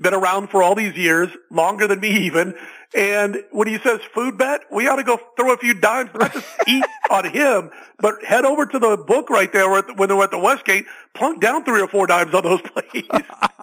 Been 0.00 0.14
around 0.14 0.48
for 0.48 0.62
all 0.62 0.74
these 0.74 0.96
years, 0.96 1.28
longer 1.50 1.86
than 1.86 2.00
me 2.00 2.26
even. 2.26 2.54
And 2.94 3.44
when 3.52 3.68
he 3.68 3.78
says 3.78 4.00
food 4.14 4.36
bet, 4.36 4.62
we 4.70 4.88
ought 4.88 4.96
to 4.96 5.04
go 5.04 5.18
throw 5.36 5.52
a 5.52 5.56
few 5.56 5.74
dimes, 5.74 6.10
not 6.14 6.32
just 6.32 6.46
eat 6.66 6.84
on 7.10 7.30
him, 7.30 7.70
but 8.00 8.24
head 8.24 8.44
over 8.44 8.66
to 8.66 8.78
the 8.78 8.96
book 8.96 9.30
right 9.30 9.52
there 9.52 9.70
where- 9.70 9.82
when 9.96 10.08
they 10.08 10.14
were 10.14 10.24
at 10.24 10.30
the 10.32 10.38
Westgate, 10.38 10.86
plunk 11.14 11.40
down 11.40 11.64
three 11.64 11.80
or 11.80 11.88
four 11.88 12.06
dimes 12.06 12.34
on 12.34 12.42
those 12.42 12.60
plays. 12.62 13.04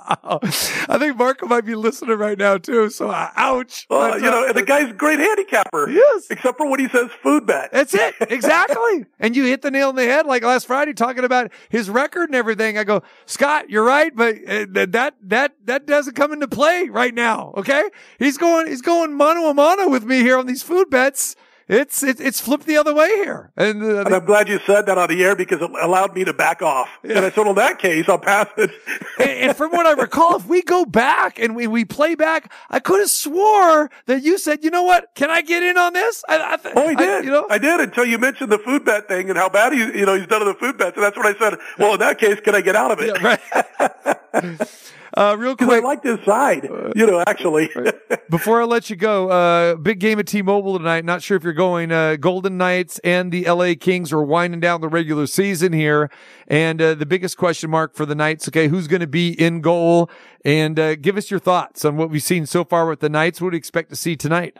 I 0.09 0.97
think 0.99 1.17
Marco 1.17 1.47
might 1.47 1.65
be 1.65 1.75
listening 1.75 2.17
right 2.17 2.37
now 2.37 2.57
too. 2.57 2.89
So 2.89 3.09
uh, 3.09 3.29
ouch. 3.35 3.85
Well, 3.89 4.15
you 4.17 4.29
know, 4.31 4.45
and 4.47 4.55
the 4.55 4.63
guy's 4.65 4.89
a 4.91 4.93
great 4.93 5.19
handicapper. 5.19 5.89
Yes. 5.89 6.27
Except 6.29 6.57
for 6.57 6.69
when 6.69 6.79
he 6.79 6.87
says 6.87 7.09
food 7.21 7.45
bet. 7.45 7.71
That's 7.71 7.93
it. 7.93 8.15
Exactly. 8.21 9.05
and 9.19 9.35
you 9.35 9.45
hit 9.45 9.61
the 9.61 9.71
nail 9.71 9.89
on 9.89 9.95
the 9.95 10.05
head 10.05 10.25
like 10.25 10.43
last 10.43 10.67
Friday 10.67 10.93
talking 10.93 11.23
about 11.25 11.51
his 11.69 11.89
record 11.89 12.29
and 12.29 12.35
everything. 12.35 12.77
I 12.77 12.83
go, 12.85 13.03
Scott, 13.25 13.69
you're 13.69 13.83
right, 13.83 14.15
but 14.15 14.35
uh, 14.47 14.65
that, 14.89 15.15
that, 15.23 15.53
that 15.65 15.85
doesn't 15.85 16.15
come 16.15 16.31
into 16.31 16.47
play 16.47 16.87
right 16.89 17.13
now. 17.13 17.53
Okay. 17.57 17.83
He's 18.19 18.37
going, 18.37 18.67
he's 18.67 18.81
going 18.81 19.13
mano 19.17 19.49
a 19.49 19.53
mano 19.53 19.89
with 19.89 20.03
me 20.05 20.17
here 20.19 20.37
on 20.37 20.45
these 20.45 20.63
food 20.63 20.89
bets. 20.89 21.35
It's, 21.69 22.01
it's, 22.01 22.21
it's 22.21 22.39
flipped 22.39 22.65
the 22.65 22.77
other 22.77 22.93
way 22.93 23.09
here. 23.09 23.51
And, 23.57 23.83
uh, 23.83 24.05
And 24.05 24.15
I'm 24.15 24.23
glad 24.23 24.47
you 24.47 24.57
said 24.65 24.85
that 24.85 24.97
on 24.97 25.09
the 25.09 25.21
air 25.21 25.35
because 25.35 25.61
it 25.61 25.69
allowed 25.81 26.15
me 26.15 26.23
to 26.23 26.31
back 26.33 26.61
off. 26.61 26.87
And 27.03 27.11
I 27.19 27.23
said, 27.29 27.35
well, 27.39 27.49
in 27.49 27.55
that 27.55 27.77
case, 27.77 28.07
I'll 28.07 28.17
pass 28.17 28.47
it. 28.55 28.71
and, 29.19 29.29
and 29.29 29.57
from 29.57 29.71
what 29.71 29.85
I 29.85 29.91
recall, 29.91 30.37
if 30.37 30.45
we 30.45 30.61
go 30.61 30.85
back 30.85 31.37
and 31.39 31.57
we, 31.57 31.67
we 31.67 31.83
play 31.83 32.15
back, 32.15 32.53
I 32.69 32.79
could 32.79 33.01
have 33.01 33.09
swore 33.09 33.89
that 34.05 34.23
you 34.23 34.37
said, 34.37 34.63
you 34.63 34.71
know 34.71 34.83
what? 34.83 35.09
Can 35.13 35.29
I 35.29 35.41
get 35.41 35.61
in 35.61 35.77
on 35.77 35.91
this? 35.91 36.23
I, 36.29 36.53
I 36.53 36.55
th- 36.55 36.73
Oh, 36.77 36.87
I- 36.87 36.95
did. 36.95 37.25
you 37.25 37.31
know, 37.31 37.45
I 37.49 37.57
did 37.57 37.81
until 37.81 38.05
you 38.05 38.17
mentioned 38.17 38.49
the 38.49 38.59
food 38.59 38.85
bet 38.85 39.09
thing 39.09 39.29
and 39.29 39.37
how 39.37 39.49
bad 39.49 39.73
he, 39.73 39.79
you 39.79 40.05
know, 40.05 40.15
he's 40.17 40.27
done 40.27 40.41
in 40.43 40.47
the 40.47 40.53
food 40.53 40.77
bets. 40.77 40.95
And 40.95 41.03
that's 41.03 41.17
when 41.17 41.25
I 41.25 41.37
said, 41.37 41.55
well, 41.77 41.95
in 41.95 41.99
that 41.99 42.17
case, 42.17 42.39
can 42.39 42.55
I 42.55 42.61
get 42.61 42.77
out 42.77 42.91
of 42.91 42.99
it? 43.01 44.71
uh, 45.17 45.35
real 45.35 45.55
Because 45.55 45.73
I 45.73 45.79
like 45.79 46.03
this 46.03 46.23
side, 46.25 46.69
you 46.95 47.05
know, 47.05 47.23
actually. 47.27 47.69
Before 48.29 48.61
I 48.61 48.65
let 48.65 48.89
you 48.89 48.95
go, 48.95 49.29
uh, 49.29 49.75
big 49.75 49.99
game 49.99 50.19
at 50.19 50.27
T-Mobile 50.27 50.77
tonight. 50.77 51.05
Not 51.05 51.21
sure 51.21 51.37
if 51.37 51.43
you're 51.43 51.53
going. 51.53 51.91
Uh, 51.91 52.15
Golden 52.17 52.57
Knights 52.57 52.99
and 52.99 53.31
the 53.31 53.45
LA 53.45 53.73
Kings 53.79 54.13
are 54.13 54.23
winding 54.23 54.59
down 54.59 54.81
the 54.81 54.89
regular 54.89 55.27
season 55.27 55.73
here, 55.73 56.09
and 56.47 56.81
uh, 56.81 56.93
the 56.93 57.05
biggest 57.05 57.37
question 57.37 57.69
mark 57.69 57.95
for 57.95 58.05
the 58.05 58.15
Knights. 58.15 58.47
Okay, 58.47 58.67
who's 58.67 58.87
going 58.87 59.01
to 59.01 59.07
be 59.07 59.29
in 59.29 59.61
goal? 59.61 60.09
And 60.45 60.79
uh, 60.79 60.95
give 60.95 61.17
us 61.17 61.29
your 61.29 61.39
thoughts 61.39 61.83
on 61.83 61.97
what 61.97 62.09
we've 62.09 62.23
seen 62.23 62.45
so 62.45 62.63
far 62.63 62.87
with 62.87 62.99
the 62.99 63.09
Knights. 63.09 63.41
What 63.41 63.49
do 63.49 63.55
you 63.55 63.59
expect 63.59 63.89
to 63.89 63.95
see 63.95 64.15
tonight? 64.15 64.57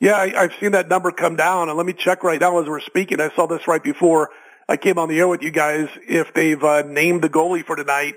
yeah, 0.00 0.16
I, 0.16 0.42
I've 0.42 0.52
seen 0.60 0.72
that 0.72 0.88
number 0.88 1.10
come 1.12 1.36
down. 1.36 1.68
And 1.68 1.76
let 1.78 1.86
me 1.86 1.92
check 1.92 2.22
right 2.22 2.40
now 2.40 2.60
as 2.60 2.68
we're 2.68 2.80
speaking. 2.80 3.20
I 3.20 3.34
saw 3.34 3.46
this 3.46 3.66
right 3.66 3.82
before 3.82 4.30
I 4.68 4.76
came 4.76 4.98
on 4.98 5.08
the 5.08 5.18
air 5.18 5.28
with 5.28 5.42
you 5.42 5.50
guys. 5.50 5.88
If 6.06 6.34
they've 6.34 6.62
uh, 6.62 6.82
named 6.82 7.22
the 7.22 7.30
goalie 7.30 7.64
for 7.64 7.74
tonight, 7.74 8.14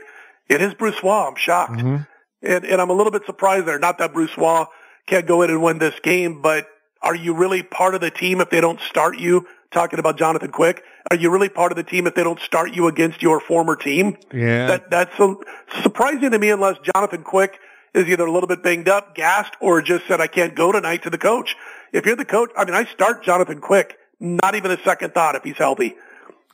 it 0.49 0.62
is 0.62 0.73
Brossoit. 0.73 1.29
I'm 1.29 1.36
shocked. 1.36 1.73
Mm-hmm. 1.79 2.03
And, 2.43 2.65
and 2.65 2.81
I'm 2.81 2.89
a 2.89 2.93
little 2.93 3.12
bit 3.12 3.23
surprised 3.25 3.65
there. 3.65 3.79
Not 3.79 3.97
that 3.97 4.13
Brossoit 4.13 4.67
can't 5.07 5.25
go 5.25 5.41
in 5.41 5.49
and 5.49 5.62
win 5.62 5.79
this 5.79 5.99
game, 6.01 6.41
but 6.41 6.67
are 7.01 7.15
you 7.15 7.33
really 7.36 7.63
part 7.63 7.95
of 7.95 8.01
the 8.01 8.12
team 8.12 8.41
if 8.41 8.49
they 8.49 8.62
don't 8.62 8.79
start 8.81 9.17
you? 9.17 9.47
Talking 9.71 9.99
about 9.99 10.17
Jonathan 10.17 10.49
Quick, 10.51 10.81
are 11.12 11.17
you 11.17 11.29
really 11.29 11.49
part 11.49 11.73
of 11.73 11.75
the 11.75 11.83
team 11.83 12.07
if 12.07 12.15
they 12.15 12.23
don't 12.23 12.39
start 12.39 12.73
you 12.73 12.88
against 12.88 13.21
your 13.21 13.41
former 13.41 13.75
team? 13.75 14.15
Yeah. 14.33 14.67
That, 14.67 14.89
that's 14.89 15.19
a, 15.19 15.36
surprising 15.83 16.31
to 16.31 16.39
me 16.39 16.51
unless 16.51 16.77
Jonathan 16.95 17.21
Quick 17.23 17.60
is 17.93 18.07
either 18.07 18.25
a 18.25 18.31
little 18.31 18.47
bit 18.47 18.63
banged 18.63 18.88
up, 18.88 19.13
gassed, 19.13 19.53
or 19.60 19.81
just 19.81 20.07
said, 20.07 20.21
I 20.21 20.27
can't 20.27 20.55
go 20.55 20.71
tonight 20.71 21.03
to 21.03 21.10
the 21.10 21.17
coach. 21.17 21.57
If 21.91 22.05
you're 22.05 22.15
the 22.15 22.23
coach, 22.23 22.49
I 22.57 22.63
mean, 22.63 22.75
I 22.75 22.86
start 22.86 23.23
Jonathan 23.23 23.60
Quick, 23.60 23.97
not 24.21 24.55
even 24.55 24.71
a 24.71 24.81
second 24.83 25.13
thought 25.13 25.36
if 25.36 25.43
he's 25.43 25.57
healthy. 25.57 25.95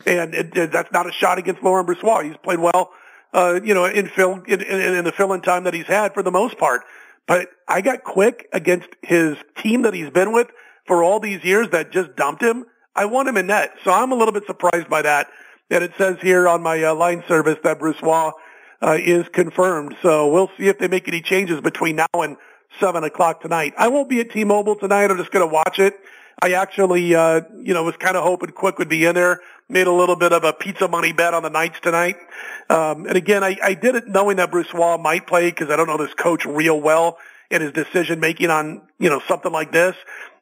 And 0.08 0.34
it, 0.34 0.58
it- 0.58 0.72
that's 0.72 0.92
not 0.92 1.08
a 1.08 1.12
shot 1.12 1.38
against 1.38 1.62
Laurent 1.62 1.88
Brossoit. 1.88 2.26
He's 2.26 2.38
played 2.38 2.60
well, 2.60 2.92
uh, 3.34 3.60
you 3.64 3.74
know, 3.74 3.86
in 3.86 4.08
fill, 4.08 4.44
in, 4.48 4.62
in, 4.62 4.96
in 4.96 5.04
the 5.04 5.12
fill-in 5.12 5.42
time 5.42 5.64
that 5.64 5.74
he's 5.74 5.88
had 5.88 6.14
for 6.14 6.24
the 6.24 6.32
most 6.32 6.58
part. 6.58 6.82
But 7.28 7.50
I 7.68 7.82
got 7.82 8.04
Quick 8.04 8.48
against 8.54 8.90
his 9.02 9.38
team 9.58 9.84
that 9.84 9.94
he's 9.94 10.10
been 10.10 10.32
with 10.32 10.48
for 10.86 11.04
all 11.04 11.20
these 11.20 11.44
years 11.44 11.70
that 11.70 11.92
just 11.92 12.16
dumped 12.16 12.44
him. 12.44 12.66
I 12.96 13.06
want 13.06 13.28
him 13.28 13.38
in 13.38 13.48
net. 13.48 13.72
So 13.84 13.92
I'm 13.92 14.12
a 14.12 14.16
little 14.16 14.34
bit 14.34 14.46
surprised 14.46 14.90
by 14.90 15.02
that. 15.02 15.30
And 15.70 15.84
it 15.84 15.94
says 15.98 16.18
here 16.22 16.48
on 16.48 16.62
my 16.62 16.84
uh, 16.84 16.94
line 16.94 17.24
service 17.28 17.58
that 17.64 17.80
Brossoit 17.80 18.34
uh, 18.82 18.98
is 19.00 19.28
confirmed. 19.30 19.96
So 20.02 20.28
we'll 20.28 20.52
see 20.58 20.68
if 20.68 20.78
they 20.78 20.88
make 20.88 21.08
any 21.08 21.22
changes 21.22 21.62
between 21.62 21.96
now 21.96 22.08
and 22.14 22.38
7 22.80 23.04
o'clock 23.04 23.42
tonight. 23.42 23.74
I 23.78 23.88
won't 23.88 24.10
be 24.10 24.20
at 24.20 24.32
T-Mobile 24.32 24.76
tonight. 24.76 25.10
I'm 25.10 25.18
just 25.18 25.32
going 25.32 25.48
to 25.48 25.52
watch 25.52 25.80
it. 25.80 26.00
I 26.42 26.54
actually, 26.54 27.16
uh, 27.16 27.42
you 27.62 27.74
know, 27.74 27.84
was 27.84 27.96
kind 27.98 28.18
of 28.18 28.24
hoping 28.24 28.52
Quick 28.52 28.80
would 28.80 28.90
be 28.90 29.06
in 29.06 29.16
there. 29.16 29.42
Made 29.70 29.88
a 29.88 29.92
little 29.92 30.16
bit 30.16 30.34
of 30.34 30.44
a 30.44 30.54
pizza 30.54 30.88
money 30.88 31.14
bet 31.14 31.34
on 31.34 31.44
the 31.44 31.50
Knights 31.50 31.80
tonight. 31.82 32.18
Um, 32.70 33.06
and 33.06 33.16
again, 33.16 33.44
I, 33.44 33.58
I 33.64 33.74
did 33.74 33.96
it 33.96 34.08
knowing 34.08 34.38
that 34.38 34.52
Brossoit 34.52 35.02
might 35.02 35.26
play 35.26 35.50
because 35.50 35.70
I 35.70 35.76
don't 35.76 35.88
know 35.88 35.98
this 35.98 36.14
coach 36.14 36.46
real 36.46 36.80
well 36.80 37.18
and 37.50 37.64
his 37.64 37.72
decision 37.72 38.20
making 38.20 38.50
on, 38.50 38.82
you 39.00 39.10
know, 39.10 39.22
something 39.28 39.52
like 39.52 39.72
this. 39.72 39.96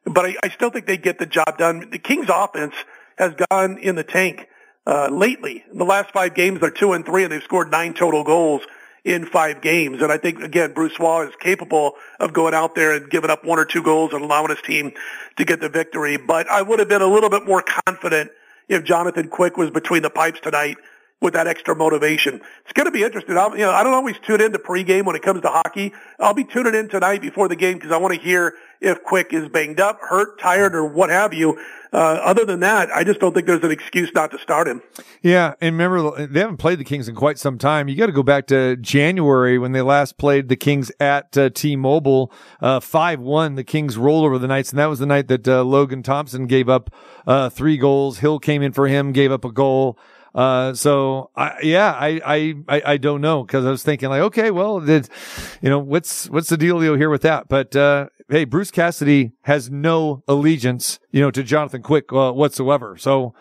But 0.04 0.26
I, 0.26 0.36
I 0.42 0.48
still 0.48 0.70
think 0.70 0.86
they 0.86 0.96
get 0.96 1.18
the 1.18 1.26
job 1.26 1.58
done. 1.58 1.90
The 1.90 1.98
Kings 1.98 2.26
offense 2.28 2.74
has 3.16 3.34
gone 3.50 3.78
in 3.78 3.94
the 3.94 4.04
tank 4.04 4.48
uh, 4.86 5.08
lately. 5.08 5.64
In 5.70 5.78
the 5.78 5.84
last 5.84 6.12
five 6.12 6.34
games, 6.34 6.60
they're 6.60 6.70
two 6.70 6.92
and 6.92 7.06
three, 7.06 7.22
and 7.22 7.32
they've 7.32 7.42
scored 7.42 7.70
nine 7.70 7.94
total 7.94 8.24
goals 8.24 8.62
in 9.04 9.26
five 9.26 9.60
games. 9.60 10.00
And 10.00 10.12
I 10.12 10.18
think 10.18 10.40
again, 10.40 10.74
Brossoit 10.74 11.28
is 11.28 11.36
capable 11.36 11.94
of 12.20 12.32
going 12.32 12.54
out 12.54 12.74
there 12.74 12.94
and 12.94 13.10
giving 13.10 13.30
up 13.30 13.44
one 13.44 13.58
or 13.58 13.64
two 13.64 13.82
goals 13.82 14.12
and 14.12 14.22
allowing 14.22 14.50
his 14.50 14.62
team 14.62 14.92
to 15.36 15.44
get 15.44 15.60
the 15.60 15.68
victory. 15.68 16.16
But 16.16 16.48
I 16.48 16.62
would 16.62 16.78
have 16.78 16.88
been 16.88 17.02
a 17.02 17.06
little 17.06 17.30
bit 17.30 17.46
more 17.46 17.62
confident 17.62 18.30
if 18.68 18.84
Jonathan 18.84 19.28
Quick 19.28 19.56
was 19.56 19.70
between 19.70 20.02
the 20.02 20.10
pipes 20.10 20.40
tonight 20.40 20.76
with 21.22 21.34
that 21.34 21.46
extra 21.46 21.74
motivation. 21.74 22.40
It's 22.64 22.72
going 22.74 22.86
to 22.86 22.90
be 22.90 23.04
interesting. 23.04 23.38
I'll, 23.38 23.52
you 23.52 23.64
know, 23.64 23.70
I 23.70 23.82
don't 23.82 23.94
always 23.94 24.16
tune 24.26 24.40
in 24.40 24.52
to 24.52 24.58
pregame 24.58 25.06
when 25.06 25.16
it 25.16 25.22
comes 25.22 25.40
to 25.42 25.48
hockey. 25.48 25.92
I'll 26.18 26.34
be 26.34 26.44
tuning 26.44 26.74
in 26.74 26.88
tonight 26.88 27.22
before 27.22 27.48
the 27.48 27.56
game 27.56 27.74
because 27.74 27.92
I 27.92 27.96
want 27.96 28.12
to 28.14 28.20
hear 28.20 28.54
if 28.80 29.02
Quick 29.04 29.32
is 29.32 29.48
banged 29.48 29.78
up, 29.78 30.00
hurt, 30.00 30.40
tired, 30.40 30.74
or 30.74 30.84
what 30.84 31.08
have 31.10 31.32
you. 31.32 31.58
Uh, 31.92 32.18
other 32.24 32.44
than 32.44 32.60
that, 32.60 32.90
I 32.90 33.04
just 33.04 33.20
don't 33.20 33.34
think 33.34 33.46
there's 33.46 33.62
an 33.62 33.70
excuse 33.70 34.10
not 34.14 34.30
to 34.32 34.38
start 34.38 34.66
him. 34.66 34.82
Yeah, 35.20 35.54
and 35.60 35.78
remember 35.78 36.26
they 36.26 36.40
haven't 36.40 36.56
played 36.56 36.78
the 36.78 36.84
Kings 36.84 37.06
in 37.06 37.14
quite 37.14 37.38
some 37.38 37.58
time. 37.58 37.86
You 37.86 37.96
got 37.96 38.06
to 38.06 38.12
go 38.12 38.22
back 38.22 38.46
to 38.48 38.76
January 38.76 39.58
when 39.58 39.72
they 39.72 39.82
last 39.82 40.16
played 40.16 40.48
the 40.48 40.56
Kings 40.56 40.90
at 40.98 41.36
uh, 41.38 41.50
T-Mobile. 41.50 42.32
Uh, 42.60 42.80
Five 42.80 43.20
one, 43.20 43.54
the 43.54 43.62
Kings 43.62 43.96
rolled 43.96 44.24
over 44.24 44.38
the 44.38 44.48
Knights, 44.48 44.70
and 44.70 44.78
that 44.78 44.86
was 44.86 44.98
the 44.98 45.06
night 45.06 45.28
that 45.28 45.46
uh, 45.46 45.62
Logan 45.62 46.02
Thompson 46.02 46.46
gave 46.46 46.68
up 46.68 46.90
uh, 47.26 47.50
three 47.50 47.76
goals. 47.76 48.18
Hill 48.18 48.40
came 48.40 48.62
in 48.62 48.72
for 48.72 48.88
him, 48.88 49.12
gave 49.12 49.30
up 49.30 49.44
a 49.44 49.52
goal. 49.52 49.96
Uh, 50.34 50.72
so 50.72 51.30
I, 51.36 51.58
yeah, 51.62 51.92
I, 51.92 52.54
I, 52.68 52.82
I, 52.86 52.96
don't 52.96 53.20
know 53.20 53.44
because 53.44 53.66
I 53.66 53.70
was 53.70 53.82
thinking 53.82 54.08
like, 54.08 54.22
okay, 54.22 54.50
well, 54.50 54.80
did, 54.80 55.08
you 55.60 55.68
know, 55.68 55.78
what's, 55.78 56.28
what's 56.30 56.48
the 56.48 56.56
dealio 56.56 56.96
here 56.96 57.10
with 57.10 57.22
that? 57.22 57.48
But, 57.48 57.76
uh, 57.76 58.06
hey, 58.30 58.44
Bruce 58.44 58.70
Cassidy 58.70 59.32
has 59.42 59.70
no 59.70 60.22
allegiance, 60.26 60.98
you 61.10 61.20
know, 61.20 61.30
to 61.30 61.42
Jonathan 61.42 61.82
Quick, 61.82 62.10
uh, 62.12 62.32
whatsoever. 62.32 62.96
So, 62.96 63.34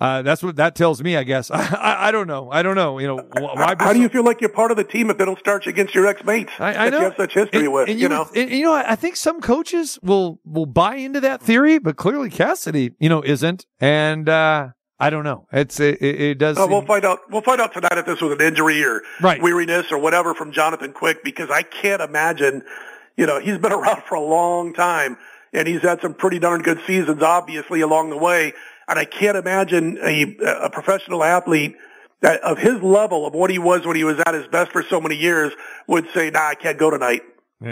uh, 0.00 0.22
that's 0.22 0.42
what 0.42 0.56
that 0.56 0.74
tells 0.74 1.02
me, 1.02 1.16
I 1.16 1.22
guess. 1.22 1.50
I, 1.52 1.60
I, 1.60 2.08
I 2.08 2.10
don't 2.10 2.26
know. 2.26 2.50
I 2.50 2.62
don't 2.62 2.74
know. 2.74 2.98
You 2.98 3.06
know, 3.06 3.16
why? 3.32 3.74
How 3.78 3.92
do 3.92 4.00
you 4.00 4.08
feel 4.10 4.24
like 4.24 4.40
you're 4.40 4.50
part 4.50 4.70
of 4.70 4.76
the 4.76 4.84
team 4.84 5.08
if 5.08 5.16
they 5.16 5.24
don't 5.24 5.38
start 5.38 5.64
you 5.64 5.70
against 5.70 5.94
your 5.94 6.06
ex-mates 6.06 6.52
I, 6.58 6.68
I 6.68 6.72
that 6.72 6.90
know. 6.90 6.98
you 6.98 7.04
have 7.04 7.14
such 7.16 7.32
history 7.32 7.64
And- 7.64 7.72
with? 7.72 7.88
and 7.88 7.98
you 7.98 8.08
know, 8.08 8.28
and, 8.34 8.50
you 8.50 8.64
know, 8.64 8.74
I 8.74 8.96
think 8.96 9.16
some 9.16 9.40
coaches 9.40 9.98
will 10.02 10.40
will 10.44 10.66
buy 10.66 10.96
into 10.96 11.20
that 11.20 11.40
theory, 11.40 11.78
but 11.78 11.96
clearly 11.96 12.28
Cassidy, 12.28 12.90
you 12.98 13.08
know, 13.08 13.22
isn't. 13.22 13.64
And 13.80 14.28
uh, 14.28 14.70
I 14.98 15.10
don't 15.10 15.24
know. 15.24 15.46
It's 15.52 15.80
it, 15.80 16.00
it, 16.00 16.38
does. 16.38 16.56
Oh, 16.56 16.66
we'll 16.68 16.86
find 16.86 17.04
out. 17.04 17.20
We'll 17.30 17.42
find 17.42 17.60
out 17.60 17.72
tonight 17.72 17.98
if 17.98 18.06
this 18.06 18.20
was 18.20 18.32
an 18.32 18.40
injury 18.40 18.84
or 18.84 19.02
Right. 19.20 19.42
weariness 19.42 19.90
or 19.90 19.98
whatever 19.98 20.34
from 20.34 20.52
Jonathan 20.52 20.92
Quick 20.92 21.24
because 21.24 21.50
I 21.50 21.62
can't 21.62 22.00
imagine. 22.00 22.62
You 23.16 23.26
know, 23.26 23.40
he's 23.40 23.58
been 23.58 23.72
around 23.80 24.02
for 24.04 24.14
a 24.14 24.20
long 24.20 24.72
time 24.72 25.16
and 25.52 25.66
he's 25.66 25.82
had 25.82 26.00
some 26.00 26.14
pretty 26.14 26.38
darn 26.38 26.62
good 26.62 26.80
seasons, 26.86 27.22
obviously 27.22 27.80
along 27.80 28.10
the 28.10 28.18
way. 28.18 28.52
And 28.88 28.98
I 28.98 29.04
can't 29.04 29.36
imagine 29.36 29.98
a, 30.02 30.36
a 30.64 30.70
professional 30.70 31.24
athlete 31.24 31.76
that 32.20 32.40
of 32.42 32.58
his 32.58 32.82
level 32.82 33.26
of 33.26 33.34
what 33.34 33.50
he 33.50 33.58
was 33.58 33.86
when 33.86 33.96
he 33.96 34.04
was 34.04 34.18
at 34.26 34.34
his 34.34 34.46
best 34.48 34.72
for 34.72 34.82
so 34.82 35.00
many 35.00 35.16
years 35.16 35.52
would 35.88 36.06
say, 36.14 36.30
"Nah, 36.30 36.48
I 36.50 36.54
can't 36.54 36.78
go 36.78 36.90
tonight." 36.90 37.22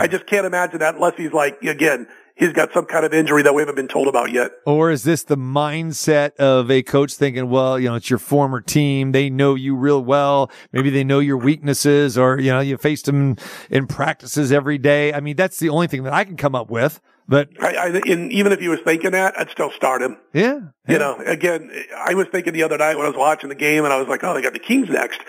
I 0.00 0.06
just 0.06 0.24
can't 0.26 0.46
imagine 0.46 0.78
that 0.78 0.94
unless 0.94 1.14
he's 1.16 1.32
like 1.32 1.60
again, 1.62 2.06
he's 2.36 2.52
got 2.52 2.72
some 2.72 2.86
kind 2.86 3.04
of 3.04 3.12
injury 3.12 3.42
that 3.42 3.54
we 3.54 3.62
haven't 3.62 3.74
been 3.76 3.88
told 3.88 4.08
about 4.08 4.32
yet. 4.32 4.50
Or 4.66 4.90
is 4.90 5.04
this 5.04 5.22
the 5.24 5.36
mindset 5.36 6.34
of 6.36 6.70
a 6.70 6.82
coach 6.82 7.14
thinking, 7.14 7.48
well, 7.50 7.78
you 7.78 7.88
know, 7.88 7.94
it's 7.94 8.10
your 8.10 8.18
former 8.18 8.60
team. 8.60 9.12
They 9.12 9.30
know 9.30 9.54
you 9.54 9.76
real 9.76 10.02
well. 10.02 10.50
Maybe 10.72 10.90
they 10.90 11.04
know 11.04 11.18
your 11.20 11.36
weaknesses 11.36 12.16
or, 12.18 12.38
you 12.40 12.50
know, 12.50 12.60
you 12.60 12.76
faced 12.76 13.06
them 13.06 13.36
in 13.70 13.86
practices 13.86 14.52
every 14.52 14.78
day. 14.78 15.12
I 15.12 15.20
mean, 15.20 15.36
that's 15.36 15.58
the 15.58 15.68
only 15.68 15.86
thing 15.86 16.04
that 16.04 16.12
I 16.12 16.24
can 16.24 16.36
come 16.36 16.54
up 16.54 16.70
with. 16.70 17.00
But 17.28 17.50
I, 17.60 17.74
I, 17.76 17.86
and 18.10 18.32
even 18.32 18.50
if 18.52 18.58
he 18.58 18.68
was 18.68 18.80
thinking 18.84 19.12
that, 19.12 19.38
I'd 19.38 19.48
still 19.48 19.70
start 19.70 20.02
him. 20.02 20.16
yeah, 20.34 20.58
You 20.88 20.98
know, 20.98 21.16
again, 21.24 21.70
I 21.96 22.14
was 22.14 22.26
thinking 22.26 22.52
the 22.52 22.64
other 22.64 22.76
night 22.76 22.96
when 22.96 23.06
I 23.06 23.10
was 23.10 23.16
watching 23.16 23.48
the 23.48 23.54
game, 23.54 23.84
and 23.84 23.92
I 23.92 23.98
was 23.98 24.08
like, 24.08 24.24
"Oh, 24.24 24.34
they 24.34 24.42
got 24.42 24.54
the 24.54 24.58
Kings 24.58 24.90
next," 24.90 25.20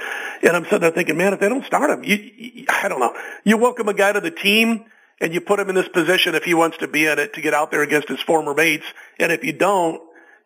and 0.42 0.54
I'm 0.58 0.64
sitting 0.64 0.80
there 0.80 0.92
thinking, 0.92 1.18
"Man, 1.18 1.34
if 1.34 1.40
they 1.40 1.48
don't 1.48 1.64
start 1.66 1.92
him, 1.92 2.04
you, 2.04 2.16
you 2.36 2.66
I 2.68 2.90
don't 2.90 3.00
know. 3.00 3.16
You 3.44 3.58
welcome 3.58 3.88
a 3.88 3.94
guy 3.94 4.12
to 4.12 4.20
the 4.20 4.32
team, 4.32 4.86
and 5.22 5.34
you 5.34 5.42
put 5.42 5.60
him 5.60 5.70
in 5.70 5.76
this 5.76 5.88
position 5.88 6.36
if 6.36 6.44
he 6.44 6.54
wants 6.54 6.78
to 6.78 6.88
be 6.88 7.06
in 7.06 7.20
it 7.20 7.34
to 7.34 7.42
get 7.42 7.54
out 7.54 7.72
there 7.72 7.82
against 7.82 8.08
his 8.08 8.22
former 8.22 8.54
mates, 8.54 8.86
and 9.20 9.32
if 9.32 9.44
you 9.44 9.54
don't." 9.54 10.02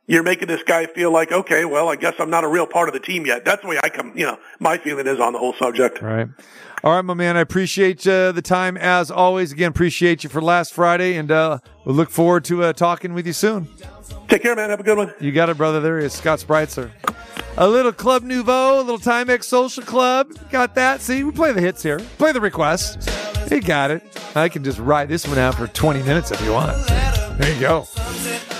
You're 0.09 0.23
making 0.23 0.47
this 0.47 0.63
guy 0.63 0.85
feel 0.85 1.11
like, 1.11 1.33
okay, 1.33 1.65
well, 1.65 1.89
I 1.89 1.97
guess 1.97 2.13
I'm 2.17 2.29
not 2.29 2.45
a 2.45 2.47
real 2.47 2.65
part 2.65 2.87
of 2.87 2.93
the 2.93 2.99
team 3.01 3.25
yet. 3.25 3.43
That's 3.43 3.61
the 3.61 3.67
way 3.67 3.77
I 3.83 3.89
come, 3.89 4.13
you 4.15 4.25
know, 4.25 4.39
my 4.57 4.77
feeling 4.77 5.05
is 5.05 5.19
on 5.19 5.33
the 5.33 5.39
whole 5.39 5.53
subject. 5.55 6.01
Right. 6.01 6.29
All 6.83 6.93
right, 6.93 7.01
my 7.01 7.15
man. 7.15 7.35
I 7.35 7.41
appreciate 7.41 8.05
uh, 8.07 8.31
the 8.31 8.41
time 8.41 8.77
as 8.77 9.09
always. 9.09 9.51
Again, 9.51 9.69
appreciate 9.69 10.23
you 10.23 10.29
for 10.29 10.41
last 10.41 10.73
Friday, 10.73 11.15
and 11.15 11.31
uh, 11.31 11.57
we'll 11.85 11.95
look 11.95 12.11
forward 12.11 12.45
to 12.45 12.63
uh, 12.63 12.73
talking 12.73 13.13
with 13.13 13.25
you 13.25 13.33
soon. 13.33 13.67
Take 14.27 14.43
care, 14.43 14.55
man. 14.55 14.69
Have 14.69 14.79
a 14.79 14.83
good 14.83 14.97
one. 14.97 15.13
You 15.19 15.31
got 15.31 15.49
it, 15.49 15.57
brother. 15.57 15.79
There 15.81 15.99
he 15.99 16.05
is, 16.05 16.13
Scott 16.13 16.39
Spreitzer. 16.39 16.91
A 17.57 17.67
little 17.67 17.91
Club 17.91 18.21
Nouveau, 18.21 18.79
a 18.79 18.83
little 18.83 18.99
Timex 18.99 19.45
Social 19.45 19.83
Club. 19.83 20.31
Got 20.51 20.75
that? 20.75 21.01
See, 21.01 21.23
we 21.23 21.31
play 21.31 21.51
the 21.51 21.61
hits 21.61 21.81
here. 21.81 21.97
Play 22.19 22.31
the 22.31 22.41
requests. 22.41 23.07
You 23.51 23.61
got 23.61 23.89
it. 23.89 24.03
I 24.35 24.47
can 24.47 24.63
just 24.63 24.77
ride 24.77 25.09
this 25.09 25.27
one 25.27 25.39
out 25.39 25.55
for 25.55 25.65
20 25.65 26.03
minutes 26.03 26.29
if 26.29 26.39
you 26.41 26.51
want. 26.51 26.77
There 26.87 27.51
you 27.51 27.59
go. 27.59 27.85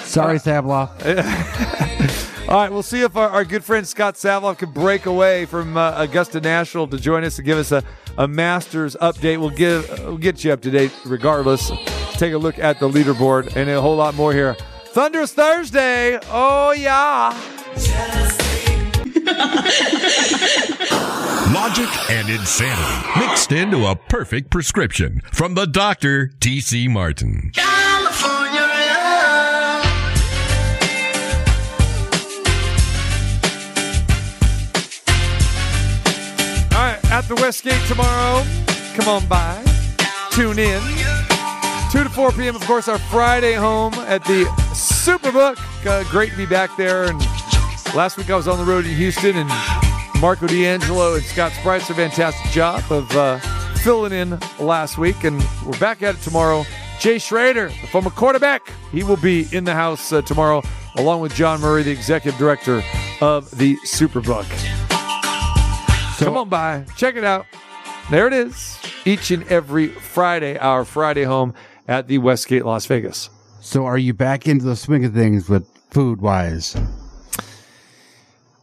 Sorry, 0.03 0.39
Savlov. 0.39 0.89
All 2.49 2.55
right, 2.55 2.71
we'll 2.71 2.81
see 2.81 3.01
if 3.01 3.15
our, 3.17 3.29
our 3.29 3.43
good 3.43 3.63
friend 3.63 3.85
Scott 3.85 4.15
Savlov 4.15 4.57
can 4.57 4.71
break 4.71 5.05
away 5.05 5.45
from 5.45 5.75
uh, 5.75 5.93
Augusta 5.97 6.39
National 6.39 6.87
to 6.87 6.97
join 6.97 7.25
us 7.25 7.37
and 7.37 7.45
give 7.45 7.57
us 7.57 7.73
a, 7.73 7.83
a 8.17 8.27
Masters 8.27 8.95
update. 9.01 9.39
We'll 9.39 9.49
give 9.49 9.89
we'll 9.99 10.17
get 10.17 10.43
you 10.43 10.51
up 10.51 10.61
to 10.61 10.71
date 10.71 10.91
regardless. 11.05 11.71
Take 12.13 12.33
a 12.33 12.37
look 12.37 12.59
at 12.59 12.79
the 12.79 12.89
leaderboard 12.89 13.55
and 13.55 13.69
a 13.69 13.81
whole 13.81 13.95
lot 13.95 14.15
more 14.15 14.33
here. 14.33 14.55
Thunderous 14.87 15.33
Thursday. 15.33 16.19
Oh 16.29 16.71
yeah. 16.71 17.35
Logic 21.53 22.11
and 22.11 22.29
insanity 22.29 23.19
mixed 23.19 23.51
into 23.51 23.85
a 23.85 23.95
perfect 23.95 24.49
prescription 24.49 25.21
from 25.31 25.53
the 25.53 25.65
doctor, 25.65 26.31
T.C. 26.39 26.87
Martin. 26.87 27.51
The 37.27 37.35
Westgate 37.35 37.85
tomorrow. 37.87 38.41
Come 38.95 39.09
on 39.09 39.27
by. 39.27 39.61
Tune 40.31 40.59
in. 40.59 40.81
2 41.91 42.03
to 42.03 42.09
4 42.09 42.31
p.m., 42.31 42.55
of 42.55 42.61
course, 42.61 42.87
our 42.87 42.97
Friday 42.97 43.53
home 43.53 43.93
at 43.95 44.23
the 44.23 44.45
Superbook. 44.71 45.57
Uh, 45.85 46.09
great 46.09 46.31
to 46.31 46.37
be 46.37 46.45
back 46.45 46.69
there. 46.77 47.03
And 47.03 47.19
last 47.93 48.17
week 48.17 48.29
I 48.29 48.37
was 48.37 48.47
on 48.47 48.57
the 48.57 48.63
road 48.63 48.85
in 48.85 48.95
Houston, 48.95 49.35
and 49.35 49.49
Marco 50.21 50.47
D'Angelo 50.47 51.15
and 51.15 51.23
Scott 51.23 51.51
Spreitzer 51.51 51.89
a 51.89 51.95
fantastic 51.95 52.49
job 52.51 52.81
of 52.89 53.11
uh, 53.11 53.39
filling 53.79 54.13
in 54.13 54.39
last 54.57 54.97
week. 54.97 55.25
And 55.25 55.45
we're 55.65 55.77
back 55.79 56.01
at 56.01 56.15
it 56.15 56.21
tomorrow. 56.21 56.63
Jay 56.97 57.19
Schrader, 57.19 57.67
the 57.67 57.87
former 57.87 58.09
quarterback, 58.09 58.71
he 58.93 59.03
will 59.03 59.17
be 59.17 59.47
in 59.51 59.65
the 59.65 59.73
house 59.73 60.13
uh, 60.13 60.21
tomorrow, 60.21 60.63
along 60.95 61.19
with 61.19 61.33
John 61.35 61.59
Murray, 61.59 61.83
the 61.83 61.91
executive 61.91 62.39
director 62.39 62.81
of 63.19 63.51
the 63.57 63.75
Superbook. 63.79 64.47
Come 66.17 66.37
on 66.37 66.49
by, 66.49 66.85
check 66.95 67.15
it 67.15 67.23
out. 67.23 67.45
There 68.09 68.27
it 68.27 68.33
is. 68.33 68.77
Each 69.05 69.31
and 69.31 69.47
every 69.47 69.87
Friday, 69.89 70.57
our 70.57 70.83
Friday 70.85 71.23
home 71.23 71.53
at 71.87 72.07
the 72.07 72.17
Westgate, 72.17 72.65
Las 72.65 72.85
Vegas. 72.85 73.29
So, 73.61 73.85
are 73.85 73.97
you 73.97 74.13
back 74.13 74.47
into 74.47 74.65
the 74.65 74.75
swing 74.75 75.05
of 75.05 75.13
things 75.13 75.49
with 75.49 75.67
food 75.91 76.21
wise? 76.21 76.75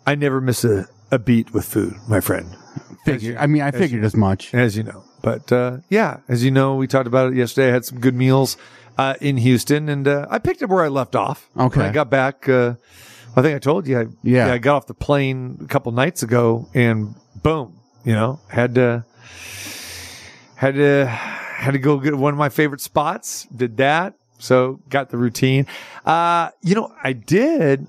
I 0.06 0.14
never 0.14 0.40
miss 0.40 0.64
a, 0.64 0.88
a 1.10 1.18
beat 1.18 1.52
with 1.52 1.64
food, 1.64 1.94
my 2.08 2.20
friend, 2.20 2.56
Figure. 3.04 3.36
I 3.38 3.46
mean, 3.46 3.62
I 3.62 3.70
figured 3.70 4.04
as 4.04 4.16
much. 4.16 4.52
as 4.54 4.76
you 4.76 4.82
know. 4.82 5.04
But 5.22 5.50
uh, 5.52 5.78
yeah, 5.88 6.20
as 6.28 6.44
you 6.44 6.50
know, 6.50 6.74
we 6.76 6.86
talked 6.86 7.06
about 7.06 7.32
it 7.32 7.36
yesterday. 7.36 7.68
I 7.68 7.72
had 7.72 7.84
some 7.84 8.00
good 8.00 8.14
meals 8.14 8.56
uh, 8.98 9.14
in 9.20 9.36
Houston, 9.36 9.88
and 9.88 10.06
uh, 10.08 10.26
I 10.30 10.38
picked 10.38 10.62
up 10.62 10.70
where 10.70 10.84
I 10.84 10.88
left 10.88 11.14
off. 11.14 11.48
Okay. 11.56 11.80
When 11.80 11.88
I 11.88 11.92
got 11.92 12.10
back, 12.10 12.48
uh, 12.48 12.74
I 13.36 13.42
think 13.42 13.56
I 13.56 13.58
told 13.58 13.86
you, 13.88 13.98
I, 14.00 14.06
Yeah. 14.22 14.52
I 14.52 14.58
got 14.58 14.76
off 14.76 14.86
the 14.86 14.94
plane 14.94 15.58
a 15.62 15.66
couple 15.66 15.90
nights 15.92 16.22
ago, 16.22 16.68
and 16.74 17.14
boom, 17.42 17.78
you 18.04 18.12
know, 18.12 18.40
had 18.48 18.74
to 18.76 19.04
had 20.56 20.74
to 20.76 21.06
had 21.06 21.72
to 21.72 21.78
go 21.78 21.98
get 21.98 22.14
one 22.14 22.32
of 22.32 22.38
my 22.38 22.48
favorite 22.48 22.80
spots. 22.80 23.46
Did 23.54 23.76
that, 23.78 24.14
so 24.38 24.80
got 24.88 25.10
the 25.10 25.16
routine. 25.18 25.66
Uh, 26.04 26.50
you 26.62 26.74
know, 26.74 26.92
I 27.02 27.12
did 27.12 27.88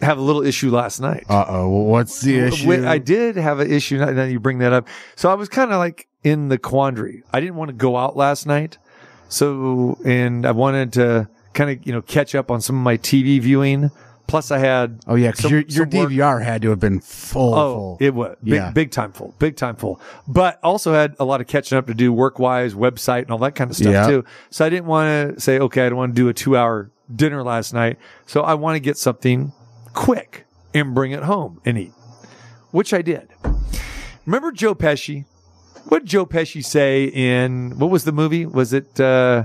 have 0.00 0.18
a 0.18 0.20
little 0.20 0.42
issue 0.44 0.70
last 0.70 1.00
night. 1.00 1.24
Uh 1.28 1.44
oh. 1.48 1.68
What's 1.68 2.20
the 2.20 2.38
issue? 2.38 2.86
I 2.86 2.98
did 2.98 3.36
have 3.36 3.60
an 3.60 3.70
issue. 3.70 3.98
Now 3.98 4.12
that 4.12 4.30
you 4.30 4.38
bring 4.40 4.58
that 4.58 4.72
up, 4.72 4.86
so 5.16 5.30
I 5.30 5.34
was 5.34 5.48
kind 5.48 5.72
of 5.72 5.78
like 5.78 6.06
in 6.22 6.48
the 6.48 6.58
quandary. 6.58 7.22
I 7.32 7.40
didn't 7.40 7.56
want 7.56 7.68
to 7.68 7.74
go 7.76 7.96
out 7.96 8.16
last 8.16 8.46
night, 8.46 8.78
so 9.28 9.98
and 10.04 10.46
I 10.46 10.52
wanted 10.52 10.92
to 10.94 11.28
kind 11.52 11.70
of 11.70 11.86
you 11.86 11.92
know 11.92 12.02
catch 12.02 12.34
up 12.34 12.50
on 12.50 12.60
some 12.60 12.76
of 12.76 12.82
my 12.82 12.96
TV 12.96 13.40
viewing. 13.40 13.90
Plus, 14.26 14.50
I 14.50 14.58
had 14.58 15.00
oh 15.06 15.14
yeah, 15.16 15.30
because 15.32 15.50
your 15.50 15.60
your 15.68 15.86
DVR 15.86 16.42
had 16.42 16.62
to 16.62 16.70
have 16.70 16.80
been 16.80 17.00
full. 17.00 17.54
Oh, 17.54 17.74
full. 17.74 17.96
it 18.00 18.14
was 18.14 18.36
big, 18.42 18.54
Yeah. 18.54 18.70
big 18.70 18.90
time 18.90 19.12
full, 19.12 19.34
big 19.38 19.56
time 19.56 19.76
full. 19.76 20.00
But 20.26 20.58
also 20.62 20.92
had 20.94 21.14
a 21.20 21.24
lot 21.24 21.40
of 21.42 21.46
catching 21.46 21.76
up 21.76 21.86
to 21.88 21.94
do 21.94 22.12
work 22.12 22.38
wise, 22.38 22.74
website 22.74 23.22
and 23.22 23.30
all 23.30 23.38
that 23.38 23.54
kind 23.54 23.70
of 23.70 23.76
stuff 23.76 23.92
Yeah. 23.92 24.06
too. 24.06 24.24
So 24.50 24.64
I 24.64 24.70
didn't 24.70 24.86
want 24.86 25.34
to 25.36 25.40
say, 25.40 25.58
okay, 25.58 25.84
I 25.86 25.88
don't 25.90 25.98
want 25.98 26.14
to 26.14 26.20
do 26.22 26.28
a 26.28 26.32
two 26.34 26.56
hour 26.56 26.90
dinner 27.14 27.42
last 27.42 27.74
night. 27.74 27.98
So 28.26 28.40
I 28.40 28.54
want 28.54 28.76
to 28.76 28.80
get 28.80 28.96
something 28.96 29.52
quick 29.92 30.46
and 30.72 30.94
bring 30.94 31.12
it 31.12 31.22
home 31.24 31.60
and 31.66 31.76
eat, 31.78 31.92
which 32.70 32.94
I 32.94 33.02
did. 33.02 33.28
Remember 34.26 34.50
Joe 34.52 34.74
Pesci? 34.74 35.26
What 35.86 36.00
did 36.00 36.08
Joe 36.08 36.24
Pesci 36.24 36.64
say 36.64 37.04
in 37.04 37.78
what 37.78 37.90
was 37.90 38.04
the 38.04 38.12
movie? 38.12 38.46
Was 38.46 38.72
it 38.72 38.98
uh, 38.98 39.44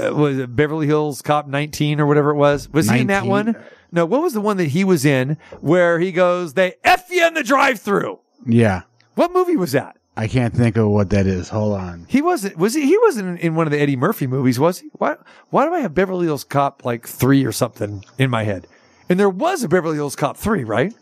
Uh, 0.00 0.14
was 0.14 0.38
it 0.38 0.54
Beverly 0.54 0.86
Hills 0.86 1.22
Cop 1.22 1.46
19 1.46 2.00
or 2.00 2.06
whatever 2.06 2.30
it 2.30 2.36
was? 2.36 2.68
Was 2.70 2.88
he 2.88 3.00
in 3.00 3.06
that 3.08 3.26
one? 3.26 3.56
No, 3.92 4.06
what 4.06 4.22
was 4.22 4.32
the 4.34 4.40
one 4.40 4.56
that 4.58 4.68
he 4.68 4.84
was 4.84 5.04
in 5.04 5.36
where 5.60 5.98
he 5.98 6.12
goes, 6.12 6.54
"They 6.54 6.74
f 6.84 7.10
you 7.10 7.26
in 7.26 7.34
the 7.34 7.42
drive-through"? 7.42 8.20
Yeah. 8.46 8.82
What 9.16 9.32
movie 9.32 9.56
was 9.56 9.72
that? 9.72 9.96
I 10.16 10.28
can't 10.28 10.54
think 10.54 10.76
of 10.76 10.88
what 10.88 11.10
that 11.10 11.26
is. 11.26 11.48
Hold 11.48 11.78
on. 11.78 12.06
He 12.08 12.20
wasn't. 12.22 12.56
Was 12.56 12.74
he? 12.74 12.82
He 12.82 12.98
wasn't 12.98 13.40
in, 13.40 13.54
one 13.54 13.66
of 13.66 13.70
the 13.70 13.80
Eddie 13.80 13.96
Murphy 13.96 14.26
movies, 14.26 14.60
was 14.60 14.78
he? 14.78 14.88
Why? 14.92 15.16
Why 15.50 15.64
do 15.64 15.74
I 15.74 15.80
have 15.80 15.94
Beverly 15.94 16.26
Hills 16.26 16.44
Cop 16.44 16.84
like 16.84 17.06
three 17.06 17.44
or 17.44 17.52
something 17.52 18.04
in 18.18 18.30
my 18.30 18.44
head? 18.44 18.66
And 19.08 19.18
there 19.18 19.30
was 19.30 19.64
a 19.64 19.68
Beverly 19.68 19.96
Hills 19.96 20.16
Cop 20.16 20.36
three, 20.36 20.62
right? 20.62 20.94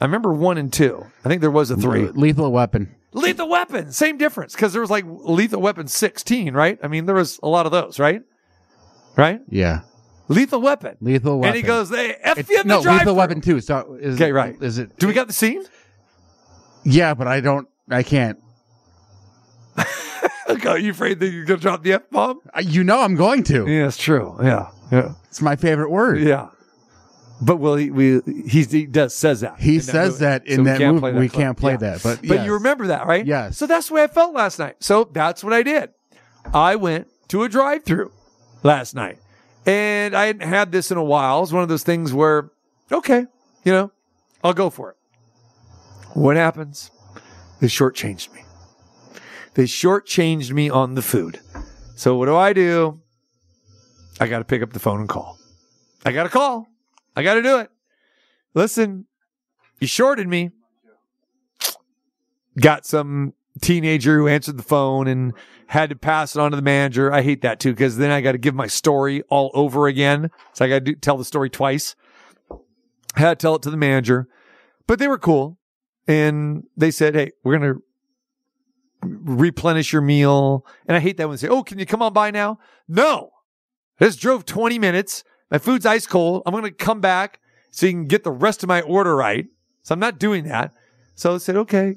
I 0.00 0.04
remember 0.04 0.32
one 0.32 0.58
and 0.58 0.72
two. 0.72 1.06
I 1.24 1.28
think 1.28 1.40
there 1.42 1.50
was 1.50 1.70
a 1.70 1.76
three. 1.76 2.08
Lethal 2.08 2.50
Weapon. 2.50 2.94
Lethal 3.12 3.48
Weapon, 3.48 3.92
same 3.92 4.16
difference 4.16 4.54
because 4.54 4.72
there 4.72 4.80
was 4.80 4.90
like 4.90 5.04
Lethal 5.06 5.60
Weapon 5.60 5.86
sixteen, 5.86 6.54
right? 6.54 6.78
I 6.82 6.88
mean, 6.88 7.06
there 7.06 7.14
was 7.14 7.38
a 7.42 7.48
lot 7.48 7.66
of 7.66 7.72
those, 7.72 7.98
right? 7.98 8.22
Right? 9.16 9.40
Yeah. 9.48 9.80
Lethal 10.28 10.60
Weapon. 10.60 10.96
Lethal 11.00 11.38
Weapon. 11.38 11.48
And 11.48 11.56
he 11.56 11.62
goes, 11.62 11.90
"They 11.90 12.14
f 12.14 12.48
you 12.48 12.60
in 12.60 12.68
the 12.68 12.76
no, 12.76 12.82
drive 12.82 13.00
Lethal 13.00 13.14
Weapon 13.16 13.40
2. 13.40 13.60
So 13.60 13.98
is 14.00 14.14
Okay, 14.14 14.32
right. 14.32 14.56
Is 14.62 14.78
it? 14.78 14.96
Do 14.98 15.06
we 15.06 15.12
got 15.12 15.26
the 15.26 15.32
scene? 15.32 15.62
Yeah, 16.84 17.14
but 17.14 17.26
I 17.26 17.40
don't. 17.40 17.68
I 17.90 18.02
can't. 18.02 18.38
Okay, 20.48 20.68
are 20.68 20.78
you 20.78 20.90
afraid 20.92 21.20
that 21.20 21.28
you're 21.28 21.44
gonna 21.44 21.60
drop 21.60 21.82
the 21.82 21.94
f 21.94 22.02
bomb? 22.10 22.40
Uh, 22.54 22.60
You 22.64 22.84
know 22.84 23.00
I'm 23.00 23.14
going 23.16 23.42
to. 23.44 23.66
Yeah, 23.66 23.86
it's 23.86 23.96
true. 23.96 24.36
Yeah, 24.42 24.68
yeah, 24.90 25.14
It's 25.28 25.40
my 25.42 25.56
favorite 25.56 25.90
word. 25.90 26.20
yeah. 26.20 26.48
But 27.40 27.56
will 27.56 27.74
he? 27.74 27.90
We, 27.90 28.20
he's, 28.46 28.70
he 28.70 28.86
does 28.86 29.14
says 29.14 29.40
that. 29.40 29.58
He 29.58 29.72
in 29.72 29.76
that 29.78 29.82
says 29.84 30.12
movie. 30.14 30.24
that 30.24 30.46
in 30.46 30.56
So 30.56 30.62
we 30.62 30.64
that 30.70 30.78
can't 30.78 30.94
movie. 30.94 31.00
play 31.00 31.12
that 31.12 31.20
we 31.20 31.28
clip. 31.28 31.40
can't 31.42 31.58
play 31.58 31.72
Yeah. 31.72 31.76
that. 31.78 32.02
But 32.02 32.20
But 32.20 32.34
yes. 32.36 32.46
you 32.46 32.52
remember 32.54 32.86
that, 32.86 33.06
right? 33.06 33.26
Yes. 33.26 33.58
So 33.58 33.66
that's 33.66 33.88
the 33.88 33.94
way 33.94 34.04
I 34.04 34.06
felt 34.06 34.32
last 34.32 34.58
night. 34.60 34.76
So 34.80 35.08
that's 35.12 35.42
what 35.42 35.52
I 35.52 35.62
did. 35.64 35.90
I 36.54 36.76
went 36.76 37.08
to 37.28 37.42
a 37.42 37.48
drive-through 37.48 38.12
last 38.62 38.94
night, 38.94 39.18
and 39.66 40.14
I 40.14 40.26
hadn't 40.26 40.48
had 40.48 40.72
this 40.72 40.90
in 40.90 40.96
a 40.96 41.04
while. 41.04 41.38
It 41.38 41.40
was 41.42 41.52
one 41.52 41.62
of 41.62 41.68
those 41.68 41.82
things 41.82 42.12
where, 42.12 42.50
okay, 42.90 43.26
you 43.64 43.72
know, 43.72 43.92
I'll 44.42 44.54
go 44.54 44.70
for 44.70 44.90
it. 44.90 44.96
What 46.14 46.36
happens? 46.36 46.90
They 47.60 47.68
shortchanged 47.68 48.32
me. 48.34 48.44
They 49.54 49.64
shortchanged 49.64 50.50
me 50.52 50.68
on 50.68 50.94
the 50.94 51.02
food. 51.02 51.40
So 51.94 52.16
what 52.16 52.26
do 52.26 52.36
I 52.36 52.52
do? 52.52 53.00
I 54.20 54.26
got 54.26 54.38
to 54.38 54.44
pick 54.44 54.62
up 54.62 54.72
the 54.72 54.78
phone 54.78 55.00
and 55.00 55.08
call. 55.08 55.38
I 56.04 56.12
got 56.12 56.24
to 56.24 56.28
call. 56.28 56.66
I 57.14 57.22
got 57.22 57.34
to 57.34 57.42
do 57.42 57.58
it. 57.58 57.70
Listen, 58.54 59.06
you 59.80 59.86
shorted 59.86 60.28
me. 60.28 60.50
Got 62.60 62.84
some 62.84 63.34
teenager 63.60 64.18
who 64.18 64.28
answered 64.28 64.56
the 64.56 64.62
phone 64.62 65.06
and 65.06 65.32
had 65.66 65.90
to 65.90 65.96
pass 65.96 66.36
it 66.36 66.40
on 66.40 66.50
to 66.50 66.56
the 66.56 66.62
manager. 66.62 67.12
I 67.12 67.22
hate 67.22 67.42
that 67.42 67.60
too 67.60 67.72
because 67.72 67.96
then 67.96 68.10
I 68.10 68.20
got 68.20 68.32
to 68.32 68.38
give 68.38 68.54
my 68.54 68.66
story 68.66 69.22
all 69.28 69.50
over 69.54 69.86
again. 69.86 70.30
So 70.52 70.64
I 70.64 70.68
got 70.68 70.84
to 70.84 70.94
tell 70.94 71.16
the 71.16 71.24
story 71.24 71.50
twice. 71.50 71.94
I 73.14 73.20
had 73.20 73.38
to 73.38 73.42
tell 73.42 73.54
it 73.56 73.62
to 73.62 73.70
the 73.70 73.76
manager, 73.76 74.28
but 74.86 74.98
they 74.98 75.08
were 75.08 75.18
cool 75.18 75.58
and 76.08 76.64
they 76.76 76.90
said, 76.90 77.14
"Hey, 77.14 77.32
we're 77.44 77.58
gonna 77.58 77.78
replenish 79.02 79.92
your 79.92 80.02
meal." 80.02 80.66
And 80.86 80.96
I 80.96 81.00
hate 81.00 81.16
that 81.18 81.28
when 81.28 81.36
they 81.36 81.40
say, 81.40 81.48
"Oh, 81.48 81.62
can 81.62 81.78
you 81.78 81.86
come 81.86 82.02
on 82.02 82.12
by 82.12 82.30
now?" 82.30 82.58
No, 82.88 83.30
I 84.00 84.06
just 84.06 84.20
drove 84.20 84.46
20 84.46 84.78
minutes. 84.78 85.24
My 85.50 85.58
food's 85.58 85.86
ice 85.86 86.06
cold. 86.06 86.42
I'm 86.46 86.54
gonna 86.54 86.70
come 86.70 87.00
back 87.00 87.38
so 87.70 87.86
you 87.86 87.92
can 87.92 88.06
get 88.06 88.24
the 88.24 88.30
rest 88.30 88.62
of 88.62 88.68
my 88.68 88.80
order 88.80 89.14
right. 89.14 89.46
So 89.82 89.92
I'm 89.92 90.00
not 90.00 90.18
doing 90.18 90.44
that. 90.44 90.72
So 91.14 91.34
I 91.34 91.38
said, 91.38 91.56
"Okay, 91.56 91.96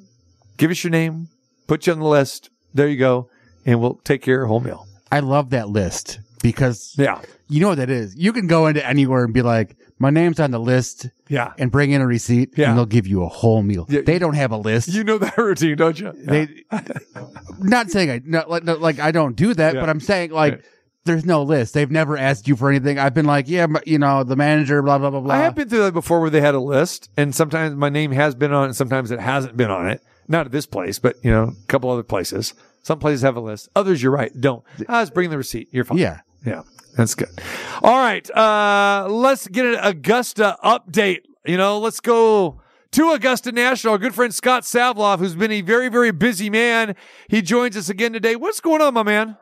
give 0.58 0.72
us 0.72 0.84
your 0.84 0.92
name, 0.92 1.30
put 1.68 1.88
you 1.88 1.94
on 1.94 2.00
the 2.00 2.06
list. 2.08 2.50
There 2.74 2.88
you 2.88 2.98
go, 2.98 3.30
and 3.66 3.80
we'll 3.82 3.96
take 4.04 4.22
care 4.22 4.36
of 4.36 4.40
your 4.40 4.48
whole 4.48 4.60
meal." 4.60 4.88
I 5.12 5.20
love 5.20 5.52
that 5.52 5.70
list 5.70 6.20
because 6.42 6.94
Yeah, 6.98 7.22
you 7.48 7.62
know 7.62 7.70
what 7.70 7.78
that 7.78 7.90
is. 7.90 8.16
You 8.18 8.34
can 8.34 8.48
go 8.48 8.68
into 8.68 8.86
anywhere 8.86 9.24
and 9.24 9.34
be 9.34 9.42
like, 9.42 9.76
"My 10.00 10.10
name's 10.10 10.40
on 10.40 10.52
the 10.52 10.60
list," 10.60 11.08
yeah. 11.30 11.54
and 11.58 11.72
bring 11.72 11.92
in 11.92 12.02
a 12.02 12.08
receipt, 12.08 12.52
Yeah. 12.58 12.70
and 12.70 12.78
they'll 12.78 12.86
give 12.86 13.08
you 13.08 13.24
a 13.24 13.28
whole 13.28 13.62
meal. 13.64 13.86
Yeah. 13.90 14.02
They 14.06 14.20
don't 14.20 14.34
have 14.36 14.52
a 14.52 14.58
list. 14.58 14.90
You 14.90 15.04
know 15.04 15.18
that 15.20 15.38
routine, 15.38 15.78
don't 15.78 15.98
you? 16.00 16.12
They, 16.18 16.48
not 17.60 17.90
saying 17.92 18.10
I 18.12 18.22
not 18.26 18.50
like, 18.50 18.64
not 18.64 18.82
like 18.82 19.00
I 19.00 19.12
don't 19.12 19.36
do 19.36 19.54
that, 19.54 19.76
Yeah. 19.76 19.80
but 19.80 19.90
I'm 19.90 20.00
saying 20.00 20.32
like 20.32 20.54
Right. 20.54 20.62
there's 21.06 21.26
no 21.26 21.44
list. 21.44 21.74
They've 21.74 21.90
never 21.92 22.18
asked 22.18 22.48
you 22.48 22.56
for 22.56 22.70
anything. 22.70 23.00
I've 23.00 23.14
been 23.14 23.26
like, 23.28 23.48
yeah, 23.48 23.68
but, 23.68 23.88
you 23.88 24.00
know, 24.00 24.24
the 24.24 24.36
manager, 24.36 24.82
blah 24.82 24.98
blah 24.98 25.12
blah 25.12 25.22
blah. 25.22 25.34
I 25.36 25.38
have 25.40 25.56
been 25.56 25.70
through 25.70 25.80
that 25.84 25.94
before 25.94 26.20
where 26.20 26.30
they 26.30 26.42
had 26.42 26.56
a 26.56 26.60
list, 26.60 27.10
and 27.16 27.34
sometimes 27.34 27.76
my 27.76 27.90
name 27.90 28.12
has 28.12 28.36
been 28.36 28.52
on 28.52 28.64
it, 28.64 28.68
and 28.68 28.76
sometimes 28.76 29.12
it 29.12 29.20
hasn't 29.20 29.56
been 29.56 29.72
on 29.72 29.88
it. 29.90 30.02
Not 30.28 30.46
at 30.48 30.52
this 30.52 30.66
place, 30.66 31.00
but 31.00 31.18
you 31.24 31.32
know, 31.32 31.54
a 31.62 31.68
couple 31.68 31.90
other 31.90 32.04
places. 32.04 32.54
Some 32.84 33.00
places 33.00 33.22
have 33.22 33.36
a 33.36 33.42
list. 33.42 33.70
Others, 33.76 34.04
you're 34.04 34.12
right, 34.12 34.32
don't. 34.40 34.64
I 34.88 35.02
was 35.02 35.10
bringing 35.10 35.32
the 35.32 35.38
receipt. 35.38 35.70
You're 35.72 35.86
fine. 35.86 35.98
Yeah. 35.98 36.22
Yeah, 36.46 36.62
that's 36.96 37.16
good. 37.16 37.30
All 37.82 37.98
right, 37.98 38.30
uh, 38.30 39.08
let's 39.10 39.48
get 39.48 39.66
an 39.66 39.80
Augusta 39.82 40.58
update. 40.64 41.22
You 41.44 41.58
know, 41.58 41.80
let's 41.80 42.00
go 42.00 42.62
to 42.92 43.12
Augusta 43.12 43.52
National. 43.52 43.94
Our 43.94 43.98
good 43.98 44.14
friend 44.14 44.34
Scott 44.34 44.62
Savlov, 44.62 45.18
who's 45.18 45.36
been 45.36 45.52
a 45.52 45.62
very, 45.62 45.90
very 45.90 46.12
busy 46.12 46.52
man. 46.52 46.96
He 47.30 47.42
joins 47.42 47.76
us 47.76 47.90
again 47.90 48.14
today. 48.14 48.36
What's 48.36 48.60
going 48.60 48.82
on, 48.82 48.94
my 48.94 49.02
man? 49.02 49.38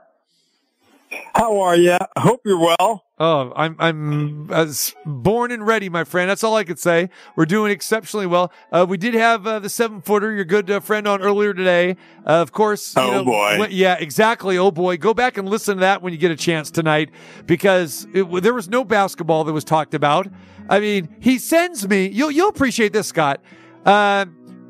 How 1.36 1.59
are 1.61 1.76
you? 1.76 1.93
I 2.16 2.20
hope 2.20 2.41
you're 2.45 2.59
well. 2.59 3.05
Oh, 3.20 3.53
I'm 3.55 3.76
I'm 3.80 4.51
as 4.51 4.93
born 5.05 5.51
and 5.51 5.66
ready, 5.66 5.88
my 5.89 6.03
friend. 6.03 6.30
That's 6.30 6.43
all 6.43 6.55
I 6.55 6.64
could 6.64 6.80
say. 6.80 7.09
We're 7.36 7.45
doing 7.45 7.72
exceptionally 7.72 8.26
well. 8.28 8.51
Uh, 8.72 8.86
we 8.88 8.97
did 8.97 9.14
have 9.14 9.45
uh, 9.47 9.59
the 9.59 9.70
seven 9.70 10.01
footer, 10.01 10.32
your 10.34 10.45
good 10.45 10.70
uh, 10.70 10.80
friend, 10.80 11.07
on 11.07 11.22
earlier 11.22 11.53
today. 11.53 11.91
Uh, 12.26 12.41
of 12.41 12.51
course. 12.51 12.95
you 12.95 13.01
Oh, 13.01 13.11
know, 13.11 13.26
boy. 13.26 13.59
when- 13.59 13.72
yeah, 13.72 13.95
exactly. 13.99 14.57
Oh 14.57 14.72
boy, 14.72 14.97
go 14.97 15.14
back 15.14 15.38
and 15.38 15.47
listen 15.47 15.76
to 15.78 15.82
that 15.82 16.01
when 16.01 16.11
you 16.11 16.20
get 16.20 16.32
a 16.32 16.36
chance 16.36 16.70
tonight, 16.72 17.11
because 17.45 18.07
it, 18.14 18.24
there 18.41 18.53
was 18.53 18.68
no 18.68 18.84
basketball 18.84 19.43
that 19.45 19.53
was 19.53 19.64
talked 19.64 19.93
about. 19.93 20.28
I 20.70 20.80
mean, 20.80 21.16
he 21.20 21.38
sends 21.39 21.88
me. 21.88 22.07
You'll 22.07 22.32
you'll 22.32 22.49
appreciate 22.49 22.93
this, 22.93 23.07
Scott. 23.07 23.41
Uh, 23.86 24.26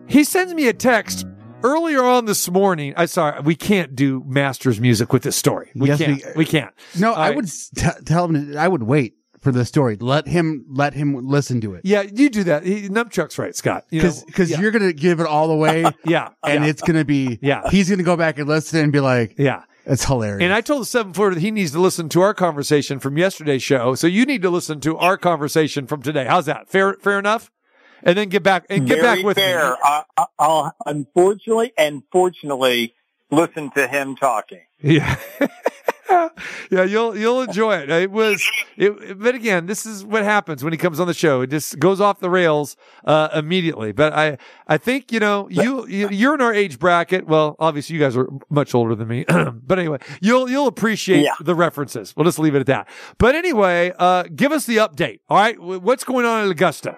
he 0.08 0.24
sends 0.24 0.54
me 0.54 0.68
a 0.68 0.74
text 0.74 1.26
earlier 1.64 2.04
on 2.04 2.26
this 2.26 2.50
morning. 2.50 2.94
I 2.98 3.06
sorry, 3.06 3.42
we 3.42 3.56
can't 3.56 3.96
do 3.96 4.24
Masters 4.28 4.80
music 4.80 5.12
with 5.14 5.24
this 5.24 5.36
story. 5.36 5.72
We 5.76 5.88
Yes, 5.88 5.98
can't. 6.00 6.24
we- 6.26 6.32
we 6.38 6.46
can't. 6.46 6.72
No, 7.00 7.14
All 7.14 7.22
I 7.22 7.28
right. 7.30 7.36
would 7.36 7.46
s- 7.46 7.70
t- 7.76 7.88
tell 8.06 8.28
him. 8.28 8.56
I 8.58 8.68
would 8.68 8.84
wait 8.84 9.16
for 9.42 9.52
the 9.52 9.66
story. 9.66 9.98
Let 10.00 10.28
him. 10.28 10.66
Let 10.70 10.94
him 10.94 11.16
listen 11.28 11.60
to 11.62 11.74
it. 11.74 11.82
Yeah, 11.84 12.02
you 12.04 12.30
do 12.30 12.44
that. 12.46 12.64
He, 12.66 12.88
Numpchuck's 12.90 13.38
right, 13.40 13.56
Scott. 13.56 13.86
You 13.90 14.02
Because 14.02 14.24
because 14.24 14.52
yeah, 14.52 14.60
you're 14.62 14.72
gonna 14.72 14.94
give 14.94 15.20
it 15.20 15.26
all 15.28 15.52
away, 15.52 15.84
yeah, 16.06 16.30
and 16.44 16.64
yeah, 16.64 16.70
it's 16.70 16.82
gonna 16.82 17.06
be 17.06 17.40
Yeah. 17.42 17.62
He's 17.70 17.90
gonna 17.90 18.04
go 18.04 18.16
back 18.16 18.38
and 18.40 18.48
listen 18.48 18.80
and 18.80 18.92
be 18.94 19.00
like, 19.00 19.36
yeah. 19.38 19.64
it's 19.86 20.06
hilarious. 20.06 20.44
And 20.44 20.54
I 20.54 20.62
told 20.62 20.82
the 20.82 20.86
seven 20.86 21.12
footer 21.14 21.36
that 21.36 21.42
he 21.42 21.52
needs 21.52 21.72
to 21.74 21.80
listen 21.82 22.08
to 22.10 22.22
our 22.22 22.34
conversation 22.34 23.00
from 23.00 23.18
yesterday's 23.18 23.62
show. 23.64 23.96
So 23.96 24.08
you 24.08 24.26
need 24.26 24.42
to 24.44 24.50
listen 24.50 24.80
to 24.82 24.98
our 24.98 25.18
conversation 25.18 25.88
from 25.88 26.02
today. 26.02 26.26
How's 26.26 26.46
that? 26.46 26.70
Fair, 26.70 26.94
fair 27.02 27.20
enough. 27.20 27.52
And 28.06 28.18
then 28.18 28.30
get 28.30 28.44
back 28.44 28.66
and 28.70 28.88
get 28.88 29.02
Very 29.02 29.18
back 29.18 29.26
with 29.26 29.38
fair. 29.38 29.72
me. 29.72 29.78
I, 29.84 30.04
I, 30.18 30.26
I'll 30.40 30.76
unfortunately 30.86 31.72
and 31.78 32.04
fortunately 32.12 32.94
listen 33.32 33.72
to 33.72 33.88
him 33.88 34.16
talking. 34.16 34.62
Yeah. 34.82 35.16
yeah, 36.70 36.84
you'll 36.84 37.18
you'll 37.18 37.42
enjoy 37.42 37.78
it. 37.78 37.90
It 37.90 38.12
was 38.12 38.46
it, 38.78 39.18
but 39.20 39.34
again, 39.36 39.66
this 39.66 39.86
is 39.86 40.04
what 40.04 40.24
happens 40.24 40.64
when 40.64 40.74
he 40.74 40.78
comes 40.78 41.00
on 41.00 41.08
the 41.08 41.14
show. 41.14 41.42
It 41.42 41.50
just 41.50 41.80
goes 41.80 42.02
off 42.02 42.20
the 42.20 42.30
rails 42.30 42.76
uh, 43.06 43.30
immediately. 43.34 43.94
But 43.94 44.14
I 44.14 44.38
I 44.68 44.78
think, 44.78 45.12
you 45.12 45.20
know, 45.20 45.48
you, 45.50 45.88
you 45.88 46.10
you're 46.10 46.36
in 46.36 46.42
our 46.42 46.54
age 46.54 46.78
bracket. 46.80 47.26
Well, 47.28 47.56
obviously 47.60 47.96
you 47.96 48.02
guys 48.02 48.16
are 48.18 48.28
much 48.50 48.76
older 48.76 48.96
than 48.96 49.08
me. 49.08 49.26
but 49.28 49.80
anyway, 49.80 50.00
you'll 50.22 50.50
you'll 50.50 50.68
appreciate 50.68 51.24
Yeah. 51.24 51.36
the 51.40 51.56
references. 51.56 52.14
We'll 52.16 52.26
just 52.26 52.40
leave 52.40 52.56
it 52.56 52.60
at 52.60 52.66
that. 52.68 52.90
But 53.18 53.36
anyway, 53.36 53.94
uh 53.98 54.24
give 54.36 54.52
us 54.52 54.66
the 54.66 54.78
update. 54.78 55.22
All 55.30 55.38
right? 55.38 55.60
What's 55.60 56.04
going 56.04 56.26
on 56.26 56.44
at 56.46 56.52
Augusta? 56.52 56.98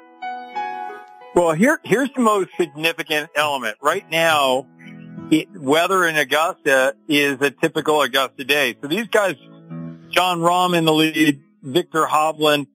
Well, 1.36 1.52
here 1.52 1.82
here's 1.84 2.10
the 2.16 2.22
most 2.22 2.52
significant 2.58 3.30
element. 3.36 3.78
Right 3.82 4.10
now, 4.10 4.68
it, 5.30 5.50
weather 5.52 6.06
in 6.06 6.16
Augusta 6.16 6.96
is 7.10 7.42
a 7.42 7.52
typical 7.52 8.02
Augusta 8.02 8.46
day. 8.46 8.78
So 8.82 8.88
these 8.88 9.08
guys, 9.08 9.36
Jon 10.10 10.40
Rahm 10.40 10.78
in 10.78 10.86
the 10.86 10.94
lead, 10.94 11.44
Viktor 11.62 12.06
Hovland, 12.06 12.68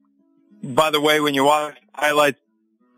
by 0.63 0.91
the 0.91 1.01
way, 1.01 1.19
when 1.19 1.33
you 1.33 1.43
watch 1.43 1.75
highlights, 1.91 2.37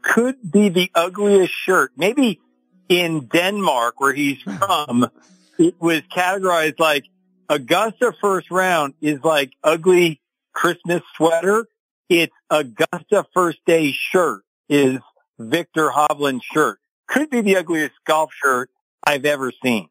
could 0.01 0.35
be 0.51 0.67
the 0.67 0.91
ugliest 0.93 1.53
shirt. 1.53 1.93
Maybe 1.95 2.41
in 2.89 3.27
Denmark, 3.27 4.01
where 4.01 4.13
he's 4.13 4.41
from, 4.41 5.09
it 5.57 5.75
was 5.79 6.01
categorized 6.13 6.77
like 6.77 7.05
Augusta 7.47 8.13
first 8.19 8.51
round 8.51 8.95
is 8.99 9.23
like 9.23 9.53
ugly 9.63 10.19
Christmas 10.51 11.03
sweater. 11.15 11.67
It's 12.09 12.35
Augusta 12.49 13.25
first 13.33 13.59
day 13.65 13.93
shirt 13.93 14.43
is 14.67 14.99
Viktor 15.39 15.89
Hovland 15.89 16.41
shirt. 16.43 16.79
Could 17.07 17.29
be 17.29 17.41
the 17.41 17.57
ugliest 17.57 17.95
golf 18.05 18.31
shirt 18.33 18.69
I've 19.05 19.25
ever 19.25 19.51
seen. 19.63 19.89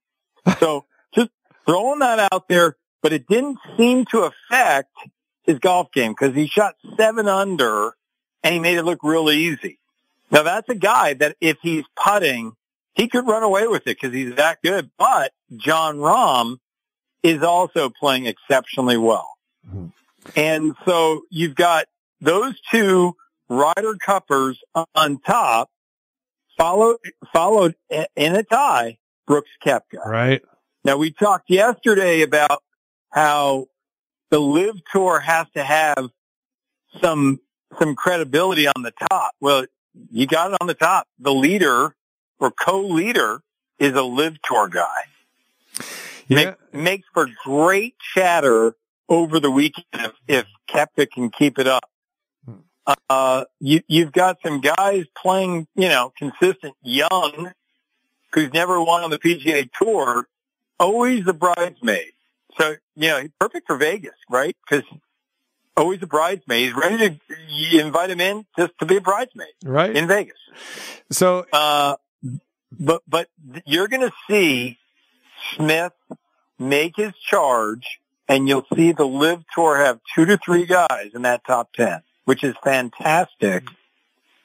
So 0.59 0.85
just 1.15 1.31
throwing 1.67 2.01
that 2.01 2.29
out 2.33 2.49
there, 2.49 2.77
but 3.03 3.13
it 3.13 3.27
didn't 3.27 3.59
seem 3.77 4.07
to 4.07 4.31
affect 4.31 4.93
his 5.45 5.59
golf 5.59 5.93
game 5.93 6.13
because 6.13 6.35
he 6.35 6.47
shot 6.47 6.77
seven 6.97 7.29
under 7.29 7.95
and 8.43 8.55
he 8.55 8.61
made 8.61 8.79
it 8.79 8.85
look 8.85 9.01
really 9.03 9.37
easy. 9.37 9.79
Now 10.31 10.43
that's 10.43 10.69
a 10.69 10.75
guy 10.75 11.15
that 11.15 11.37
if 11.41 11.59
he's 11.63 11.85
putting, 11.97 12.53
he 12.95 13.09
could 13.09 13.27
run 13.27 13.43
away 13.43 13.67
with 13.67 13.83
it 13.83 13.99
because 14.01 14.15
he's 14.15 14.37
that 14.37 14.63
good. 14.63 14.91
But 14.99 15.33
Jon 15.57 15.97
Rahm 15.99 16.59
is 17.23 17.43
also 17.43 17.91
playing 17.91 18.27
exceptionally 18.27 18.97
well. 18.97 19.35
Mm-hmm. 19.69 19.87
And 20.37 20.75
so 20.87 21.23
you've 21.31 21.55
got 21.55 21.87
those 22.21 22.55
two 22.71 23.17
Ryder 23.53 23.97
Cuppers 24.05 24.59
on 24.95 25.19
top, 25.19 25.71
followed, 26.57 26.99
followed 27.33 27.75
in 28.17 28.35
a 28.35 28.43
tie, 28.43 28.99
Brooks 29.27 29.51
Koepka. 29.65 30.05
Right. 30.05 30.43
Now 30.85 30.97
we 30.97 31.11
talked 31.13 31.51
yesterday 31.51 32.23
about 32.23 32.63
how 33.11 33.69
the 34.31 34.41
LIV 34.41 34.77
tour 34.91 35.21
has 35.21 35.47
to 35.55 35.63
have 35.63 36.09
some, 37.03 37.41
some 37.79 37.95
credibility 37.95 38.67
on 38.67 38.83
the 38.83 38.93
top. 39.11 39.33
Well, 39.41 39.67
you 40.11 40.27
got 40.27 40.53
it 40.53 40.59
on 40.61 40.67
the 40.67 40.75
top. 40.75 41.07
The 41.19 41.35
leader 41.35 41.95
or 42.41 42.51
co-leader 42.51 43.43
is 43.79 43.93
a 43.95 44.03
LIV 44.03 44.41
tour 44.43 44.69
guy. 44.69 44.87
Yeah. 46.29 46.37
Make, 46.37 46.75
makes 46.75 47.09
for 47.13 47.29
great 47.45 47.97
chatter 48.15 48.75
over 49.09 49.39
the 49.39 49.51
weekend 49.51 49.85
if, 49.93 50.13
if 50.27 50.47
Kepka 50.69 51.11
can 51.11 51.31
keep 51.31 51.59
it 51.59 51.67
up. 51.67 51.91
Uh, 53.09 53.45
you, 53.61 53.81
you've 53.87 54.13
got 54.13 54.39
some 54.45 54.61
guys 54.61 55.05
playing, 55.17 55.67
you 55.75 55.89
know, 55.89 56.13
consistent 56.19 56.75
young 56.83 57.53
who's 58.33 58.53
never 58.53 58.83
won 58.83 59.03
on 59.05 59.11
the 59.11 59.19
PGA 59.19 59.69
tour, 59.81 60.27
always 60.81 61.25
the 61.25 61.33
bridesmaid. 61.35 62.13
So, 62.59 62.75
you 62.97 63.09
know, 63.09 63.23
perfect 63.39 63.67
for 63.67 63.77
Vegas, 63.77 64.15
right? 64.29 64.57
Because 64.69 64.85
always 65.77 66.03
a 66.03 66.07
bridesmaid. 66.07 66.67
He's 66.67 66.75
ready 66.75 66.97
to 66.99 67.19
you 67.49 67.81
invite 67.81 68.11
him 68.11 68.21
in 68.21 68.45
just 68.59 68.73
to 68.81 68.87
be 68.87 68.97
a 68.97 69.01
bridesmaid 69.01 69.49
Right. 69.65 69.95
in 69.97 70.07
Vegas. 70.07 70.37
So 71.11 71.47
Uh, 71.53 71.97
but, 72.79 73.03
but 73.07 73.29
you're 73.65 73.89
going 73.89 74.03
to 74.03 74.13
see 74.29 74.79
Smith 75.55 75.93
make 76.59 76.97
his 76.97 77.13
charge 77.15 78.01
and 78.29 78.49
you'll 78.49 78.67
see 78.75 78.93
the 78.93 79.05
LIV 79.07 79.45
tour 79.55 79.77
have 79.79 80.01
two 80.15 80.25
to 80.25 80.39
three 80.39 80.65
guys 80.67 81.11
in 81.15 81.23
that 81.23 81.45
top 81.45 81.73
10, 81.75 82.03
which 82.25 82.43
is 82.45 82.55
fantastic 82.65 83.65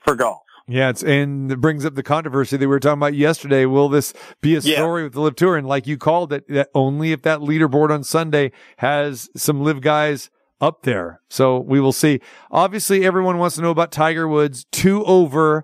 for 0.04 0.16
golf. 0.16 0.42
Yeah, 0.70 0.90
it's 0.90 1.02
and 1.02 1.50
it 1.52 1.62
brings 1.62 1.86
up 1.86 1.96
the 1.96 2.04
controversy 2.04 2.58
that 2.58 2.64
we 2.64 2.68
were 2.68 2.80
talking 2.82 3.00
about 3.00 3.14
yesterday. 3.14 3.66
Will 3.66 3.88
this 3.88 4.14
be 4.42 4.56
a 4.56 4.60
Yeah. 4.60 4.76
story 4.78 5.04
with 5.04 5.14
the 5.14 5.22
LIV 5.22 5.36
tour? 5.36 5.56
And 5.56 5.66
like 5.66 5.88
you 5.88 5.98
called 5.98 6.34
it, 6.34 6.46
that 6.50 6.70
only 6.76 7.14
if 7.14 7.22
that 7.22 7.40
leaderboard 7.40 7.90
on 7.90 8.04
Sunday 8.04 8.52
has 8.78 9.30
some 9.36 9.62
LIV 9.64 9.80
guys 9.80 10.30
up 10.60 10.84
there. 10.84 11.22
So 11.30 11.58
we 11.60 11.80
will 11.80 11.94
see. 11.94 12.20
Obviously, 12.52 13.06
everyone 13.06 13.38
wants 13.38 13.56
to 13.56 13.62
know 13.62 13.70
about 13.72 13.94
Tiger 13.94 14.28
Woods 14.28 14.66
two 14.72 15.06
over 15.06 15.64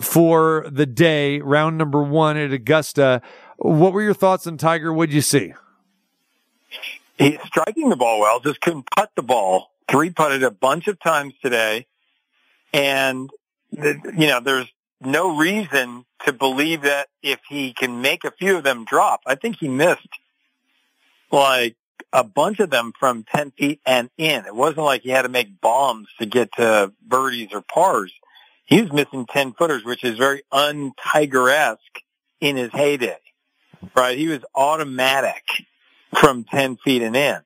for 0.00 0.66
the 0.70 0.86
day, 0.86 1.40
round 1.40 1.76
number 1.76 2.02
one 2.04 2.36
at 2.36 2.52
Augusta. 2.52 3.22
What 3.56 3.92
were 3.92 4.02
your 4.02 4.14
thoughts 4.14 4.46
on 4.46 4.56
Tiger? 4.56 4.92
What'd 4.92 5.12
you 5.14 5.20
see? 5.20 5.54
He's 7.18 7.38
striking 7.46 7.88
the 7.88 7.96
ball 7.96 8.20
well, 8.20 8.38
just 8.40 8.60
couldn't 8.60 8.86
putt 8.94 9.10
the 9.16 9.22
ball. 9.22 9.70
Three 9.88 10.10
putted 10.10 10.42
a 10.42 10.50
bunch 10.50 10.88
of 10.88 11.00
times 11.00 11.34
today. 11.42 11.86
And, 12.72 13.30
the, 13.70 14.00
you 14.16 14.26
know, 14.26 14.40
there's 14.40 14.68
no 15.00 15.36
reason 15.36 16.04
to 16.24 16.32
believe 16.32 16.82
that 16.82 17.08
if 17.22 17.40
he 17.48 17.72
can 17.72 18.00
make 18.00 18.24
a 18.24 18.30
few 18.30 18.56
of 18.56 18.64
them 18.64 18.84
drop, 18.84 19.20
I 19.26 19.34
think 19.34 19.56
he 19.60 19.68
missed 19.68 20.08
like 21.30 21.76
a 22.12 22.24
bunch 22.24 22.60
of 22.60 22.70
them 22.70 22.92
from 22.98 23.24
10 23.24 23.52
feet 23.52 23.80
and 23.84 24.08
in. 24.16 24.46
It 24.46 24.54
wasn't 24.54 24.86
like 24.86 25.02
he 25.02 25.10
had 25.10 25.22
to 25.22 25.28
make 25.28 25.60
bombs 25.60 26.08
to 26.18 26.26
get 26.26 26.52
to 26.54 26.92
birdies 27.02 27.48
or 27.52 27.60
pars. 27.60 28.12
He 28.64 28.80
was 28.80 28.92
missing 28.92 29.26
10 29.26 29.52
footers, 29.52 29.84
which 29.84 30.04
is 30.04 30.16
very 30.16 30.42
un-Tiger-esque 30.50 32.00
in 32.40 32.56
his 32.56 32.70
heyday, 32.72 33.18
right? 33.94 34.16
He 34.16 34.28
was 34.28 34.40
automatic 34.54 35.42
from 36.18 36.44
10 36.44 36.78
feet 36.78 37.02
and 37.02 37.16
in. 37.16 37.40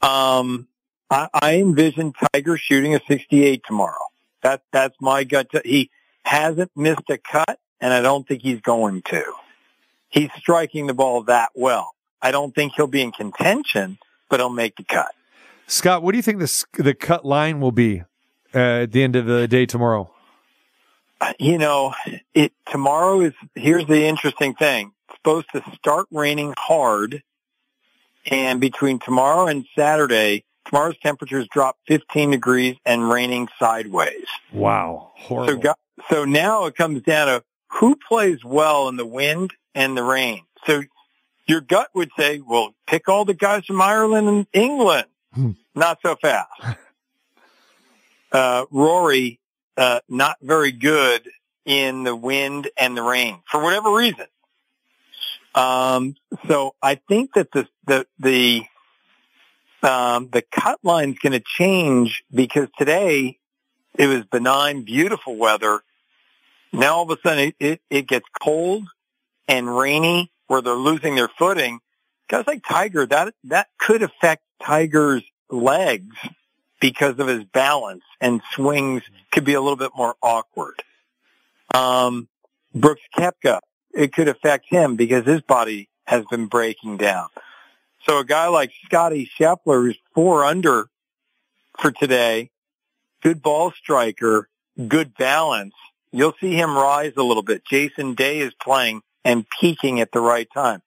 Um, 0.00 0.66
I, 1.12 1.28
I 1.34 1.54
envision 1.56 2.12
Tiger 2.32 2.56
shooting 2.56 2.94
a 2.94 3.00
68 3.06 3.62
tomorrow. 3.66 4.06
That, 4.42 4.62
that's 4.72 4.96
my 5.00 5.24
gut. 5.24 5.50
To, 5.52 5.62
he 5.64 5.90
hasn't 6.24 6.70
missed 6.74 7.08
a 7.10 7.18
cut 7.18 7.60
and 7.80 7.92
I 7.92 8.00
don't 8.00 8.26
think 8.26 8.42
he's 8.42 8.60
going 8.60 9.02
to. 9.02 9.22
He's 10.08 10.30
striking 10.38 10.86
the 10.86 10.94
ball 10.94 11.22
that 11.24 11.50
well. 11.54 11.94
I 12.22 12.30
don't 12.30 12.54
think 12.54 12.74
he'll 12.76 12.86
be 12.86 13.02
in 13.02 13.12
contention, 13.12 13.98
but 14.30 14.40
he'll 14.40 14.48
make 14.48 14.76
the 14.76 14.84
cut. 14.84 15.12
Scott, 15.66 16.02
what 16.02 16.12
do 16.12 16.18
you 16.18 16.22
think 16.22 16.38
the 16.38 16.64
the 16.74 16.94
cut 16.94 17.24
line 17.24 17.60
will 17.60 17.72
be 17.72 18.02
uh, 18.54 18.82
at 18.82 18.92
the 18.92 19.02
end 19.02 19.16
of 19.16 19.26
the 19.26 19.48
day 19.48 19.66
tomorrow? 19.66 20.10
Uh, 21.20 21.32
You 21.38 21.58
know, 21.58 21.94
it 22.34 22.52
tomorrow 22.70 23.20
is 23.22 23.32
here's 23.54 23.86
the 23.86 24.04
interesting 24.04 24.54
thing. 24.54 24.92
It's 25.08 25.18
supposed 25.18 25.48
to 25.52 25.62
start 25.74 26.06
raining 26.10 26.54
hard 26.56 27.22
and 28.26 28.60
between 28.60 28.98
tomorrow 28.98 29.46
and 29.46 29.66
Saturday, 29.74 30.44
tomorrow's 30.66 30.98
temperatures 31.02 31.46
drop 31.50 31.78
15 31.88 32.30
degrees 32.30 32.76
and 32.84 33.08
raining 33.08 33.48
sideways. 33.58 34.26
Wow, 34.52 35.12
horrible. 35.14 35.62
So, 35.62 35.74
so 36.10 36.24
now 36.24 36.66
it 36.66 36.76
comes 36.76 37.02
down 37.02 37.28
to 37.28 37.44
who 37.72 37.96
plays 37.96 38.44
well 38.44 38.88
in 38.88 38.96
the 38.96 39.06
wind 39.06 39.52
and 39.74 39.96
the 39.96 40.02
rain. 40.02 40.42
So 40.66 40.82
your 41.46 41.60
gut 41.60 41.88
would 41.94 42.10
say, 42.18 42.40
well, 42.40 42.74
pick 42.86 43.08
all 43.08 43.24
the 43.24 43.34
guys 43.34 43.64
from 43.66 43.80
Ireland 43.80 44.28
and 44.28 44.46
England. 44.52 45.06
Not 45.74 45.98
so 46.02 46.16
fast. 46.16 46.50
Uh, 48.34 48.64
Rory, 48.70 49.38
uh, 49.76 50.00
not 50.08 50.38
very 50.40 50.72
good 50.72 51.28
in 51.66 52.02
the 52.02 52.16
wind 52.16 52.70
and 52.78 52.96
the 52.96 53.02
rain 53.02 53.40
for 53.44 53.62
whatever 53.62 53.92
reason. 53.92 54.24
Um, 55.54 56.16
so 56.48 56.74
I 56.82 56.94
think 56.94 57.34
that 57.34 57.52
the, 57.52 57.68
the, 57.86 58.06
the, 58.18 58.62
um, 59.82 60.28
the 60.32 60.42
cut 60.42 60.78
line's 60.82 61.18
going 61.18 61.32
to 61.32 61.40
change 61.40 62.24
because 62.32 62.68
today 62.78 63.38
it 63.98 64.06
was 64.06 64.24
benign, 64.24 64.82
beautiful 64.82 65.36
weather. 65.36 65.80
Now 66.72 66.96
all 66.96 67.10
of 67.10 67.18
a 67.18 67.20
sudden 67.22 67.48
it, 67.48 67.56
it, 67.58 67.80
it 67.90 68.06
gets 68.06 68.26
cold 68.40 68.86
and 69.48 69.74
rainy 69.76 70.30
where 70.46 70.62
they're 70.62 70.74
losing 70.74 71.14
their 71.14 71.28
footing. 71.28 71.80
Guys 72.28 72.46
like 72.46 72.64
Tiger, 72.66 73.06
that, 73.06 73.34
that 73.44 73.68
could 73.78 74.02
affect 74.02 74.42
Tiger's 74.62 75.22
legs 75.50 76.16
because 76.80 77.18
of 77.18 77.26
his 77.26 77.44
balance 77.44 78.02
and 78.20 78.40
swings 78.52 79.02
could 79.30 79.44
be 79.44 79.54
a 79.54 79.60
little 79.60 79.76
bit 79.76 79.92
more 79.96 80.14
awkward. 80.22 80.82
Um, 81.74 82.28
Brooks 82.74 83.02
Koepka, 83.16 83.60
it 83.92 84.12
could 84.12 84.28
affect 84.28 84.66
him 84.68 84.96
because 84.96 85.26
his 85.26 85.42
body 85.42 85.88
has 86.06 86.24
been 86.30 86.46
breaking 86.46 86.96
down. 86.96 87.28
So 88.06 88.18
a 88.18 88.24
guy 88.24 88.48
like 88.48 88.72
Scotty 88.84 89.30
Scheffler, 89.38 89.84
who's 89.86 89.98
four 90.14 90.44
under 90.44 90.88
for 91.78 91.90
today, 91.92 92.50
good 93.22 93.42
ball 93.42 93.70
striker, 93.72 94.48
good 94.88 95.14
balance. 95.16 95.74
You'll 96.10 96.34
see 96.40 96.54
him 96.54 96.74
rise 96.76 97.12
a 97.16 97.22
little 97.22 97.42
bit. 97.42 97.64
Jason 97.64 98.14
Day 98.14 98.40
is 98.40 98.52
playing 98.54 99.02
and 99.24 99.46
peaking 99.60 100.00
at 100.00 100.12
the 100.12 100.20
right 100.20 100.48
time. 100.52 100.82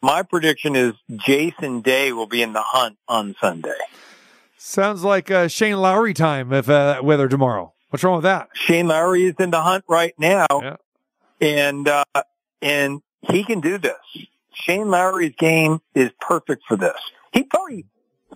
My 0.00 0.22
prediction 0.22 0.76
is 0.76 0.94
Jason 1.16 1.80
Day 1.80 2.12
will 2.12 2.26
be 2.26 2.42
in 2.42 2.52
the 2.52 2.62
hunt 2.62 2.98
on 3.08 3.34
Sunday. 3.40 3.76
Sounds 4.56 5.02
like 5.02 5.30
uh, 5.30 5.48
Shane 5.48 5.76
Lowry 5.76 6.14
time 6.14 6.52
if 6.52 6.68
uh, 6.68 7.00
weather 7.02 7.28
tomorrow. 7.28 7.72
What's 7.90 8.02
wrong 8.04 8.16
with 8.16 8.24
that? 8.24 8.48
Shane 8.54 8.86
Lowry 8.88 9.24
is 9.24 9.34
in 9.38 9.50
the 9.50 9.60
hunt 9.60 9.84
right 9.88 10.14
now, 10.18 10.46
Yeah. 10.50 10.76
and 11.40 11.86
uh, 11.88 12.04
and 12.62 13.02
he 13.30 13.44
can 13.44 13.60
do 13.60 13.78
this. 13.78 13.96
Shane 14.54 14.88
Lowry's 14.88 15.34
game 15.38 15.80
is 15.94 16.10
perfect 16.20 16.62
for 16.66 16.76
this. 16.76 16.96
He 17.32 17.42
probably 17.44 17.86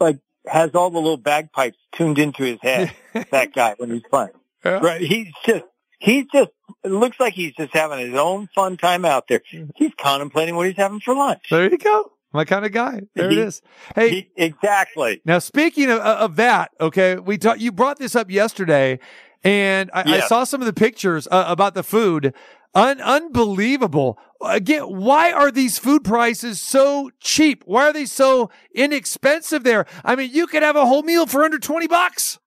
like 0.01 0.19
has 0.47 0.75
all 0.75 0.91
the 0.91 0.99
little 0.99 1.17
bagpipes 1.17 1.77
tuned 1.93 2.19
into 2.19 2.43
his 2.45 2.59
head. 2.63 2.93
that 3.31 3.53
guy 3.55 3.75
when 3.79 3.91
he's 3.91 4.03
playing, 4.11 4.31
Yeah. 4.65 4.79
right? 4.79 5.01
He's 5.01 5.29
just 5.47 5.65
he's 5.99 6.27
just. 6.33 6.51
It 6.85 6.91
looks 6.93 7.19
like 7.19 7.35
he's 7.35 7.55
just 7.55 7.73
having 7.75 7.99
his 7.99 8.15
own 8.15 8.49
fun 8.55 8.77
time 8.77 9.05
out 9.05 9.27
there. 9.29 9.41
He's 9.75 9.93
contemplating 9.99 10.55
what 10.55 10.67
he's 10.69 10.77
having 10.77 11.01
for 11.01 11.15
lunch. 11.15 11.45
There 11.51 11.69
you 11.71 11.77
go. 11.79 12.13
My 12.33 12.45
kind 12.45 12.65
of 12.67 12.73
guy. 12.73 13.01
There 13.15 13.27
it 13.27 13.33
He- 13.33 13.41
is. 13.41 13.63
Hey, 13.97 14.11
He- 14.11 14.31
exactly. 14.37 15.21
Now, 15.25 15.39
speaking 15.39 15.91
of, 15.91 15.99
of 16.01 16.37
that, 16.37 16.71
okay, 16.81 17.17
we 17.17 17.37
talked. 17.39 17.61
You 17.61 17.73
brought 17.73 17.99
this 17.99 18.15
up 18.15 18.31
yesterday, 18.31 19.01
and 19.43 19.91
I, 19.95 20.19
I 20.19 20.21
saw 20.21 20.45
some 20.45 20.61
of 20.61 20.67
the 20.67 20.73
pictures 20.75 21.27
uh, 21.31 21.47
about 21.49 21.75
the 21.75 21.83
food. 21.83 22.33
Un- 22.75 23.01
unbelievable. 23.01 24.19
Again, 24.41 24.83
why 24.83 25.33
are 25.33 25.51
these 25.51 25.79
food 25.79 26.05
prices 26.05 26.61
so 26.61 27.11
cheap? 27.21 27.65
Why 27.67 27.89
are 27.89 27.93
they 27.93 28.07
so 28.07 28.51
inexpensive 28.73 29.65
there? 29.65 29.87
I 30.05 30.15
mean, 30.15 30.31
you 30.33 30.47
could 30.47 30.63
have 30.63 30.77
a 30.77 30.87
whole 30.87 31.03
meal 31.03 31.27
for 31.27 31.43
under 31.45 31.59
twenty 31.59 31.89
bucks. 31.89 32.39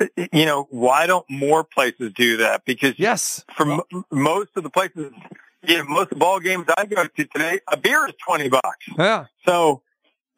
Uh, 0.00 0.06
you 0.32 0.46
know, 0.46 0.68
why 0.70 1.06
don't 1.06 1.28
more 1.28 1.64
places 1.64 2.12
do 2.14 2.36
that? 2.38 2.64
Because 2.64 2.94
Yes. 2.96 3.44
for 3.56 3.70
m- 3.70 4.04
most 4.10 4.50
of 4.56 4.62
the 4.62 4.70
places, 4.70 5.12
you 5.66 5.78
know, 5.78 5.84
most 5.84 6.02
of 6.04 6.10
the 6.10 6.16
ball 6.16 6.38
games 6.40 6.66
I 6.76 6.86
go 6.86 7.04
to 7.04 7.24
today, 7.24 7.60
a 7.68 7.76
beer 7.76 8.06
is 8.06 8.14
20 8.24 8.48
bucks. 8.48 8.86
Yeah. 8.96 9.26
So, 9.46 9.82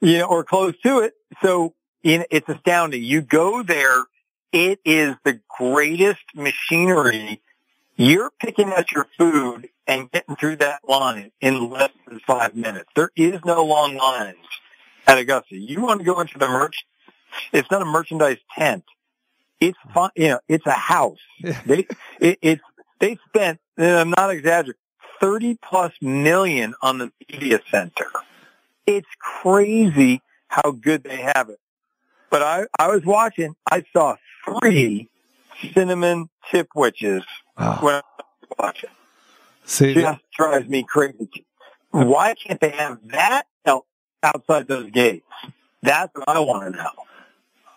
you 0.01 0.19
know, 0.19 0.27
or 0.27 0.43
close 0.45 0.75
to 0.85 1.01
it. 1.01 1.15
So 1.43 1.75
know, 2.19 2.25
it's 2.31 2.49
astounding. 2.49 3.03
You 3.03 3.21
go 3.21 3.63
there 3.63 4.05
it 4.53 4.81
is 4.85 5.17
the 5.25 5.41
greatest 5.59 6.23
machinery. 6.35 7.43
You're 7.97 8.31
picking 8.41 8.71
at 8.71 8.91
your 8.91 9.07
food 9.17 9.69
and 9.87 10.11
getting 10.11 10.35
through 10.37 10.57
that 10.57 10.81
line 10.89 11.31
in 11.41 11.71
less 11.71 11.93
than 12.09 12.19
five 12.27 12.57
minutes. 12.57 12.91
There 12.97 13.11
is 13.15 13.39
no 13.45 13.65
long 13.65 13.95
lines 13.97 14.37
at 15.07 15.19
Augusta. 15.19 15.57
You 15.57 15.81
want 15.81 16.01
to 16.01 16.05
go 16.05 16.21
into 16.21 16.39
the 16.39 16.49
merch? 16.49 16.87
It's 17.53 17.71
not 17.71 17.83
a 17.83 17.85
merchandise 17.85 18.39
tent. 18.57 18.85
It's 19.61 19.79
fun. 19.93 20.11
You 20.17 20.29
know, 20.29 20.41
it's 20.49 20.67
a 20.67 20.73
house. 20.73 21.19
They, 21.67 21.87
it, 22.21 22.39
it's 22.43 22.63
they 22.99 23.19
spent. 23.29 23.61
And 23.77 23.99
I'm 23.99 24.11
not 24.11 24.31
exaggerating. 24.31 24.81
Thirty 25.21 25.59
plus 25.63 25.93
million 26.01 26.75
on 26.83 26.99
the 26.99 27.13
media 27.31 27.61
center. 27.71 28.11
It's 28.87 29.09
crazy 29.19 30.21
how 30.49 30.73
good 30.73 31.05
they 31.05 31.17
have 31.17 31.49
it. 31.49 31.61
But 32.31 32.43
I, 32.43 32.67
I 32.79 32.89
was 32.89 33.05
watching. 33.05 33.55
I 33.71 33.85
saw 33.93 34.17
three 34.45 35.09
cinnamon 35.73 36.29
tip 36.51 36.69
witches 36.75 37.25
Ah. 37.57 37.79
Oh. 37.81 37.85
when 37.85 37.95
I 37.95 38.01
was 38.41 38.51
watching. 38.59 38.91
See, 39.65 39.95
Just 39.95 40.21
drives 40.37 40.69
me 40.69 40.85
crazy. 40.87 41.47
Why 41.91 42.35
can't 42.35 42.61
they 42.61 42.71
have 42.71 42.99
that 43.09 43.47
out- 43.67 43.87
outside 44.23 44.69
those 44.69 44.91
gates? 44.91 45.25
That's 45.83 46.13
what 46.15 46.29
I 46.29 46.41
want 46.41 46.75
to 46.75 46.83
know. 46.83 46.91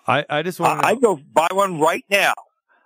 I, 0.07 0.25
I 0.30 0.41
just 0.41 0.59
want 0.59 0.84
I, 0.84 0.89
I'd 0.91 1.01
go 1.01 1.17
buy 1.34 1.47
one 1.51 1.80
right 1.80 2.05
now. 2.09 2.34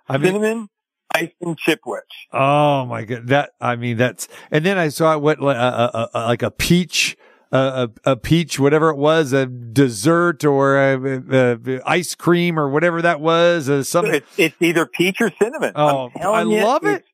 I 0.08 0.18
mean, 0.18 0.34
Cinnamon 0.34 0.68
icing 1.14 1.56
chip 1.56 1.80
witch. 1.86 2.02
Oh 2.32 2.84
my 2.86 3.04
god, 3.04 3.28
that 3.28 3.50
I 3.60 3.76
mean 3.76 3.96
that's 3.96 4.26
and 4.50 4.66
then 4.66 4.76
I 4.78 4.88
saw 4.88 5.16
what 5.18 5.40
like 5.40 5.56
a, 5.56 5.60
a, 5.60 6.08
a, 6.14 6.20
like 6.26 6.42
a 6.42 6.50
peach, 6.50 7.16
a, 7.52 7.90
a, 8.04 8.12
a 8.12 8.16
peach, 8.16 8.58
whatever 8.58 8.88
it 8.90 8.96
was, 8.96 9.32
a 9.32 9.46
dessert 9.46 10.44
or 10.44 10.76
a, 10.76 11.22
a, 11.30 11.80
ice 11.86 12.14
cream 12.14 12.58
or 12.58 12.68
whatever 12.68 13.02
that 13.02 13.20
was. 13.20 13.68
Uh, 13.68 13.84
some 13.84 14.06
It's, 14.06 14.26
it's 14.38 14.56
either 14.60 14.86
peach 14.86 15.20
or 15.20 15.30
cinnamon. 15.40 15.72
oh, 15.76 16.10
I 16.20 16.42
you, 16.42 16.62
love 16.64 16.84
it. 16.84 17.04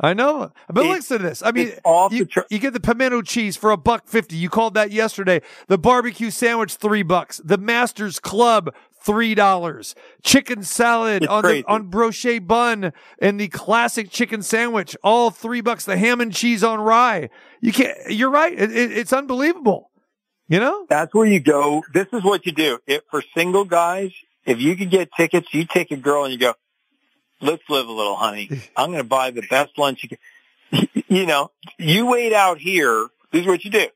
I 0.00 0.14
know, 0.14 0.52
but 0.72 0.86
It- 0.86 0.90
listen 0.90 1.18
to 1.18 1.24
this. 1.24 1.42
I 1.44 1.50
mean, 1.50 1.72
you, 2.12 2.24
tr- 2.24 2.40
you 2.50 2.60
get 2.60 2.72
the 2.72 2.78
pimento 2.80 3.20
cheese 3.22 3.56
for 3.56 3.72
a 3.72 3.76
buck 3.76 4.06
fifty. 4.06 4.36
You 4.36 4.48
called 4.48 4.74
that 4.74 4.92
yesterday. 4.92 5.42
The 5.66 5.76
barbecue 5.76 6.30
sandwich 6.30 6.76
three 6.76 7.02
bucks. 7.02 7.40
The 7.44 7.58
Masters 7.58 8.20
Club 8.20 8.72
three 9.02 9.34
dollars. 9.34 9.96
Chicken 10.22 10.62
salad 10.62 11.24
It's 11.24 11.32
on 11.32 11.42
the 11.42 11.64
on 11.66 11.88
brioche 11.88 12.38
bun 12.40 12.92
and 13.20 13.40
the 13.40 13.48
classic 13.48 14.10
chicken 14.10 14.42
sandwich 14.42 14.96
all 15.02 15.30
three 15.30 15.62
bucks. 15.62 15.84
The 15.84 15.96
ham 15.96 16.20
and 16.20 16.32
cheese 16.32 16.62
on 16.62 16.78
rye. 16.80 17.28
You 17.60 17.72
can't. 17.72 17.96
You're 18.08 18.30
right. 18.30 18.52
It, 18.56 18.70
it, 18.70 18.96
it's 18.96 19.12
unbelievable. 19.12 19.87
You 20.48 20.60
know. 20.60 20.86
That's 20.88 21.14
where 21.14 21.26
you 21.26 21.40
go. 21.40 21.82
This 21.92 22.06
is 22.12 22.24
what 22.24 22.46
you 22.46 22.52
do. 22.52 22.78
If 22.86 23.02
for 23.10 23.22
single 23.34 23.64
guys, 23.64 24.12
if 24.46 24.60
you 24.60 24.76
could 24.76 24.90
get 24.90 25.10
tickets, 25.14 25.52
you 25.52 25.66
take 25.66 25.90
a 25.90 25.96
girl 25.96 26.24
and 26.24 26.32
you 26.32 26.38
go, 26.38 26.54
let's 27.40 27.62
live 27.68 27.86
a 27.86 27.92
little, 27.92 28.16
honey. 28.16 28.50
I'm 28.76 28.90
going 28.90 29.02
to 29.02 29.08
buy 29.08 29.30
the 29.30 29.42
best 29.42 29.78
lunch 29.78 30.02
you 30.02 30.08
can. 30.08 30.18
You 31.10 31.24
know, 31.24 31.50
you 31.78 32.04
wait 32.04 32.34
out 32.34 32.58
here. 32.58 33.08
This 33.32 33.40
is 33.40 33.46
what 33.46 33.64
you 33.64 33.70
do. 33.70 33.86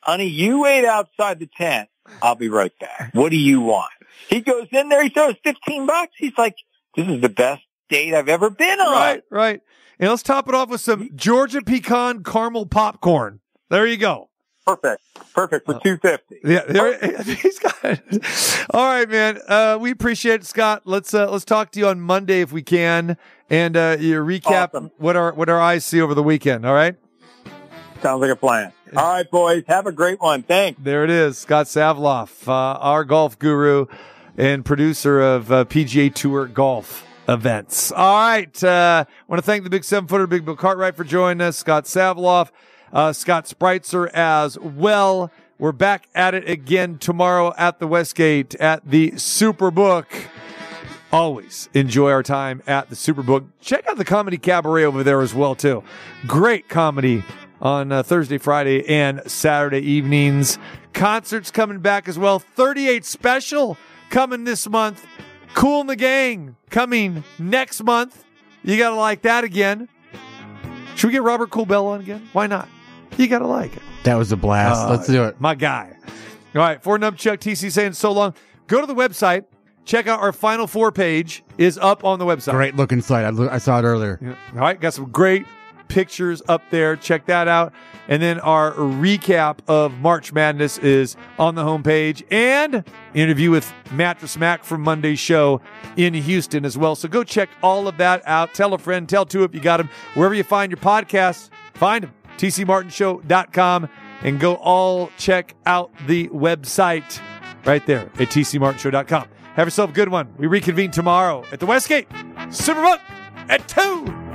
Honey, 0.00 0.26
you 0.26 0.62
wait 0.62 0.84
outside 0.84 1.38
the 1.38 1.46
tent. 1.46 1.88
I'll 2.20 2.34
be 2.34 2.48
right 2.48 2.76
back. 2.80 3.10
What 3.12 3.30
do 3.30 3.36
you 3.36 3.60
want? 3.60 3.92
He 4.28 4.40
goes 4.40 4.66
in 4.72 4.88
there. 4.88 5.04
He 5.04 5.10
throws 5.10 5.36
15 5.44 5.86
bucks. 5.86 6.12
He's 6.16 6.36
like, 6.36 6.56
this 6.96 7.06
is 7.06 7.20
the 7.20 7.28
best 7.28 7.62
date 7.88 8.14
I've 8.14 8.28
ever 8.28 8.50
been 8.50 8.80
on. 8.80 8.92
Right. 8.92 9.22
Right. 9.30 9.60
And 10.00 10.10
let's 10.10 10.24
top 10.24 10.48
it 10.48 10.56
off 10.56 10.68
with 10.68 10.80
some 10.80 11.10
Georgia 11.14 11.62
pecan 11.62 12.24
caramel 12.24 12.66
popcorn. 12.66 13.38
There 13.70 13.86
you 13.86 13.96
go. 13.96 14.28
Perfect. 14.66 15.02
Perfect 15.32 15.66
for 15.66 15.74
250. 15.74 16.40
Yeah, 16.44 16.62
there, 16.66 17.22
he's 17.22 17.58
got. 17.60 17.74
It. 17.84 18.66
All 18.70 18.84
right, 18.84 19.08
man. 19.08 19.38
Uh, 19.46 19.78
we 19.80 19.90
appreciate 19.92 20.40
it, 20.40 20.46
Scott. 20.46 20.82
Let's 20.84 21.14
uh, 21.14 21.30
let's 21.30 21.44
talk 21.44 21.70
to 21.72 21.78
you 21.78 21.86
on 21.88 22.00
Monday 22.00 22.40
if 22.40 22.50
we 22.52 22.62
can, 22.62 23.16
and 23.48 23.76
uh, 23.76 23.96
you 24.00 24.20
recap 24.22 24.70
Awesome. 24.74 24.90
what 24.98 25.14
our 25.16 25.32
what 25.34 25.48
our 25.48 25.60
eyes 25.60 25.84
see 25.84 26.00
over 26.00 26.14
the 26.14 26.22
weekend. 26.22 26.66
All 26.66 26.74
right, 26.74 26.96
Sounds 28.02 28.20
like 28.20 28.30
a 28.30 28.36
plan. 28.36 28.72
All 28.96 29.04
right, 29.12 29.30
boys. 29.30 29.64
Have 29.68 29.86
a 29.86 29.92
great 29.92 30.20
one. 30.20 30.42
Thanks. 30.42 30.80
there 30.82 31.04
it 31.04 31.10
is. 31.10 31.38
Scott 31.38 31.66
Savlov, 31.66 32.48
uh, 32.48 32.52
our 32.52 33.04
golf 33.04 33.38
guru 33.38 33.86
and 34.36 34.64
producer 34.64 35.20
of 35.20 35.52
uh, 35.52 35.64
PGA 35.64 36.12
Tour 36.12 36.46
golf 36.46 37.06
events. 37.28 37.92
All 37.92 38.14
right, 38.28 38.64
uh, 38.64 39.04
want 39.28 39.38
to 39.38 39.46
thank 39.46 39.64
the 39.64 39.70
Big 39.70 39.84
Seven 39.84 40.08
Footer, 40.08 40.26
Big 40.26 40.44
Bill 40.44 40.56
Cartwright, 40.56 40.94
for 40.96 41.04
joining 41.04 41.40
us. 41.40 41.56
Scott 41.56 41.84
Savlov, 41.84 42.50
uh, 42.92 43.12
Scott 43.12 43.46
Spreitzer 43.46 44.08
as 44.12 44.58
well. 44.58 45.30
We're 45.58 45.72
back 45.72 46.08
at 46.14 46.34
it 46.34 46.48
again 46.48 46.98
tomorrow 46.98 47.54
at 47.56 47.78
the 47.78 47.86
Westgate 47.86 48.54
at 48.56 48.88
the 48.88 49.12
Superbook. 49.12 50.06
Always 51.12 51.70
enjoy 51.72 52.10
our 52.10 52.22
time 52.22 52.62
at 52.66 52.90
the 52.90 52.96
Superbook. 52.96 53.46
Check 53.60 53.86
out 53.86 53.96
the 53.96 54.04
Comedy 54.04 54.36
Cabaret 54.36 54.84
over 54.84 55.02
there 55.02 55.22
as 55.22 55.34
well 55.34 55.54
too. 55.54 55.82
Great 56.26 56.68
comedy 56.68 57.24
on 57.60 57.90
uh, 57.90 58.02
Thursday, 58.02 58.38
Friday, 58.38 58.86
and 58.86 59.22
Saturday 59.30 59.80
evenings. 59.80 60.58
Concerts 60.92 61.50
coming 61.50 61.78
back 61.78 62.08
as 62.08 62.18
well. 62.18 62.38
38 62.38 63.04
special 63.04 63.78
coming 64.10 64.44
this 64.44 64.68
month. 64.68 65.06
Kool 65.54 65.80
and 65.80 65.88
the 65.88 65.96
Gang 65.96 66.56
coming 66.68 67.24
next 67.38 67.82
month. 67.82 68.24
You 68.62 68.76
got 68.76 68.90
to 68.90 68.96
like 68.96 69.22
that 69.22 69.44
again. 69.44 69.88
Should 70.96 71.06
we 71.06 71.12
get 71.12 71.22
Robert 71.22 71.50
Kool 71.50 71.66
Bell 71.66 71.86
on 71.86 72.00
again? 72.00 72.28
Why 72.32 72.46
not? 72.46 72.68
You 73.16 73.28
got 73.28 73.38
to 73.40 73.46
like 73.46 73.76
it. 73.76 73.82
That 74.04 74.14
was 74.16 74.32
a 74.32 74.36
blast. 74.36 74.86
Uh, 74.86 74.90
Let's 74.90 75.06
do 75.06 75.24
it. 75.24 75.40
My 75.40 75.54
guy. 75.54 75.96
All 76.54 76.62
right, 76.62 76.82
for 76.82 76.98
Nubchuck 76.98 77.38
TC 77.38 77.70
saying 77.70 77.92
so 77.94 78.12
long. 78.12 78.34
Go 78.66 78.80
to 78.80 78.86
the 78.86 78.94
website. 78.94 79.44
Check 79.84 80.06
out 80.08 80.20
our 80.20 80.32
Final 80.32 80.66
Four 80.66 80.90
page 80.90 81.44
is 81.58 81.78
up 81.78 82.04
on 82.04 82.18
the 82.18 82.24
website. 82.24 82.52
Great 82.52 82.74
looking 82.76 83.00
site. 83.00 83.24
I, 83.24 83.30
lo- 83.30 83.48
I 83.50 83.58
saw 83.58 83.78
it 83.78 83.82
earlier. 83.84 84.18
Yeah. 84.20 84.34
All 84.54 84.60
right, 84.60 84.80
got 84.80 84.94
some 84.94 85.10
great 85.10 85.46
pictures 85.88 86.42
up 86.48 86.62
there. 86.70 86.96
Check 86.96 87.26
that 87.26 87.46
out. 87.46 87.72
And 88.08 88.20
then 88.22 88.40
our 88.40 88.72
recap 88.72 89.58
of 89.68 89.92
March 90.00 90.32
Madness 90.32 90.78
is 90.78 91.16
on 91.38 91.54
the 91.54 91.62
homepage 91.62 92.24
and 92.32 92.84
interview 93.14 93.50
with 93.50 93.72
Mattress 93.92 94.36
Mac 94.36 94.64
from 94.64 94.80
Monday's 94.82 95.18
show 95.20 95.60
in 95.96 96.14
Houston 96.14 96.64
as 96.64 96.76
well. 96.78 96.96
So 96.96 97.08
go 97.08 97.22
check 97.22 97.48
all 97.62 97.86
of 97.86 97.96
that 97.98 98.22
out. 98.26 98.54
Tell 98.54 98.74
a 98.74 98.78
friend, 98.78 99.08
tell 99.08 99.24
two 99.26 99.44
if 99.44 99.54
you 99.54 99.60
got 99.60 99.76
them. 99.76 99.88
Wherever 100.14 100.34
you 100.34 100.42
find 100.44 100.70
your 100.72 100.78
podcasts, 100.80 101.50
find 101.74 102.04
them. 102.04 102.12
TCMartinshow.com 102.38 103.88
and 104.22 104.40
go 104.40 104.54
all 104.56 105.10
check 105.18 105.54
out 105.66 105.90
the 106.06 106.28
website 106.28 107.20
right 107.64 107.84
there 107.86 108.10
at 108.18 108.28
TCMartinshow.com. 108.28 109.28
Have 109.54 109.66
yourself 109.66 109.90
a 109.90 109.92
good 109.92 110.08
one. 110.08 110.34
We 110.36 110.46
reconvene 110.46 110.90
tomorrow 110.90 111.44
at 111.50 111.60
the 111.60 111.66
Westgate 111.66 112.08
Superbook 112.48 113.00
at 113.48 113.66
2. 113.68 114.25